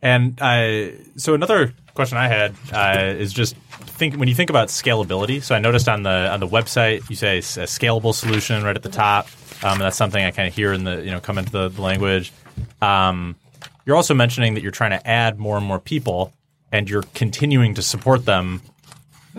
And 0.00 0.40
uh, 0.40 0.92
so 1.16 1.34
another 1.34 1.74
question 1.94 2.16
I 2.16 2.28
had 2.28 2.54
uh, 2.72 3.14
is 3.18 3.32
just 3.32 3.56
think 3.56 4.16
when 4.16 4.28
you 4.28 4.34
think 4.34 4.48
about 4.50 4.68
scalability. 4.68 5.42
So 5.42 5.54
I 5.54 5.58
noticed 5.58 5.88
on 5.88 6.02
the 6.04 6.30
on 6.32 6.40
the 6.40 6.46
website 6.48 7.08
you 7.10 7.16
say 7.16 7.38
a 7.38 7.42
scalable 7.42 8.14
solution 8.14 8.62
right 8.62 8.76
at 8.76 8.82
the 8.82 8.88
top. 8.88 9.28
Um, 9.62 9.72
and 9.72 9.82
that's 9.82 9.96
something 9.96 10.24
I 10.24 10.30
kind 10.30 10.48
of 10.48 10.54
hear 10.54 10.72
in 10.72 10.84
the 10.84 11.02
you 11.02 11.10
know 11.10 11.20
come 11.20 11.36
into 11.38 11.52
the, 11.52 11.68
the 11.68 11.82
language. 11.82 12.32
Um, 12.80 13.36
you're 13.84 13.96
also 13.96 14.14
mentioning 14.14 14.54
that 14.54 14.62
you're 14.62 14.72
trying 14.72 14.90
to 14.90 15.06
add 15.06 15.38
more 15.38 15.56
and 15.56 15.66
more 15.66 15.80
people, 15.80 16.32
and 16.72 16.88
you're 16.88 17.04
continuing 17.14 17.74
to 17.74 17.82
support 17.82 18.24
them 18.24 18.62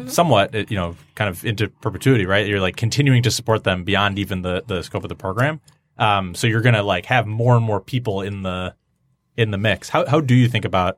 somewhat, 0.08 0.56
uh, 0.56 0.66
you 0.70 0.76
know, 0.76 0.96
kind 1.16 1.30
of 1.30 1.46
into 1.46 1.68
perpetuity, 1.68 2.26
right? 2.26 2.48
You're 2.48 2.60
like 2.60 2.76
continuing 2.76 3.24
to 3.24 3.32
support 3.32 3.64
them 3.64 3.84
beyond 3.84 4.20
even 4.20 4.42
the 4.42 4.64
the 4.66 4.84
scope 4.84 5.04
of 5.04 5.10
the 5.10 5.16
program. 5.16 5.62
Um, 5.98 6.36
so 6.36 6.48
you're 6.48 6.62
gonna 6.62 6.84
like 6.84 7.06
have 7.06 7.28
more 7.28 7.56
and 7.56 7.66
more 7.66 7.80
people 7.80 8.22
in 8.22 8.44
the 8.44 8.76
in 9.38 9.52
the 9.52 9.58
mix. 9.58 9.90
How 9.90 10.06
how 10.06 10.20
do 10.20 10.34
you 10.34 10.48
think 10.48 10.66
about 10.66 10.98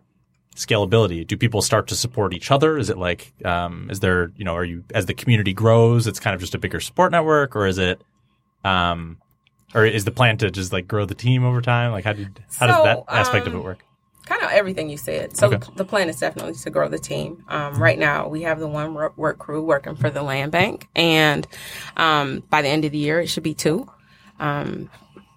scalability? 0.56 1.26
Do 1.26 1.38
people 1.38 1.62
start 1.62 1.88
to 1.88 1.96
support 1.96 2.34
each 2.34 2.52
other? 2.52 2.78
Is 2.78 2.90
it 2.90 2.98
like 2.98 3.34
um, 3.44 3.90
is 3.90 4.00
there 4.00 4.32
you 4.36 4.46
know 4.46 4.56
are 4.56 4.66
you 4.66 4.84
as 4.94 5.06
the 5.06 5.14
community 5.14 5.54
grows, 5.54 6.08
it's 6.08 6.20
kind 6.20 6.34
of 6.34 6.42
just 6.42 6.56
a 6.56 6.60
bigger 6.60 6.80
support 6.80 7.12
network, 7.12 7.56
or 7.56 7.66
is 7.68 7.78
it 7.78 8.02
um, 8.64 9.18
or 9.74 9.86
is 9.86 10.06
the 10.06 10.12
plan 10.12 10.38
to 10.38 10.52
just 10.52 10.72
like 10.74 10.88
grow 10.88 11.06
the 11.06 11.16
team 11.16 11.44
over 11.44 11.62
time? 11.62 11.92
Like 11.92 12.06
how 12.06 12.14
did 12.14 12.44
how 12.58 12.68
does 12.68 12.84
that 12.84 13.04
aspect 13.08 13.48
of 13.48 13.54
um, 13.54 13.60
it 13.60 13.64
work? 13.64 13.84
kind 14.26 14.42
of 14.42 14.52
everything 14.52 14.90
you 14.90 14.98
said. 14.98 15.36
So 15.36 15.48
Okay. 15.48 15.60
the 15.76 15.86
plan 15.86 16.10
is 16.10 16.18
definitely 16.20 16.54
to 16.54 16.70
grow 16.70 16.88
the 16.88 16.98
team. 17.00 17.44
Um, 17.50 17.78
right 17.78 18.00
now, 18.00 18.28
we 18.30 18.44
have 18.44 18.60
the 18.60 18.68
one 18.68 18.94
work, 18.94 19.18
work 19.18 19.38
crew 19.38 19.62
working 19.62 19.96
for 19.96 20.10
the 20.10 20.24
land 20.24 20.52
bank, 20.52 20.88
and 20.96 21.46
um, 21.98 22.42
by 22.50 22.62
the 22.62 22.70
end 22.70 22.86
of 22.86 22.92
the 22.92 22.98
year, 22.98 23.20
it 23.20 23.28
should 23.28 23.44
be 23.44 23.54
two. 23.54 23.90
Um, 24.40 24.90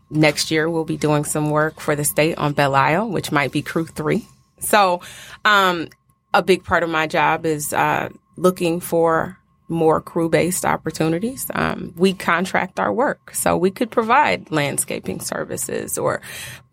next 0.09 0.51
year, 0.51 0.71
we'll 0.71 0.85
be 0.85 0.97
doing 0.97 1.25
some 1.25 1.51
work 1.51 1.81
for 1.81 1.97
the 1.97 2.05
state 2.05 2.39
on 2.39 2.53
Belle 2.53 2.75
Isle, 2.75 3.11
which 3.11 3.33
might 3.33 3.51
be 3.53 3.61
crew 3.63 3.87
three. 3.87 4.27
So, 4.61 5.01
um, 5.45 5.89
a 6.33 6.43
big 6.43 6.65
part 6.65 6.83
of 6.83 6.89
my 6.89 7.07
job 7.07 7.45
is 7.45 7.73
uh, 7.73 8.11
looking 8.37 8.81
for 8.81 9.39
more 9.69 10.01
crew 10.01 10.29
based 10.29 10.65
opportunities. 10.65 11.51
Um, 11.55 11.93
we 11.97 12.13
contract 12.13 12.79
our 12.79 12.93
work, 12.93 13.35
so 13.35 13.57
we 13.57 13.71
could 13.71 13.91
provide 13.91 14.51
landscaping 14.51 15.21
services 15.21 15.99
or 15.99 16.21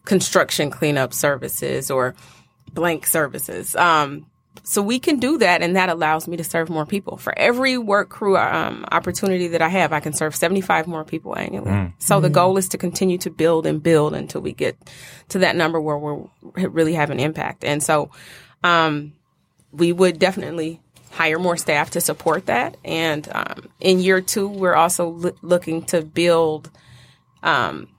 construction 0.06 0.70
cleanup 0.70 1.14
services 1.14 1.89
or 1.89 2.16
blank 2.74 3.06
services. 3.06 3.76
Um, 3.76 4.26
so 4.62 4.82
we 4.82 5.00
can 5.00 5.18
do 5.18 5.39
that, 5.39 5.62
and 5.62 5.76
that 5.76 5.89
allows 5.89 6.28
me 6.28 6.38
to 6.38 6.44
serve 6.44 6.70
more 6.70 6.86
people. 6.86 7.18
For 7.18 7.38
every 7.38 7.78
work 7.78 8.10
crew 8.10 8.38
um, 8.38 8.86
opportunity 8.91 9.48
that 9.50 9.62
I 9.62 9.68
have, 9.68 9.91
I 9.91 10.00
can 10.00 10.14
serve 10.14 10.36
75 10.36 10.88
more 10.88 11.04
people 11.04 11.36
annually. 11.38 11.72
So 11.98 12.20
the 12.20 12.30
goal 12.30 12.58
is 12.58 12.70
to 12.70 12.78
continue 12.78 13.18
to 13.20 13.32
build 13.32 13.66
and 13.66 13.82
build 13.82 14.14
until 14.14 14.41
we 14.41 14.54
get 14.54 14.78
to 15.30 15.39
that 15.39 15.56
number 15.56 15.82
where 15.82 15.98
we 15.98 16.66
really 16.66 16.94
have 16.94 17.10
an 17.10 17.20
impact. 17.20 17.64
And 17.64 17.82
so 17.82 18.12
um, 18.64 19.14
we 19.72 19.91
would 19.91 20.20
definitely 20.20 20.80
hire 21.14 21.39
more 21.39 21.57
staff 21.57 21.91
to 21.91 22.01
support 22.01 22.47
that. 22.47 22.78
And 22.84 23.28
um, 23.32 23.70
in 23.80 23.99
year 23.99 24.22
two, 24.22 24.47
we're 24.47 24.76
also 24.76 25.09
loo- 25.09 25.36
looking 25.41 25.84
to 25.86 26.01
build 26.01 26.72
um, 27.43 27.89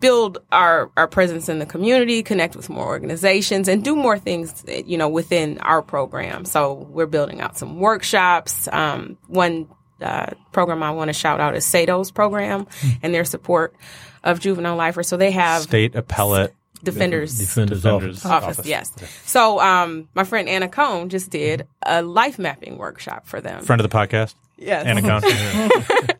build 0.00 0.38
our, 0.50 0.90
our 0.96 1.06
presence 1.06 1.48
in 1.48 1.60
the 1.60 1.66
community, 1.66 2.24
connect 2.24 2.56
with 2.56 2.68
more 2.68 2.86
organizations, 2.86 3.68
and 3.68 3.84
do 3.84 3.94
more 3.94 4.18
things, 4.18 4.64
you 4.84 4.98
know, 4.98 5.08
within 5.08 5.58
our 5.60 5.80
program. 5.80 6.44
So 6.44 6.72
we're 6.90 7.06
building 7.06 7.40
out 7.40 7.56
some 7.56 7.78
workshops. 7.78 8.68
Um, 8.72 9.16
one 9.28 9.68
uh, 10.00 10.32
program 10.50 10.82
I 10.82 10.90
want 10.90 11.08
to 11.08 11.12
shout 11.12 11.40
out 11.40 11.54
is 11.54 11.64
SADO's 11.64 12.10
program 12.10 12.66
and 13.02 13.14
their 13.14 13.24
support 13.24 13.76
of 14.24 14.40
juvenile 14.40 14.76
lifers. 14.76 15.06
So 15.06 15.16
they 15.16 15.30
have 15.30 15.62
State 15.62 15.94
appellate 15.94 16.52
defenders. 16.82 17.38
Defenders, 17.38 17.82
defenders 17.82 18.24
office. 18.24 18.58
Office, 18.58 18.66
yes. 18.66 18.92
So, 19.24 19.60
um, 19.60 20.08
my 20.14 20.24
friend 20.24 20.48
Anna 20.48 20.68
Cohn 20.68 21.08
just 21.08 21.30
did 21.30 21.66
a 21.84 22.02
life 22.02 22.38
mapping 22.38 22.78
workshop 22.78 23.26
for 23.26 23.40
them. 23.40 23.64
friend 23.64 23.80
of 23.80 23.88
the 23.88 23.96
podcast. 23.96 24.34
Yes. 24.58 24.86
Anna 24.86 25.02
Cohn. 25.02 25.70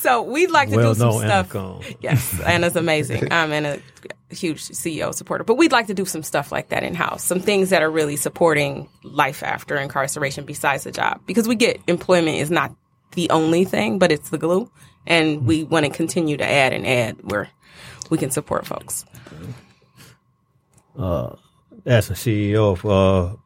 So 0.00 0.22
we'd 0.22 0.50
like 0.50 0.70
to 0.70 0.76
Well 0.76 0.94
do 0.94 0.98
some 0.98 1.08
known 1.10 1.20
stuff. 1.20 1.54
Anna 1.54 1.64
Cohn. 1.82 1.94
Yes, 2.00 2.40
Anna's 2.40 2.74
amazing. 2.74 3.28
I'm 3.32 3.52
and 3.52 3.66
a 3.66 3.80
huge 4.34 4.62
CEO 4.62 5.14
supporter. 5.14 5.44
But 5.44 5.56
we'd 5.56 5.72
like 5.72 5.88
to 5.88 5.94
do 5.94 6.06
some 6.06 6.22
stuff 6.22 6.50
like 6.50 6.70
that 6.70 6.82
in 6.82 6.94
house. 6.94 7.22
Some 7.22 7.40
things 7.40 7.68
that 7.68 7.82
are 7.82 7.90
really 7.90 8.16
supporting 8.16 8.88
life 9.02 9.42
after 9.42 9.76
incarceration 9.76 10.46
besides 10.46 10.84
the 10.84 10.90
job. 10.92 11.20
Because 11.26 11.46
we 11.46 11.54
get 11.54 11.80
employment 11.86 12.38
is 12.38 12.50
not 12.50 12.74
the 13.12 13.28
only 13.28 13.64
thing, 13.64 13.98
but 13.98 14.10
it's 14.10 14.30
the 14.30 14.38
glue. 14.38 14.70
And 15.06 15.46
we 15.46 15.64
want 15.64 15.84
to 15.84 15.90
continue 15.92 16.38
to 16.38 16.48
add 16.48 16.72
and 16.72 16.86
add 16.86 17.18
where 17.30 17.50
we 18.08 18.16
can 18.16 18.30
support 18.30 18.66
folks. 18.66 19.04
As 21.86 22.10
a 22.10 22.14
CEO 22.14 22.72
of, 22.72 22.86
uh, 22.86 23.36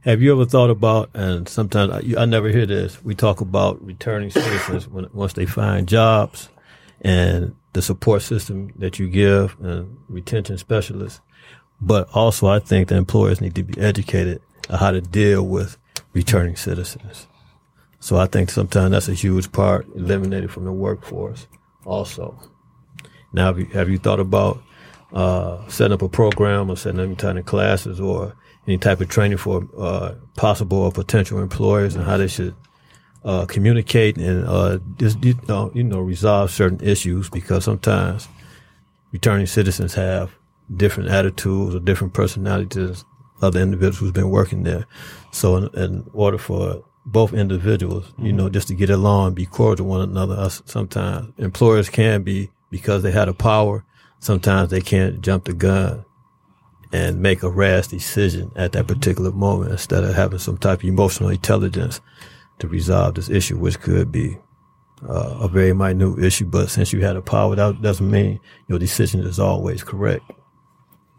have 0.00 0.22
you 0.22 0.32
ever 0.32 0.44
thought 0.44 0.70
about, 0.70 1.10
and 1.14 1.48
sometimes 1.48 1.92
I, 1.92 2.22
I 2.22 2.24
never 2.24 2.48
hear 2.48 2.66
this, 2.66 3.02
we 3.04 3.14
talk 3.14 3.40
about 3.40 3.84
returning 3.84 4.30
citizens 4.30 4.88
when, 4.88 5.06
once 5.12 5.34
they 5.34 5.46
find 5.46 5.86
jobs 5.86 6.48
and 7.02 7.54
the 7.72 7.82
support 7.82 8.22
system 8.22 8.72
that 8.76 8.98
you 8.98 9.08
give 9.08 9.56
and 9.60 9.96
retention 10.08 10.58
specialists. 10.58 11.20
But 11.80 12.08
also 12.14 12.48
I 12.48 12.58
think 12.58 12.88
the 12.88 12.96
employers 12.96 13.40
need 13.40 13.54
to 13.54 13.62
be 13.62 13.80
educated 13.80 14.42
on 14.68 14.78
how 14.78 14.90
to 14.90 15.00
deal 15.00 15.46
with 15.46 15.76
returning 16.12 16.56
citizens. 16.56 17.26
So 18.00 18.16
I 18.16 18.26
think 18.26 18.50
sometimes 18.50 18.90
that's 18.92 19.08
a 19.08 19.14
huge 19.14 19.52
part 19.52 19.86
eliminated 19.94 20.50
from 20.50 20.64
the 20.64 20.72
workforce 20.72 21.46
also. 21.84 22.38
Now, 23.32 23.46
have 23.46 23.58
you, 23.58 23.66
have 23.66 23.88
you 23.88 23.98
thought 23.98 24.20
about 24.20 24.62
uh, 25.12 25.66
setting 25.68 25.92
up 25.92 26.02
a 26.02 26.08
program 26.08 26.70
or 26.70 26.76
setting 26.76 27.00
up 27.00 27.06
any 27.06 27.16
kind 27.16 27.38
of 27.38 27.46
classes 27.46 28.00
or 28.00 28.34
any 28.66 28.78
type 28.78 29.00
of 29.00 29.08
training 29.08 29.38
for 29.38 29.66
uh, 29.78 30.14
possible 30.36 30.78
or 30.78 30.92
potential 30.92 31.40
employers 31.40 31.96
and 31.96 32.04
how 32.04 32.16
they 32.16 32.28
should 32.28 32.54
uh, 33.24 33.44
communicate 33.46 34.16
and 34.16 34.46
uh, 34.46 34.78
just, 34.98 35.22
you 35.24 35.38
know, 35.48 35.70
you 35.74 35.84
know 35.84 36.00
resolve 36.00 36.50
certain 36.50 36.80
issues 36.80 37.28
because 37.28 37.64
sometimes 37.64 38.28
returning 39.12 39.46
citizens 39.46 39.94
have 39.94 40.32
different 40.76 41.10
attitudes 41.10 41.74
or 41.74 41.80
different 41.80 42.14
personalities 42.14 43.04
of 43.42 43.52
the 43.52 43.60
individuals 43.60 43.98
who's 43.98 44.12
been 44.12 44.30
working 44.30 44.62
there. 44.62 44.86
So 45.32 45.56
in, 45.56 45.68
in 45.74 46.10
order 46.12 46.38
for 46.38 46.84
both 47.06 47.32
individuals, 47.32 48.12
you 48.18 48.32
know, 48.32 48.48
just 48.48 48.68
to 48.68 48.74
get 48.74 48.90
along 48.90 49.34
be 49.34 49.46
cordial 49.46 49.76
to 49.76 49.84
one 49.84 50.00
another, 50.02 50.48
sometimes 50.48 51.32
employers 51.38 51.88
can 51.88 52.22
be 52.22 52.50
because 52.70 53.02
they 53.02 53.10
had 53.10 53.28
a 53.28 53.34
power. 53.34 53.84
Sometimes 54.20 54.70
they 54.70 54.80
can't 54.80 55.20
jump 55.20 55.44
the 55.44 55.52
gun 55.52 56.04
and 56.92 57.20
make 57.20 57.42
a 57.42 57.48
rash 57.48 57.88
decision 57.88 58.50
at 58.56 58.72
that 58.72 58.86
particular 58.86 59.32
moment 59.32 59.72
instead 59.72 60.04
of 60.04 60.14
having 60.14 60.38
some 60.38 60.58
type 60.58 60.80
of 60.80 60.84
emotional 60.84 61.30
intelligence 61.30 62.00
to 62.58 62.68
resolve 62.68 63.14
this 63.14 63.30
issue, 63.30 63.56
which 63.56 63.80
could 63.80 64.12
be 64.12 64.38
uh, 65.08 65.38
a 65.40 65.48
very 65.48 65.72
minute 65.72 66.18
issue. 66.18 66.44
But 66.46 66.70
since 66.70 66.92
you 66.92 67.00
had 67.00 67.16
a 67.16 67.22
power, 67.22 67.56
that 67.56 67.80
doesn't 67.80 68.10
mean 68.10 68.40
your 68.68 68.78
decision 68.78 69.20
is 69.20 69.38
always 69.38 69.82
correct. 69.82 70.30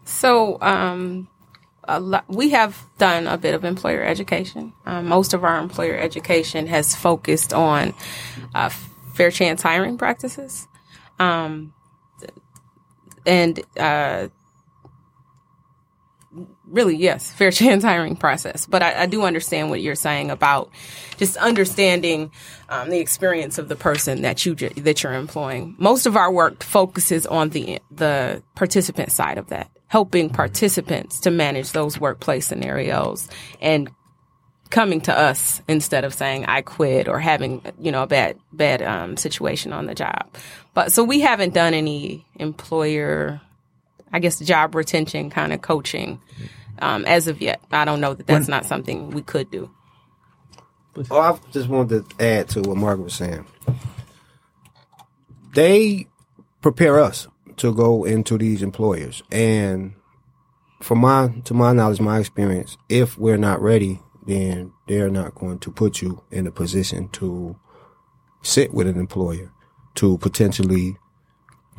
So, 0.04 0.58
um, 0.60 1.28
lot, 1.88 2.24
we 2.28 2.50
have 2.50 2.86
done 2.98 3.26
a 3.26 3.38
bit 3.38 3.54
of 3.54 3.64
employer 3.64 4.02
education. 4.02 4.72
Um, 4.86 5.08
most 5.08 5.34
of 5.34 5.44
our 5.44 5.58
employer 5.58 5.96
education 5.96 6.66
has 6.66 6.94
focused 6.94 7.52
on 7.52 7.94
uh, 8.54 8.68
fair 9.14 9.30
chance 9.30 9.62
hiring 9.62 9.98
practices, 9.98 10.68
um, 11.18 11.72
and 13.26 13.60
uh, 13.78 14.28
really, 16.66 16.96
yes, 16.96 17.30
fair 17.32 17.50
chance 17.52 17.84
hiring 17.84 18.16
process. 18.16 18.66
But 18.66 18.82
I, 18.82 19.02
I 19.02 19.06
do 19.06 19.22
understand 19.22 19.70
what 19.70 19.80
you're 19.80 19.94
saying 19.94 20.30
about 20.30 20.70
just 21.18 21.36
understanding 21.36 22.32
um, 22.68 22.90
the 22.90 22.98
experience 22.98 23.58
of 23.58 23.68
the 23.68 23.76
person 23.76 24.22
that 24.22 24.44
you 24.44 24.54
that 24.54 25.02
you're 25.02 25.14
employing. 25.14 25.76
Most 25.78 26.06
of 26.06 26.16
our 26.16 26.32
work 26.32 26.62
focuses 26.62 27.26
on 27.26 27.50
the 27.50 27.80
the 27.90 28.42
participant 28.54 29.12
side 29.12 29.38
of 29.38 29.48
that, 29.48 29.70
helping 29.86 30.30
participants 30.30 31.20
to 31.20 31.30
manage 31.30 31.72
those 31.72 32.00
workplace 32.00 32.46
scenarios 32.46 33.28
and 33.60 33.90
coming 34.72 35.02
to 35.02 35.16
us 35.16 35.62
instead 35.68 36.02
of 36.02 36.14
saying 36.14 36.46
I 36.46 36.62
quit 36.62 37.06
or 37.06 37.20
having 37.20 37.62
you 37.78 37.92
know 37.92 38.02
a 38.02 38.06
bad 38.06 38.36
bad 38.52 38.82
um, 38.82 39.16
situation 39.16 39.72
on 39.72 39.86
the 39.86 39.94
job. 39.94 40.26
But 40.74 40.90
so 40.90 41.04
we 41.04 41.20
haven't 41.20 41.54
done 41.54 41.74
any 41.74 42.26
employer, 42.36 43.40
I 44.12 44.18
guess, 44.18 44.40
job 44.40 44.74
retention 44.74 45.30
kind 45.30 45.52
of 45.52 45.60
coaching 45.60 46.20
um, 46.80 47.04
as 47.04 47.28
of 47.28 47.40
yet. 47.40 47.60
I 47.70 47.84
don't 47.84 48.00
know 48.00 48.14
that 48.14 48.26
that's 48.26 48.48
not 48.48 48.64
something 48.64 49.10
we 49.10 49.22
could 49.22 49.50
do. 49.50 49.70
Oh, 51.10 51.20
I 51.20 51.38
just 51.52 51.68
wanted 51.68 52.08
to 52.08 52.24
add 52.24 52.48
to 52.50 52.62
what 52.62 52.76
Margrit 52.76 53.04
was 53.04 53.14
saying. 53.14 53.46
They 55.54 56.06
prepare 56.62 56.98
us 56.98 57.28
to 57.58 57.74
go 57.74 58.04
into 58.04 58.38
these 58.38 58.62
employers, 58.62 59.22
and 59.30 59.92
from 60.80 60.98
my 60.98 61.28
to 61.44 61.52
my 61.52 61.74
knowledge, 61.74 62.00
my 62.00 62.18
experience, 62.18 62.78
if 62.88 63.18
we're 63.18 63.36
not 63.36 63.60
ready, 63.60 64.00
then 64.26 64.72
they're 64.86 65.10
not 65.10 65.34
going 65.34 65.58
to 65.60 65.70
put 65.70 66.00
you 66.00 66.22
in 66.30 66.46
a 66.46 66.52
position 66.52 67.08
to 67.10 67.56
sit 68.42 68.72
with 68.72 68.86
an 68.86 68.98
employer 68.98 69.52
to 69.94 70.18
potentially 70.18 70.96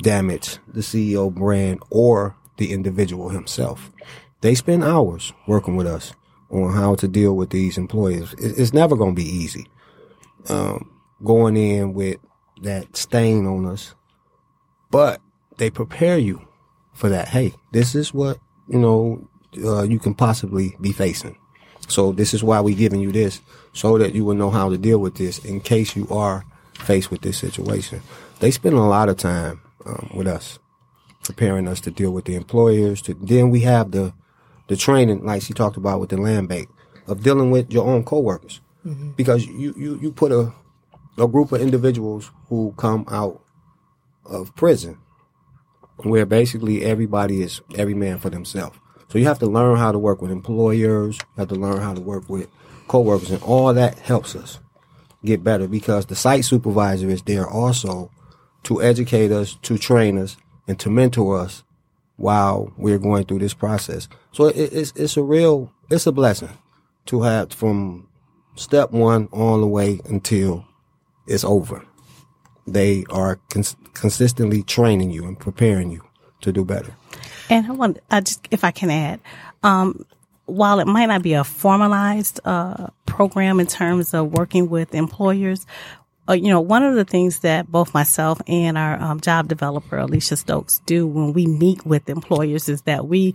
damage 0.02 0.58
the 0.66 0.80
CEO 0.80 1.32
brand 1.32 1.80
or 1.90 2.36
the 2.56 2.72
individual 2.72 3.30
himself. 3.30 3.90
They 4.40 4.54
spend 4.54 4.84
hours 4.84 5.32
working 5.46 5.76
with 5.76 5.86
us 5.86 6.12
on 6.50 6.72
how 6.72 6.94
to 6.96 7.08
deal 7.08 7.34
with 7.34 7.50
these 7.50 7.78
employers. 7.78 8.34
It's 8.38 8.72
never 8.72 8.96
going 8.96 9.14
to 9.14 9.22
be 9.22 9.28
easy. 9.28 9.66
Um, 10.48 10.90
going 11.24 11.56
in 11.56 11.94
with 11.94 12.18
that 12.62 12.96
stain 12.96 13.46
on 13.46 13.66
us, 13.66 13.94
but 14.90 15.20
they 15.56 15.70
prepare 15.70 16.18
you 16.18 16.46
for 16.92 17.08
that. 17.08 17.28
Hey, 17.28 17.54
this 17.72 17.94
is 17.94 18.12
what, 18.12 18.38
you 18.68 18.78
know, 18.78 19.28
uh, 19.64 19.82
you 19.82 19.98
can 19.98 20.14
possibly 20.14 20.76
be 20.80 20.92
facing. 20.92 21.38
So 21.88 22.12
this 22.12 22.34
is 22.34 22.42
why 22.42 22.60
we're 22.60 22.76
giving 22.76 23.00
you 23.00 23.12
this 23.12 23.40
so 23.72 23.98
that 23.98 24.14
you 24.14 24.24
will 24.24 24.34
know 24.34 24.50
how 24.50 24.68
to 24.70 24.78
deal 24.78 24.98
with 24.98 25.16
this 25.16 25.38
in 25.44 25.60
case 25.60 25.96
you 25.96 26.08
are 26.08 26.44
faced 26.78 27.10
with 27.10 27.22
this 27.22 27.38
situation. 27.38 28.02
They 28.40 28.50
spend 28.50 28.74
a 28.74 28.80
lot 28.80 29.08
of 29.08 29.16
time 29.16 29.60
um, 29.86 30.10
with 30.14 30.26
us, 30.26 30.58
preparing 31.24 31.68
us 31.68 31.80
to 31.82 31.90
deal 31.90 32.10
with 32.10 32.24
the 32.24 32.34
employers. 32.34 33.02
To 33.02 33.14
then 33.14 33.50
we 33.50 33.60
have 33.60 33.90
the 33.90 34.12
the 34.68 34.76
training, 34.76 35.24
like 35.24 35.42
she 35.42 35.52
talked 35.52 35.76
about 35.76 36.00
with 36.00 36.10
the 36.10 36.16
land 36.16 36.48
bank, 36.48 36.68
of 37.06 37.22
dealing 37.22 37.50
with 37.50 37.72
your 37.72 37.86
own 37.86 38.04
coworkers, 38.04 38.60
because 39.16 39.46
you 39.46 39.74
you 39.76 39.98
you 40.00 40.12
put 40.12 40.32
a 40.32 40.52
a 41.18 41.28
group 41.28 41.52
of 41.52 41.60
individuals 41.60 42.30
who 42.48 42.74
come 42.76 43.04
out 43.08 43.42
of 44.24 44.54
prison, 44.56 44.98
where 45.98 46.26
basically 46.26 46.82
everybody 46.82 47.42
is 47.42 47.60
every 47.76 47.94
man 47.94 48.18
for 48.18 48.30
themselves. 48.30 48.78
So 49.14 49.20
you 49.20 49.26
have 49.26 49.38
to 49.38 49.46
learn 49.46 49.76
how 49.76 49.92
to 49.92 49.98
work 50.00 50.20
with 50.20 50.32
employers, 50.32 51.18
you 51.18 51.26
have 51.36 51.48
to 51.50 51.54
learn 51.54 51.80
how 51.80 51.94
to 51.94 52.00
work 52.00 52.28
with 52.28 52.48
coworkers, 52.88 53.30
and 53.30 53.40
all 53.44 53.72
that 53.72 53.96
helps 54.00 54.34
us 54.34 54.58
get 55.24 55.44
better 55.44 55.68
because 55.68 56.06
the 56.06 56.16
site 56.16 56.44
supervisor 56.44 57.08
is 57.08 57.22
there 57.22 57.48
also 57.48 58.10
to 58.64 58.82
educate 58.82 59.30
us, 59.30 59.54
to 59.62 59.78
train 59.78 60.18
us, 60.18 60.36
and 60.66 60.80
to 60.80 60.90
mentor 60.90 61.38
us 61.38 61.62
while 62.16 62.72
we're 62.76 62.98
going 62.98 63.24
through 63.24 63.38
this 63.38 63.54
process. 63.54 64.08
So 64.32 64.46
it, 64.46 64.56
it's 64.56 64.92
it's 64.96 65.16
a 65.16 65.22
real 65.22 65.72
it's 65.90 66.08
a 66.08 66.12
blessing 66.12 66.58
to 67.06 67.22
have 67.22 67.52
from 67.52 68.08
step 68.56 68.90
one 68.90 69.28
all 69.30 69.60
the 69.60 69.68
way 69.68 70.00
until 70.06 70.66
it's 71.28 71.44
over. 71.44 71.86
They 72.66 73.04
are 73.10 73.36
cons- 73.48 73.76
consistently 73.92 74.64
training 74.64 75.12
you 75.12 75.24
and 75.24 75.38
preparing 75.38 75.92
you 75.92 76.03
to 76.44 76.52
do 76.52 76.64
better. 76.64 76.94
And 77.50 77.66
I 77.66 77.72
want, 77.72 77.98
I 78.10 78.20
just, 78.20 78.46
if 78.50 78.64
I 78.64 78.70
can 78.70 78.90
add, 78.90 79.20
um, 79.62 80.06
while 80.46 80.78
it 80.80 80.86
might 80.86 81.06
not 81.06 81.22
be 81.22 81.32
a 81.34 81.44
formalized 81.44 82.40
uh, 82.44 82.88
program 83.06 83.60
in 83.60 83.66
terms 83.66 84.14
of 84.14 84.32
working 84.32 84.70
with 84.70 84.94
employers, 84.94 85.66
uh, 86.28 86.32
you 86.32 86.48
know, 86.48 86.60
one 86.60 86.82
of 86.82 86.94
the 86.94 87.04
things 87.04 87.40
that 87.40 87.70
both 87.70 87.92
myself 87.92 88.40
and 88.46 88.78
our 88.78 89.00
um, 89.00 89.20
job 89.20 89.48
developer 89.48 89.96
Alicia 89.98 90.36
Stokes 90.36 90.80
do 90.86 91.06
when 91.06 91.32
we 91.32 91.46
meet 91.46 91.84
with 91.84 92.08
employers 92.08 92.68
is 92.68 92.82
that 92.82 93.06
we 93.06 93.34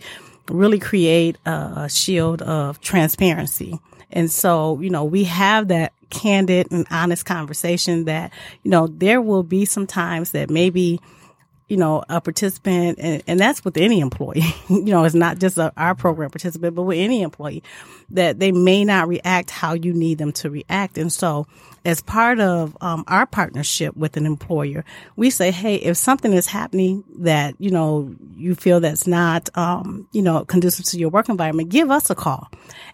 really 0.49 0.79
create 0.79 1.37
a, 1.45 1.73
a 1.77 1.89
shield 1.89 2.41
of 2.41 2.79
transparency. 2.81 3.79
And 4.11 4.31
so, 4.31 4.79
you 4.79 4.89
know, 4.89 5.03
we 5.03 5.25
have 5.25 5.67
that 5.67 5.93
candid 6.09 6.71
and 6.71 6.87
honest 6.89 7.25
conversation 7.25 8.05
that, 8.05 8.33
you 8.63 8.71
know, 8.71 8.87
there 8.87 9.21
will 9.21 9.43
be 9.43 9.65
some 9.65 9.85
times 9.85 10.31
that 10.31 10.49
maybe 10.49 10.99
you 11.69 11.77
know, 11.77 12.03
a 12.09 12.19
participant, 12.19 12.97
and, 12.99 13.23
and 13.27 13.39
that's 13.39 13.63
with 13.63 13.77
any 13.77 13.99
employee, 13.99 14.43
you 14.69 14.85
know, 14.85 15.05
it's 15.05 15.15
not 15.15 15.37
just 15.37 15.57
a, 15.57 15.71
our 15.77 15.95
program 15.95 16.31
participant, 16.31 16.75
but 16.75 16.83
with 16.83 16.97
any 16.97 17.21
employee, 17.21 17.63
that 18.09 18.39
they 18.39 18.51
may 18.51 18.83
not 18.83 19.07
react 19.07 19.51
how 19.51 19.73
you 19.73 19.93
need 19.93 20.17
them 20.17 20.31
to 20.31 20.49
react. 20.49 20.97
And 20.97 21.13
so, 21.13 21.45
as 21.85 22.01
part 22.01 22.39
of 22.39 22.75
um, 22.81 23.05
our 23.07 23.25
partnership 23.25 23.95
with 23.95 24.17
an 24.17 24.25
employer, 24.25 24.83
we 25.15 25.29
say, 25.29 25.51
hey, 25.51 25.75
if 25.75 25.95
something 25.95 26.33
is 26.33 26.47
happening 26.47 27.03
that, 27.19 27.55
you 27.59 27.69
know, 27.69 28.13
you 28.35 28.55
feel 28.55 28.79
that's 28.79 29.07
not, 29.07 29.55
um, 29.57 30.07
you 30.11 30.21
know, 30.21 30.43
conducive 30.43 30.85
to 30.85 30.97
your 30.97 31.09
work 31.09 31.29
environment, 31.29 31.69
give 31.69 31.91
us 31.91 32.09
a 32.09 32.15
call 32.15 32.49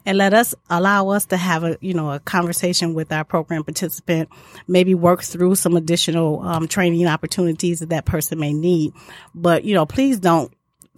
and 0.05 0.17
let 0.17 0.33
us 0.33 0.53
allow 0.69 1.09
us 1.09 1.25
to 1.27 1.37
have 1.37 1.63
a, 1.63 1.77
you 1.81 1.93
know, 1.93 2.11
a 2.11 2.19
conversation 2.19 2.93
with 2.93 3.11
our 3.11 3.23
program 3.23 3.63
participant, 3.63 4.29
maybe 4.67 4.93
work 4.95 5.23
through 5.23 5.55
some 5.55 5.75
additional 5.75 6.41
um, 6.41 6.67
training 6.67 7.05
opportunities 7.07 7.79
that 7.79 7.89
that 7.89 8.05
person 8.05 8.39
may 8.39 8.53
need. 8.53 8.93
But, 9.33 9.63
you 9.63 9.73
know, 9.73 9.85
please 9.85 10.19
don't 10.19 10.53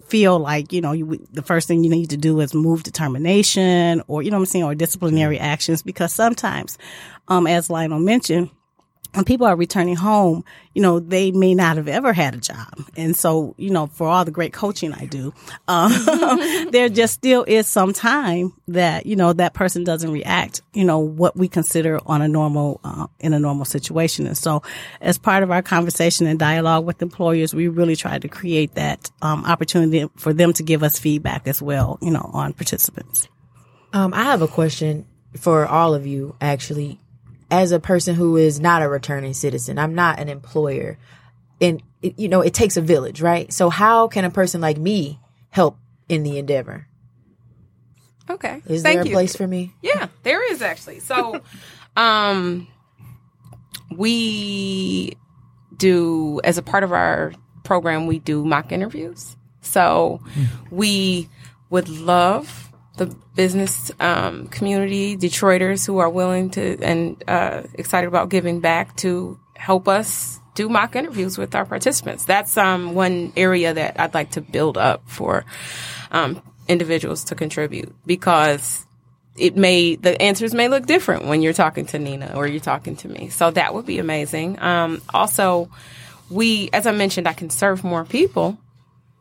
feel 0.08 0.38
like, 0.38 0.72
you 0.72 0.80
know, 0.80 0.92
you, 0.92 1.26
the 1.32 1.42
first 1.42 1.68
thing 1.68 1.84
you 1.84 1.90
need 1.90 2.10
to 2.10 2.16
do 2.16 2.40
is 2.40 2.54
move 2.54 2.82
determination 2.82 4.02
or, 4.08 4.22
you 4.22 4.30
know 4.30 4.36
what 4.36 4.42
I'm 4.42 4.46
saying, 4.46 4.64
or 4.64 4.74
disciplinary 4.74 5.38
actions 5.38 5.82
because 5.82 6.12
sometimes, 6.12 6.78
um, 7.28 7.46
as 7.46 7.68
Lionel 7.68 7.98
mentioned, 7.98 8.50
people 9.24 9.46
are 9.46 9.56
returning 9.56 9.96
home, 9.96 10.44
you 10.74 10.82
know, 10.82 11.00
they 11.00 11.30
may 11.32 11.54
not 11.54 11.76
have 11.76 11.88
ever 11.88 12.12
had 12.12 12.34
a 12.34 12.38
job. 12.38 12.68
And 12.96 13.16
so, 13.16 13.54
you 13.56 13.70
know, 13.70 13.86
for 13.86 14.06
all 14.06 14.24
the 14.24 14.30
great 14.30 14.52
coaching 14.52 14.92
I 14.92 15.06
do, 15.06 15.32
um, 15.66 15.92
there 16.70 16.88
just 16.88 17.14
still 17.14 17.44
is 17.44 17.66
some 17.66 17.92
time 17.92 18.52
that, 18.68 19.06
you 19.06 19.16
know, 19.16 19.32
that 19.32 19.54
person 19.54 19.84
doesn't 19.84 20.10
react, 20.10 20.62
you 20.72 20.84
know, 20.84 20.98
what 20.98 21.36
we 21.36 21.48
consider 21.48 21.98
on 22.06 22.22
a 22.22 22.28
normal, 22.28 22.80
uh, 22.84 23.06
in 23.20 23.32
a 23.32 23.38
normal 23.38 23.64
situation. 23.64 24.26
And 24.26 24.38
so 24.38 24.62
as 25.00 25.18
part 25.18 25.42
of 25.42 25.50
our 25.50 25.62
conversation 25.62 26.26
and 26.26 26.38
dialogue 26.38 26.84
with 26.84 27.02
employers, 27.02 27.54
we 27.54 27.68
really 27.68 27.96
try 27.96 28.18
to 28.18 28.28
create 28.28 28.74
that, 28.74 29.10
um, 29.22 29.44
opportunity 29.44 30.08
for 30.16 30.32
them 30.32 30.52
to 30.52 30.62
give 30.62 30.82
us 30.82 30.98
feedback 30.98 31.46
as 31.46 31.60
well, 31.62 31.98
you 32.00 32.10
know, 32.10 32.30
on 32.32 32.52
participants. 32.52 33.28
Um, 33.92 34.12
I 34.12 34.24
have 34.24 34.42
a 34.42 34.48
question 34.48 35.06
for 35.36 35.66
all 35.66 35.94
of 35.94 36.06
you, 36.06 36.36
actually 36.40 36.98
as 37.50 37.72
a 37.72 37.80
person 37.80 38.14
who 38.14 38.36
is 38.36 38.60
not 38.60 38.82
a 38.82 38.88
returning 38.88 39.34
citizen, 39.34 39.78
I'm 39.78 39.94
not 39.94 40.18
an 40.18 40.28
employer. 40.28 40.98
And, 41.60 41.82
you 42.02 42.28
know, 42.28 42.40
it 42.40 42.54
takes 42.54 42.76
a 42.76 42.80
village, 42.80 43.20
right? 43.20 43.52
So 43.52 43.70
how 43.70 44.08
can 44.08 44.24
a 44.24 44.30
person 44.30 44.60
like 44.60 44.78
me 44.78 45.18
help 45.50 45.78
in 46.08 46.22
the 46.22 46.38
endeavor? 46.38 46.86
Okay. 48.30 48.62
Is 48.66 48.82
Thank 48.82 48.96
there 48.96 49.02
a 49.02 49.06
you. 49.06 49.12
place 49.12 49.34
for 49.34 49.46
me? 49.46 49.72
Yeah, 49.82 50.08
there 50.22 50.50
is 50.52 50.60
actually. 50.60 51.00
So, 51.00 51.40
um, 51.96 52.68
we 53.96 55.16
do 55.76 56.40
as 56.44 56.58
a 56.58 56.62
part 56.62 56.84
of 56.84 56.92
our 56.92 57.32
program, 57.64 58.06
we 58.06 58.18
do 58.18 58.44
mock 58.44 58.70
interviews. 58.70 59.36
So, 59.62 60.20
we 60.70 61.28
would 61.70 61.88
love 61.88 62.67
the 62.98 63.06
business 63.34 63.90
um, 64.00 64.48
community, 64.48 65.16
Detroiters 65.16 65.86
who 65.86 65.98
are 65.98 66.10
willing 66.10 66.50
to 66.50 66.78
and 66.82 67.22
uh, 67.26 67.62
excited 67.74 68.06
about 68.06 68.28
giving 68.28 68.60
back 68.60 68.96
to 68.98 69.38
help 69.56 69.88
us 69.88 70.38
do 70.54 70.68
mock 70.68 70.96
interviews 70.96 71.38
with 71.38 71.54
our 71.54 71.64
participants. 71.64 72.24
That's 72.24 72.56
um, 72.56 72.94
one 72.94 73.32
area 73.36 73.72
that 73.72 73.98
I'd 74.00 74.14
like 74.14 74.32
to 74.32 74.40
build 74.40 74.76
up 74.76 75.08
for 75.08 75.44
um, 76.10 76.42
individuals 76.66 77.24
to 77.24 77.34
contribute 77.34 77.94
because 78.04 78.84
it 79.36 79.56
may 79.56 79.94
the 79.94 80.20
answers 80.20 80.52
may 80.52 80.68
look 80.68 80.84
different 80.84 81.26
when 81.26 81.42
you're 81.42 81.52
talking 81.52 81.86
to 81.86 81.98
Nina 81.98 82.32
or 82.34 82.46
you're 82.46 82.60
talking 82.60 82.96
to 82.96 83.08
me. 83.08 83.28
So 83.28 83.50
that 83.52 83.72
would 83.72 83.86
be 83.86 83.98
amazing. 83.98 84.60
Um, 84.60 85.00
also, 85.14 85.70
we, 86.28 86.70
as 86.72 86.86
I 86.86 86.92
mentioned, 86.92 87.28
I 87.28 87.32
can 87.32 87.50
serve 87.50 87.84
more 87.84 88.04
people 88.04 88.58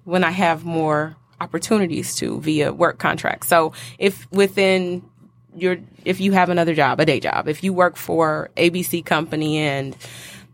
when 0.03 0.23
I 0.23 0.31
have 0.31 0.65
more 0.65 1.15
opportunities 1.39 2.15
to 2.15 2.39
via 2.41 2.73
work 2.73 2.97
contracts. 2.97 3.47
So 3.47 3.73
if 3.97 4.29
within 4.31 5.03
your, 5.55 5.77
if 6.05 6.19
you 6.19 6.31
have 6.33 6.49
another 6.49 6.75
job, 6.75 6.99
a 6.99 7.05
day 7.05 7.19
job, 7.19 7.47
if 7.47 7.63
you 7.63 7.73
work 7.73 7.95
for 7.95 8.49
ABC 8.57 9.05
company 9.05 9.57
and 9.57 9.95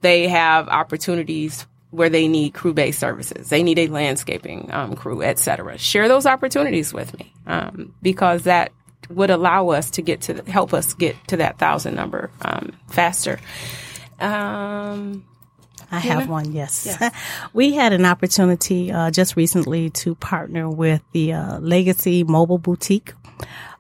they 0.01 0.27
have 0.27 0.67
opportunities 0.67 1.65
where 1.91 2.09
they 2.09 2.27
need 2.27 2.53
crew 2.53 2.73
based 2.73 2.99
services, 2.99 3.49
they 3.49 3.63
need 3.63 3.79
a 3.79 3.87
landscaping 3.87 4.69
um, 4.71 4.95
crew, 4.95 5.21
etc. 5.21 5.77
Share 5.77 6.07
those 6.07 6.25
opportunities 6.25 6.93
with 6.93 7.17
me 7.19 7.33
um, 7.45 7.93
because 8.01 8.43
that 8.43 8.71
would 9.09 9.29
allow 9.29 9.69
us 9.69 9.91
to 9.91 10.01
get 10.01 10.21
to 10.21 10.41
help 10.43 10.73
us 10.73 10.93
get 10.93 11.15
to 11.27 11.37
that 11.37 11.57
thousand 11.59 11.95
number 11.95 12.31
um, 12.41 12.71
faster. 12.89 13.39
Um, 14.19 15.25
I 15.93 15.99
have 15.99 16.27
one, 16.27 16.51
yes. 16.51 16.97
we 17.53 17.73
had 17.73 17.93
an 17.93 18.05
opportunity 18.05 18.91
uh, 18.91 19.11
just 19.11 19.35
recently 19.35 19.89
to 19.91 20.15
partner 20.15 20.69
with 20.69 21.01
the 21.11 21.33
uh, 21.33 21.59
Legacy 21.59 22.23
Mobile 22.23 22.57
Boutique. 22.57 23.13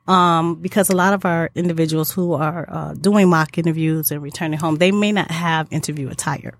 Um, 0.05 0.55
because 0.55 0.89
a 0.89 0.95
lot 0.95 1.13
of 1.13 1.25
our 1.25 1.49
individuals 1.55 2.11
who 2.11 2.33
are 2.33 2.65
uh, 2.69 2.93
doing 2.93 3.29
mock 3.29 3.57
interviews 3.57 4.11
and 4.11 4.21
returning 4.21 4.59
home, 4.59 4.75
they 4.75 4.91
may 4.91 5.13
not 5.13 5.31
have 5.31 5.67
interview 5.71 6.09
attire. 6.09 6.55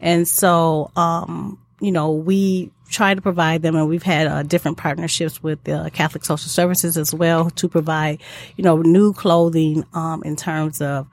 And 0.00 0.28
so, 0.28 0.90
um, 0.94 1.58
you 1.80 1.92
know, 1.92 2.12
we 2.12 2.70
try 2.90 3.14
to 3.14 3.20
provide 3.20 3.62
them 3.62 3.74
and 3.74 3.88
we've 3.88 4.02
had 4.02 4.26
uh, 4.26 4.42
different 4.42 4.76
partnerships 4.76 5.42
with 5.42 5.64
the 5.64 5.90
Catholic 5.92 6.24
Social 6.24 6.48
Services 6.48 6.96
as 6.96 7.12
well 7.12 7.50
to 7.50 7.68
provide, 7.68 8.20
you 8.56 8.64
know, 8.64 8.82
new 8.82 9.12
clothing, 9.12 9.84
um, 9.94 10.22
in 10.22 10.36
terms 10.36 10.80
of 10.80 11.08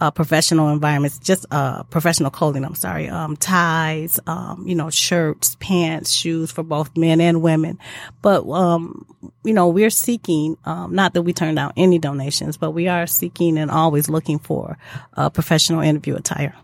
uh, 0.00 0.10
professional 0.10 0.70
environments, 0.70 1.18
just 1.18 1.46
uh, 1.50 1.82
professional 1.84 2.30
clothing. 2.30 2.64
I'm 2.64 2.74
sorry, 2.74 3.08
um, 3.08 3.36
ties, 3.36 4.18
um, 4.26 4.64
you 4.66 4.74
know, 4.74 4.90
shirts, 4.90 5.56
pants, 5.60 6.12
shoes 6.12 6.50
for 6.50 6.62
both 6.62 6.96
men 6.96 7.20
and 7.20 7.42
women. 7.42 7.78
But 8.22 8.48
um, 8.48 9.06
you 9.44 9.52
know, 9.52 9.68
we're 9.68 9.90
seeking 9.90 10.56
um, 10.64 10.94
not 10.94 11.14
that 11.14 11.22
we 11.22 11.32
turn 11.32 11.54
down 11.54 11.72
any 11.76 11.98
donations, 11.98 12.56
but 12.56 12.72
we 12.72 12.88
are 12.88 13.06
seeking 13.06 13.58
and 13.58 13.70
always 13.70 14.08
looking 14.08 14.38
for 14.38 14.78
uh, 15.16 15.30
professional 15.30 15.80
interview 15.80 16.16
attire. 16.16 16.54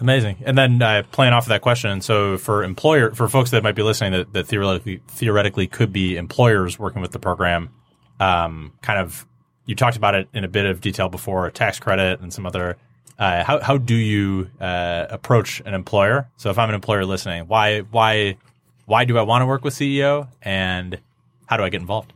Amazing. 0.00 0.38
And 0.44 0.58
then 0.58 0.82
uh, 0.82 1.04
playing 1.12 1.32
off 1.32 1.44
of 1.44 1.48
that 1.50 1.62
question, 1.62 2.00
so 2.00 2.36
for 2.36 2.64
employer, 2.64 3.14
for 3.14 3.28
folks 3.28 3.50
that 3.50 3.62
might 3.62 3.76
be 3.76 3.82
listening 3.82 4.12
that, 4.12 4.32
that 4.32 4.46
theoretically 4.48 5.00
theoretically 5.08 5.66
could 5.66 5.92
be 5.92 6.16
employers 6.16 6.78
working 6.78 7.00
with 7.00 7.12
the 7.12 7.20
program, 7.20 7.70
um, 8.18 8.72
kind 8.82 8.98
of 8.98 9.26
you 9.66 9.74
talked 9.74 9.96
about 9.96 10.14
it 10.14 10.28
in 10.32 10.44
a 10.44 10.48
bit 10.48 10.66
of 10.66 10.80
detail 10.80 11.08
before, 11.08 11.50
tax 11.50 11.78
credit 11.78 12.20
and 12.20 12.32
some 12.32 12.46
other. 12.46 12.76
Uh, 13.18 13.44
how 13.44 13.60
how 13.60 13.78
do 13.78 13.94
you 13.94 14.50
uh, 14.60 15.06
approach 15.08 15.62
an 15.64 15.74
employer? 15.74 16.28
So 16.36 16.50
if 16.50 16.58
I'm 16.58 16.68
an 16.68 16.74
employer 16.74 17.04
listening, 17.04 17.46
why 17.46 17.80
why 17.80 18.36
why 18.86 19.04
do 19.04 19.16
I 19.16 19.22
want 19.22 19.42
to 19.42 19.46
work 19.46 19.64
with 19.64 19.74
CEO, 19.74 20.28
and 20.42 20.98
how 21.46 21.56
do 21.56 21.62
I 21.62 21.68
get 21.68 21.80
involved? 21.80 22.12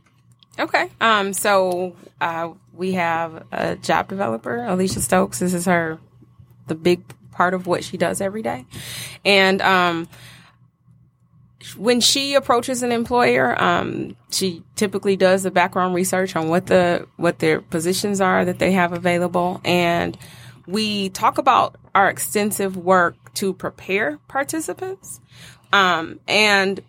Okay. 0.59 0.89
Um, 0.99 1.33
so 1.33 1.95
uh, 2.19 2.49
we 2.73 2.93
have 2.93 3.45
a 3.51 3.75
job 3.77 4.09
developer, 4.09 4.57
Alicia 4.57 5.01
Stokes. 5.01 5.39
This 5.39 5.53
is 5.53 5.65
her 5.65 5.99
the 6.67 6.75
big 6.75 7.01
part 7.31 7.53
of 7.53 7.65
what 7.65 7.83
she 7.83 7.97
does 7.97 8.19
every 8.21 8.41
day, 8.41 8.65
and 9.23 9.61
um, 9.61 10.07
when 11.77 11.99
she 11.99 12.35
approaches 12.35 12.83
an 12.83 12.91
employer, 12.91 13.61
um, 13.61 14.15
she 14.31 14.63
typically 14.75 15.17
does 15.17 15.43
the 15.43 15.51
background 15.51 15.93
research 15.93 16.35
on 16.35 16.47
what 16.47 16.67
the 16.67 17.07
what 17.17 17.39
their 17.39 17.61
positions 17.61 18.21
are 18.21 18.45
that 18.45 18.59
they 18.59 18.71
have 18.71 18.93
available, 18.93 19.59
and 19.65 20.17
we 20.67 21.09
talk 21.09 21.37
about 21.37 21.75
our 21.93 22.09
extensive 22.09 22.77
work 22.77 23.33
to 23.35 23.53
prepare 23.53 24.19
participants. 24.27 25.19
Um, 25.73 26.19
and 26.27 26.81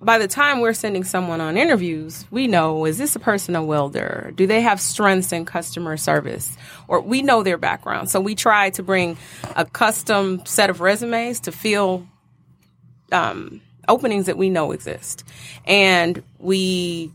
by 0.00 0.18
the 0.18 0.28
time 0.28 0.60
we're 0.60 0.74
sending 0.74 1.04
someone 1.04 1.40
on 1.40 1.56
interviews, 1.56 2.26
we 2.30 2.46
know 2.46 2.84
is 2.84 2.98
this 2.98 3.16
a 3.16 3.18
person 3.18 3.56
a 3.56 3.64
welder? 3.64 4.32
Do 4.36 4.46
they 4.46 4.60
have 4.60 4.80
strengths 4.80 5.32
in 5.32 5.44
customer 5.46 5.96
service? 5.96 6.56
Or 6.86 7.00
we 7.00 7.22
know 7.22 7.42
their 7.42 7.58
background. 7.58 8.10
So 8.10 8.20
we 8.20 8.34
try 8.34 8.70
to 8.70 8.82
bring 8.82 9.16
a 9.56 9.64
custom 9.64 10.44
set 10.44 10.70
of 10.70 10.80
resumes 10.80 11.40
to 11.40 11.52
fill 11.52 12.06
um, 13.10 13.60
openings 13.88 14.26
that 14.26 14.36
we 14.36 14.50
know 14.50 14.72
exist. 14.72 15.24
And 15.66 16.22
we 16.38 17.12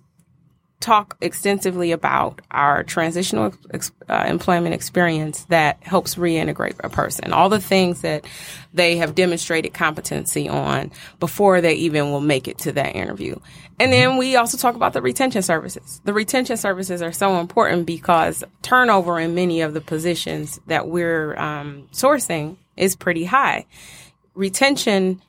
talk 0.82 1.16
extensively 1.22 1.92
about 1.92 2.42
our 2.50 2.84
transitional 2.84 3.54
ex- 3.72 3.92
uh, 4.10 4.26
employment 4.28 4.74
experience 4.74 5.46
that 5.46 5.82
helps 5.82 6.16
reintegrate 6.16 6.76
a 6.84 6.90
person. 6.90 7.32
All 7.32 7.50
the 7.50 7.62
things 7.62 8.02
that 8.02 8.26
they 8.74 8.98
have 8.98 9.16
demonstrated 9.16 9.74
competency 9.74 10.50
on 10.50 10.92
before 11.20 11.62
they 11.62 11.76
even 11.76 12.12
will 12.12 12.22
make 12.22 12.48
it 12.48 12.58
to 12.60 12.72
that 12.74 12.96
interview. 12.96 13.38
And 13.80 13.94
then 13.94 14.18
we 14.18 14.36
also 14.36 14.58
talk 14.58 14.76
about 14.76 14.94
the 14.94 15.02
retention 15.02 15.42
services. 15.42 16.02
The 16.04 16.14
retention 16.14 16.58
services 16.58 17.02
are 17.02 17.14
so 17.14 17.40
important 17.40 17.86
because 17.86 18.44
turnover 18.62 19.20
in 19.20 19.34
many 19.34 19.62
of 19.62 19.74
the 19.74 19.82
positions 19.82 20.60
that 20.68 20.88
we're 20.88 21.38
um, 21.38 21.88
sourcing 21.92 22.58
is 22.76 22.96
pretty 22.96 23.26
high. 23.26 23.66
Retention 24.34 25.22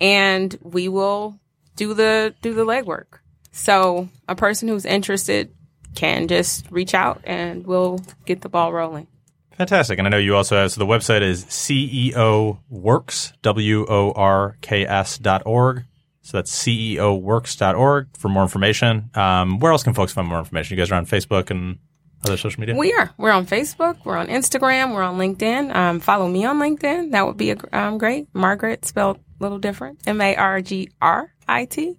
And 0.00 0.56
we 0.62 0.88
will 0.88 1.40
do 1.74 1.92
the 1.94 2.36
do 2.40 2.54
the 2.54 2.64
legwork. 2.64 3.18
So 3.50 4.08
a 4.28 4.36
person 4.36 4.68
who's 4.68 4.84
interested 4.84 5.52
can 5.96 6.28
just 6.28 6.70
reach 6.70 6.94
out 6.94 7.20
and 7.24 7.66
we'll 7.66 7.98
get 8.24 8.42
the 8.42 8.48
ball 8.48 8.72
rolling. 8.72 9.08
Fantastic. 9.56 9.98
And 9.98 10.06
I 10.06 10.10
know 10.10 10.18
you 10.18 10.36
also 10.36 10.56
have, 10.56 10.70
so 10.70 10.78
the 10.78 10.86
website 10.86 11.22
is 11.22 11.44
CEO 11.46 12.60
Works, 12.68 13.32
W 13.42 13.84
O 13.88 14.12
R 14.12 14.56
K 14.60 14.86
S 14.86 15.18
dot 15.18 15.42
org. 15.46 15.82
So 16.22 16.36
that's 16.36 16.56
CEOworks.org 16.62 18.08
for 18.16 18.28
more 18.28 18.42
information. 18.42 19.10
Um, 19.14 19.58
where 19.60 19.72
else 19.72 19.82
can 19.82 19.94
folks 19.94 20.12
find 20.12 20.28
more 20.28 20.38
information? 20.38 20.76
You 20.76 20.82
guys 20.82 20.92
are 20.92 20.96
on 20.96 21.06
Facebook 21.06 21.50
and 21.50 21.78
other 22.24 22.36
social 22.36 22.60
media? 22.60 22.74
We 22.76 22.92
are. 22.92 23.10
We're 23.16 23.30
on 23.30 23.46
Facebook. 23.46 24.04
We're 24.04 24.16
on 24.16 24.28
Instagram. 24.28 24.94
We're 24.94 25.02
on 25.02 25.18
LinkedIn. 25.18 25.74
Um, 25.74 26.00
follow 26.00 26.28
me 26.28 26.44
on 26.44 26.58
LinkedIn. 26.58 27.12
That 27.12 27.26
would 27.26 27.36
be 27.36 27.50
a, 27.52 27.56
um, 27.72 27.98
great. 27.98 28.32
Margrit 28.32 28.84
spelled 28.84 29.18
a 29.18 29.42
little 29.42 29.58
different. 29.58 30.00
M 30.06 30.20
A 30.20 30.34
R 30.36 30.60
G 30.60 30.90
R 31.00 31.32
I 31.46 31.64
T 31.64 31.96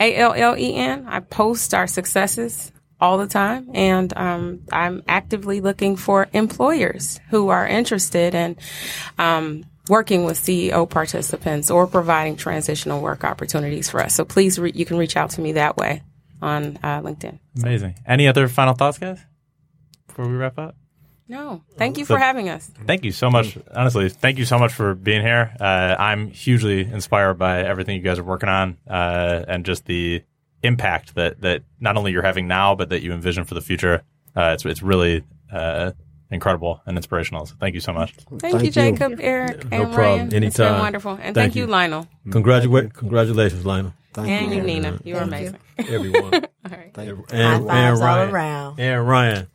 A 0.00 0.16
L 0.16 0.34
L 0.36 0.56
E 0.58 0.74
N. 0.74 1.06
I 1.06 1.20
post 1.20 1.74
our 1.74 1.86
successes 1.86 2.72
all 3.00 3.18
the 3.18 3.26
time, 3.26 3.68
and 3.74 4.16
um, 4.16 4.60
I'm 4.70 5.02
actively 5.08 5.60
looking 5.60 5.96
for 5.96 6.28
employers 6.32 7.18
who 7.30 7.48
are 7.48 7.66
interested 7.66 8.34
in 8.34 8.56
um, 9.18 9.64
working 9.88 10.24
with 10.24 10.38
CEO 10.38 10.88
participants 10.88 11.70
or 11.70 11.88
providing 11.88 12.36
transitional 12.36 13.00
work 13.00 13.24
opportunities 13.24 13.90
for 13.90 14.00
us. 14.00 14.14
So 14.14 14.24
please, 14.24 14.58
re- 14.58 14.72
you 14.72 14.84
can 14.84 14.98
reach 14.98 15.16
out 15.16 15.30
to 15.30 15.40
me 15.40 15.52
that 15.52 15.76
way 15.76 16.02
on 16.40 16.78
uh, 16.82 17.00
LinkedIn. 17.00 17.38
Amazing. 17.60 17.96
Any 18.06 18.28
other 18.28 18.48
final 18.48 18.74
thoughts, 18.74 18.98
guys, 18.98 19.24
before 20.14 20.28
we 20.30 20.36
wrap 20.36 20.58
up? 20.58 20.76
No, 21.28 21.62
thank 21.76 21.96
you 21.98 22.04
for 22.04 22.18
having 22.18 22.48
us. 22.50 22.70
Thank 22.86 23.04
you 23.04 23.12
so 23.12 23.30
much. 23.30 23.56
Honestly, 23.74 24.08
thank 24.10 24.38
you 24.38 24.44
so 24.44 24.58
much 24.58 24.72
for 24.72 24.94
being 24.94 25.22
here. 25.22 25.54
Uh, 25.58 25.96
I'm 25.98 26.28
hugely 26.30 26.80
inspired 26.80 27.34
by 27.34 27.60
everything 27.62 27.96
you 27.96 28.02
guys 28.02 28.18
are 28.18 28.24
working 28.24 28.50
on 28.50 28.76
uh, 28.86 29.44
and 29.48 29.64
just 29.64 29.86
the 29.86 30.22
impact 30.62 31.14
that, 31.14 31.40
that 31.40 31.62
not 31.80 31.96
only 31.96 32.12
you're 32.12 32.22
having 32.22 32.48
now, 32.48 32.74
but 32.74 32.90
that 32.90 33.02
you 33.02 33.12
envision 33.12 33.44
for 33.44 33.54
the 33.54 33.62
future. 33.62 34.02
Uh, 34.36 34.50
it's, 34.54 34.66
it's 34.66 34.82
really 34.82 35.24
uh, 35.50 35.92
incredible 36.30 36.82
and 36.84 36.98
inspirational. 36.98 37.46
So 37.46 37.54
thank 37.58 37.74
you 37.74 37.80
so 37.80 37.94
much. 37.94 38.12
Thank, 38.12 38.42
Thank 38.42 38.54
you, 38.58 38.64
you. 38.66 38.70
Jacob, 38.70 39.18
Eric, 39.20 39.70
No 39.70 39.82
and 39.84 39.94
problem. 39.94 39.96
Ryan. 39.96 40.20
It's 40.20 40.30
been 40.34 40.42
Anytime. 40.66 40.78
wonderful. 40.80 41.12
And 41.12 41.20
thank, 41.22 41.34
Thank 41.36 41.56
you, 41.56 41.62
you. 41.64 41.68
Lionel. 41.70 42.06
Congratulations, 42.30 42.92
congratulations, 42.94 43.64
Lionel. 43.64 43.94
Thank 44.12 44.28
And 44.28 44.50
you, 44.50 44.56
you. 44.58 44.62
Nina. 44.64 44.98
You're 45.04 45.20
Thank 45.26 45.30
you. 45.32 45.56
amazing. 45.78 45.94
Everyone. 45.94 46.34
All 46.34 46.70
right. 46.70 46.92
Thank 46.92 47.08
you. 47.08 47.24
High 47.30 47.36
and, 47.36 47.54
and 47.62 47.66
fives 47.66 48.00
all 48.00 48.06
Ryan. 48.06 48.30
around. 48.30 48.80
And 48.80 49.08
Ryan. 49.08 49.48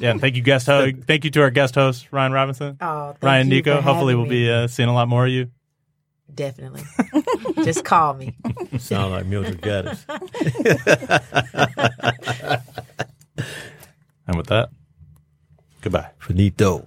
Yeah, 0.00 0.10
and 0.10 0.20
thank 0.20 0.36
you, 0.36 0.42
guest 0.42 0.66
host. 0.66 0.96
thank 1.06 1.24
you 1.24 1.30
to 1.32 1.40
our 1.42 1.50
guest 1.50 1.74
host, 1.74 2.08
Ryan 2.10 2.32
Robinson. 2.32 2.76
Oh, 2.80 3.08
thank 3.12 3.22
Ryan 3.22 3.48
you 3.48 3.56
Nico. 3.56 3.76
for 3.76 3.82
Hopefully, 3.82 4.14
we'll 4.14 4.26
be 4.26 4.50
uh, 4.50 4.66
seeing 4.66 4.88
a 4.88 4.94
lot 4.94 5.08
more 5.08 5.26
of 5.26 5.32
you. 5.32 5.50
Definitely. 6.34 6.82
Just 7.64 7.84
call 7.84 8.14
me. 8.14 8.36
Sound 8.78 9.12
like 9.12 9.26
Mildred 9.26 9.60
Gaddis. 9.60 10.04
And 14.26 14.36
with 14.36 14.46
that, 14.48 14.68
goodbye. 15.80 16.10
Finito. 16.18 16.86